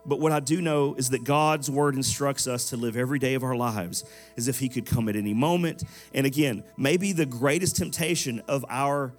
But 0.03 0.19
what 0.19 0.31
I 0.31 0.39
do 0.39 0.61
know 0.61 0.95
is 0.95 1.11
that 1.11 1.23
God's 1.23 1.69
word 1.69 1.93
instructs 1.93 2.47
us 2.47 2.71
to 2.71 2.77
live 2.77 2.97
every 2.97 3.19
day 3.19 3.35
of 3.35 3.43
our 3.43 3.55
lives 3.55 4.03
as 4.35 4.47
if 4.47 4.57
he 4.57 4.67
could 4.67 4.87
come 4.87 5.07
at 5.07 5.15
any 5.15 5.35
moment. 5.35 5.83
And 6.11 6.25
again, 6.25 6.63
maybe 6.75 7.11
the 7.11 7.27
greatest 7.27 7.75
temptation 7.75 8.41
of 8.47 8.65
our 8.67 9.13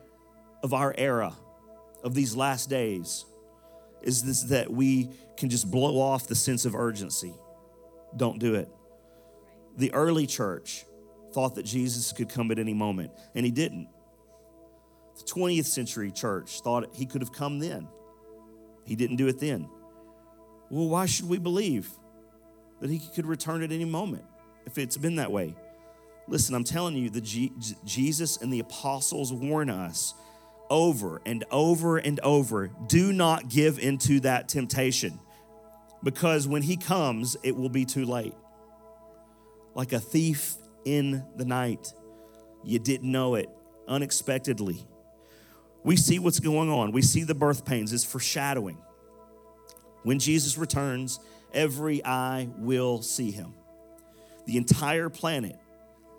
of 0.64 0.74
our 0.74 0.92
era 0.98 1.34
of 2.02 2.14
these 2.14 2.34
last 2.34 2.68
days 2.68 3.24
is 4.02 4.24
this 4.24 4.42
that 4.44 4.72
we 4.72 5.10
can 5.36 5.48
just 5.48 5.70
blow 5.70 6.00
off 6.00 6.26
the 6.26 6.34
sense 6.34 6.64
of 6.64 6.74
urgency 6.74 7.32
don't 8.16 8.38
do 8.38 8.54
it. 8.54 8.68
The 9.76 9.92
early 9.92 10.26
church 10.26 10.84
thought 11.32 11.54
that 11.54 11.64
Jesus 11.64 12.12
could 12.12 12.28
come 12.28 12.50
at 12.50 12.58
any 12.58 12.74
moment, 12.74 13.12
and 13.34 13.44
he 13.44 13.52
didn't. 13.52 13.88
The 15.16 15.24
20th 15.24 15.66
century 15.66 16.10
church 16.10 16.60
thought 16.60 16.94
he 16.94 17.06
could 17.06 17.22
have 17.22 17.32
come 17.32 17.58
then. 17.58 17.88
He 18.84 18.96
didn't 18.96 19.16
do 19.16 19.28
it 19.28 19.38
then. 19.38 19.68
Well, 20.70 20.88
why 20.88 21.06
should 21.06 21.28
we 21.28 21.38
believe 21.38 21.90
that 22.80 22.90
he 22.90 23.00
could 23.14 23.26
return 23.26 23.62
at 23.62 23.72
any 23.72 23.84
moment 23.84 24.24
if 24.66 24.78
it's 24.78 24.96
been 24.96 25.16
that 25.16 25.30
way? 25.30 25.54
Listen, 26.28 26.54
I'm 26.54 26.64
telling 26.64 26.94
you, 26.94 27.10
the 27.10 27.20
G- 27.20 27.52
Jesus 27.84 28.36
and 28.36 28.52
the 28.52 28.60
apostles 28.60 29.32
warn 29.32 29.68
us 29.68 30.14
over 30.70 31.20
and 31.26 31.44
over 31.50 31.98
and 31.98 32.20
over 32.20 32.68
do 32.86 33.12
not 33.12 33.48
give 33.48 33.78
into 33.80 34.20
that 34.20 34.48
temptation 34.48 35.18
because 36.02 36.48
when 36.48 36.62
he 36.62 36.76
comes, 36.76 37.36
it 37.42 37.56
will 37.56 37.68
be 37.68 37.84
too 37.84 38.04
late. 38.04 38.34
Like 39.74 39.92
a 39.92 40.00
thief 40.00 40.56
in 40.84 41.24
the 41.36 41.44
night. 41.44 41.92
You 42.64 42.78
didn't 42.78 43.10
know 43.10 43.34
it 43.34 43.48
unexpectedly. 43.88 44.86
We 45.82 45.96
see 45.96 46.18
what's 46.18 46.40
going 46.40 46.70
on. 46.70 46.92
We 46.92 47.02
see 47.02 47.22
the 47.22 47.34
birth 47.34 47.64
pains. 47.64 47.92
It's 47.92 48.04
foreshadowing. 48.04 48.78
When 50.02 50.18
Jesus 50.18 50.58
returns, 50.58 51.20
every 51.52 52.04
eye 52.04 52.48
will 52.58 53.02
see 53.02 53.30
him. 53.30 53.54
The 54.46 54.56
entire 54.56 55.08
planet, 55.08 55.56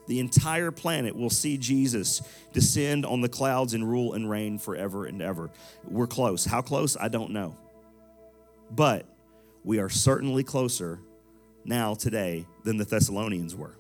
the 0.08 0.20
entire 0.20 0.72
planet 0.72 1.16
will 1.16 1.30
see 1.30 1.58
Jesus 1.58 2.22
descend 2.54 3.06
on 3.06 3.22
the 3.22 3.30
clouds 3.30 3.74
and 3.74 3.88
rule 3.88 4.14
and 4.14 4.30
reign 4.30 4.58
forever 4.58 5.06
and 5.06 5.22
ever. 5.22 5.50
We're 5.88 6.08
close. 6.08 6.46
How 6.46 6.62
close? 6.62 6.98
I 6.98 7.08
don't 7.08 7.32
know. 7.32 7.56
But 8.70 9.06
we 9.64 9.80
are 9.80 9.89
certainly 9.89 10.43
closer 10.43 10.99
now 11.64 11.93
today 11.93 12.47
than 12.64 12.78
the 12.78 12.86
Thessalonians 12.86 13.55
were. 13.55 13.76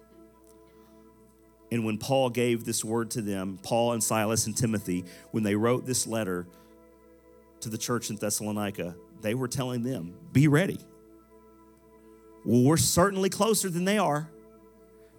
And 1.71 1.85
when 1.85 1.97
Paul 1.97 2.29
gave 2.29 2.65
this 2.65 2.83
word 2.83 3.11
to 3.11 3.21
them, 3.21 3.57
Paul 3.63 3.93
and 3.93 4.03
Silas 4.03 4.45
and 4.45 4.55
Timothy, 4.55 5.05
when 5.31 5.43
they 5.43 5.55
wrote 5.55 5.85
this 5.85 6.05
letter 6.05 6.45
to 7.61 7.69
the 7.69 7.77
church 7.77 8.09
in 8.09 8.17
Thessalonica, 8.17 8.95
they 9.21 9.33
were 9.33 9.47
telling 9.47 9.83
them, 9.83 10.13
be 10.33 10.47
ready. 10.47 10.79
Well, 12.43 12.63
we're 12.63 12.77
certainly 12.77 13.29
closer 13.29 13.69
than 13.69 13.85
they 13.85 13.97
are. 13.97 14.29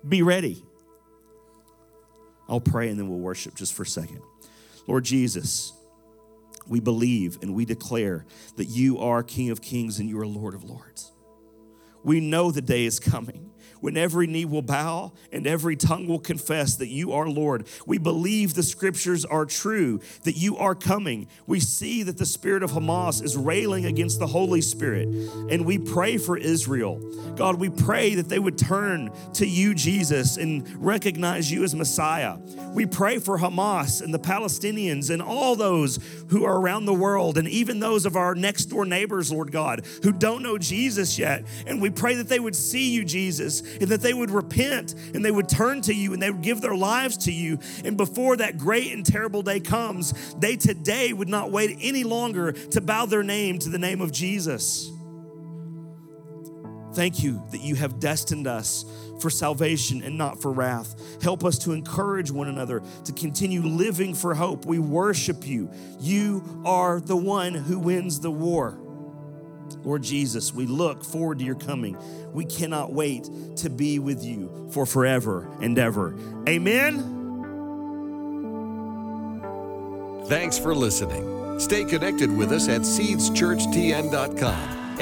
Be 0.06 0.22
ready. 0.22 0.62
I'll 2.48 2.60
pray 2.60 2.88
and 2.88 2.98
then 2.98 3.08
we'll 3.08 3.20
worship 3.20 3.54
just 3.54 3.72
for 3.72 3.84
a 3.84 3.86
second. 3.86 4.20
Lord 4.86 5.04
Jesus, 5.04 5.72
we 6.66 6.80
believe 6.80 7.38
and 7.42 7.54
we 7.54 7.64
declare 7.64 8.24
that 8.56 8.66
you 8.66 8.98
are 8.98 9.22
King 9.22 9.50
of 9.50 9.60
Kings 9.60 9.98
and 9.98 10.08
you 10.08 10.18
are 10.20 10.26
Lord 10.26 10.54
of 10.54 10.64
Lords. 10.64 11.12
We 12.04 12.20
know 12.20 12.50
the 12.50 12.62
day 12.62 12.84
is 12.84 13.00
coming 13.00 13.52
when 13.82 13.96
every 13.96 14.28
knee 14.28 14.44
will 14.44 14.62
bow 14.62 15.12
and 15.32 15.44
every 15.44 15.74
tongue 15.74 16.06
will 16.06 16.20
confess 16.20 16.76
that 16.76 16.86
you 16.86 17.12
are 17.12 17.28
Lord. 17.28 17.66
We 17.84 17.98
believe 17.98 18.54
the 18.54 18.62
scriptures 18.62 19.24
are 19.24 19.44
true, 19.44 20.00
that 20.22 20.36
you 20.36 20.56
are 20.56 20.76
coming. 20.76 21.26
We 21.46 21.58
see 21.58 22.04
that 22.04 22.16
the 22.16 22.24
spirit 22.24 22.62
of 22.62 22.70
Hamas 22.70 23.22
is 23.22 23.36
railing 23.36 23.84
against 23.84 24.20
the 24.20 24.26
Holy 24.28 24.60
Spirit, 24.60 25.08
and 25.50 25.66
we 25.66 25.78
pray 25.78 26.16
for 26.16 26.38
Israel. 26.38 27.00
God, 27.34 27.56
we 27.56 27.70
pray 27.70 28.14
that 28.14 28.28
they 28.28 28.38
would 28.38 28.56
turn 28.56 29.10
to 29.34 29.46
you, 29.46 29.74
Jesus, 29.74 30.36
and 30.36 30.68
recognize 30.76 31.50
you 31.50 31.64
as 31.64 31.74
Messiah. 31.74 32.36
We 32.72 32.86
pray 32.86 33.18
for 33.18 33.38
Hamas 33.38 34.00
and 34.00 34.14
the 34.14 34.18
Palestinians 34.18 35.10
and 35.10 35.20
all 35.20 35.56
those 35.56 35.98
who 36.28 36.44
are 36.44 36.56
around 36.56 36.86
the 36.86 36.94
world, 36.94 37.36
and 37.36 37.48
even 37.48 37.80
those 37.80 38.06
of 38.06 38.14
our 38.14 38.36
next 38.36 38.66
door 38.66 38.84
neighbors, 38.84 39.32
Lord 39.32 39.50
God, 39.50 39.84
who 40.04 40.12
don't 40.12 40.44
know 40.44 40.56
Jesus 40.56 41.18
yet. 41.18 41.44
And 41.66 41.82
we 41.82 41.90
pray 41.92 42.14
that 42.16 42.28
they 42.28 42.40
would 42.40 42.56
see 42.56 42.92
you, 42.92 43.04
Jesus, 43.04 43.60
and 43.60 43.88
that 43.88 44.00
they 44.00 44.14
would 44.14 44.30
repent 44.30 44.94
and 45.14 45.24
they 45.24 45.30
would 45.30 45.48
turn 45.48 45.80
to 45.82 45.94
you 45.94 46.12
and 46.12 46.22
they 46.22 46.30
would 46.30 46.42
give 46.42 46.60
their 46.60 46.74
lives 46.74 47.16
to 47.18 47.32
you. 47.32 47.58
And 47.84 47.96
before 47.96 48.36
that 48.38 48.58
great 48.58 48.92
and 48.92 49.04
terrible 49.04 49.42
day 49.42 49.60
comes, 49.60 50.34
they 50.34 50.56
today 50.56 51.12
would 51.12 51.28
not 51.28 51.50
wait 51.50 51.78
any 51.80 52.04
longer 52.04 52.52
to 52.52 52.80
bow 52.80 53.06
their 53.06 53.22
name 53.22 53.58
to 53.60 53.68
the 53.68 53.78
name 53.78 54.00
of 54.00 54.12
Jesus. 54.12 54.90
Thank 56.94 57.22
you 57.22 57.42
that 57.52 57.62
you 57.62 57.74
have 57.76 58.00
destined 58.00 58.46
us 58.46 58.84
for 59.20 59.30
salvation 59.30 60.02
and 60.02 60.18
not 60.18 60.42
for 60.42 60.52
wrath. 60.52 61.22
Help 61.22 61.44
us 61.44 61.58
to 61.60 61.72
encourage 61.72 62.30
one 62.30 62.48
another 62.48 62.82
to 63.04 63.12
continue 63.12 63.62
living 63.62 64.14
for 64.14 64.34
hope. 64.34 64.66
We 64.66 64.78
worship 64.78 65.46
you. 65.46 65.70
You 66.00 66.62
are 66.66 67.00
the 67.00 67.16
one 67.16 67.54
who 67.54 67.78
wins 67.78 68.20
the 68.20 68.30
war. 68.30 68.78
Lord 69.84 70.02
Jesus, 70.02 70.52
we 70.52 70.66
look 70.66 71.04
forward 71.04 71.38
to 71.38 71.44
your 71.44 71.54
coming. 71.54 71.96
We 72.32 72.44
cannot 72.44 72.92
wait 72.92 73.28
to 73.56 73.70
be 73.70 73.98
with 73.98 74.24
you 74.24 74.68
for 74.72 74.86
forever 74.86 75.48
and 75.60 75.78
ever. 75.78 76.16
Amen. 76.48 77.20
Thanks 80.26 80.58
for 80.58 80.74
listening. 80.74 81.58
Stay 81.58 81.84
connected 81.84 82.34
with 82.34 82.52
us 82.52 82.68
at 82.68 82.82
seedschurchtn.com 82.82 84.81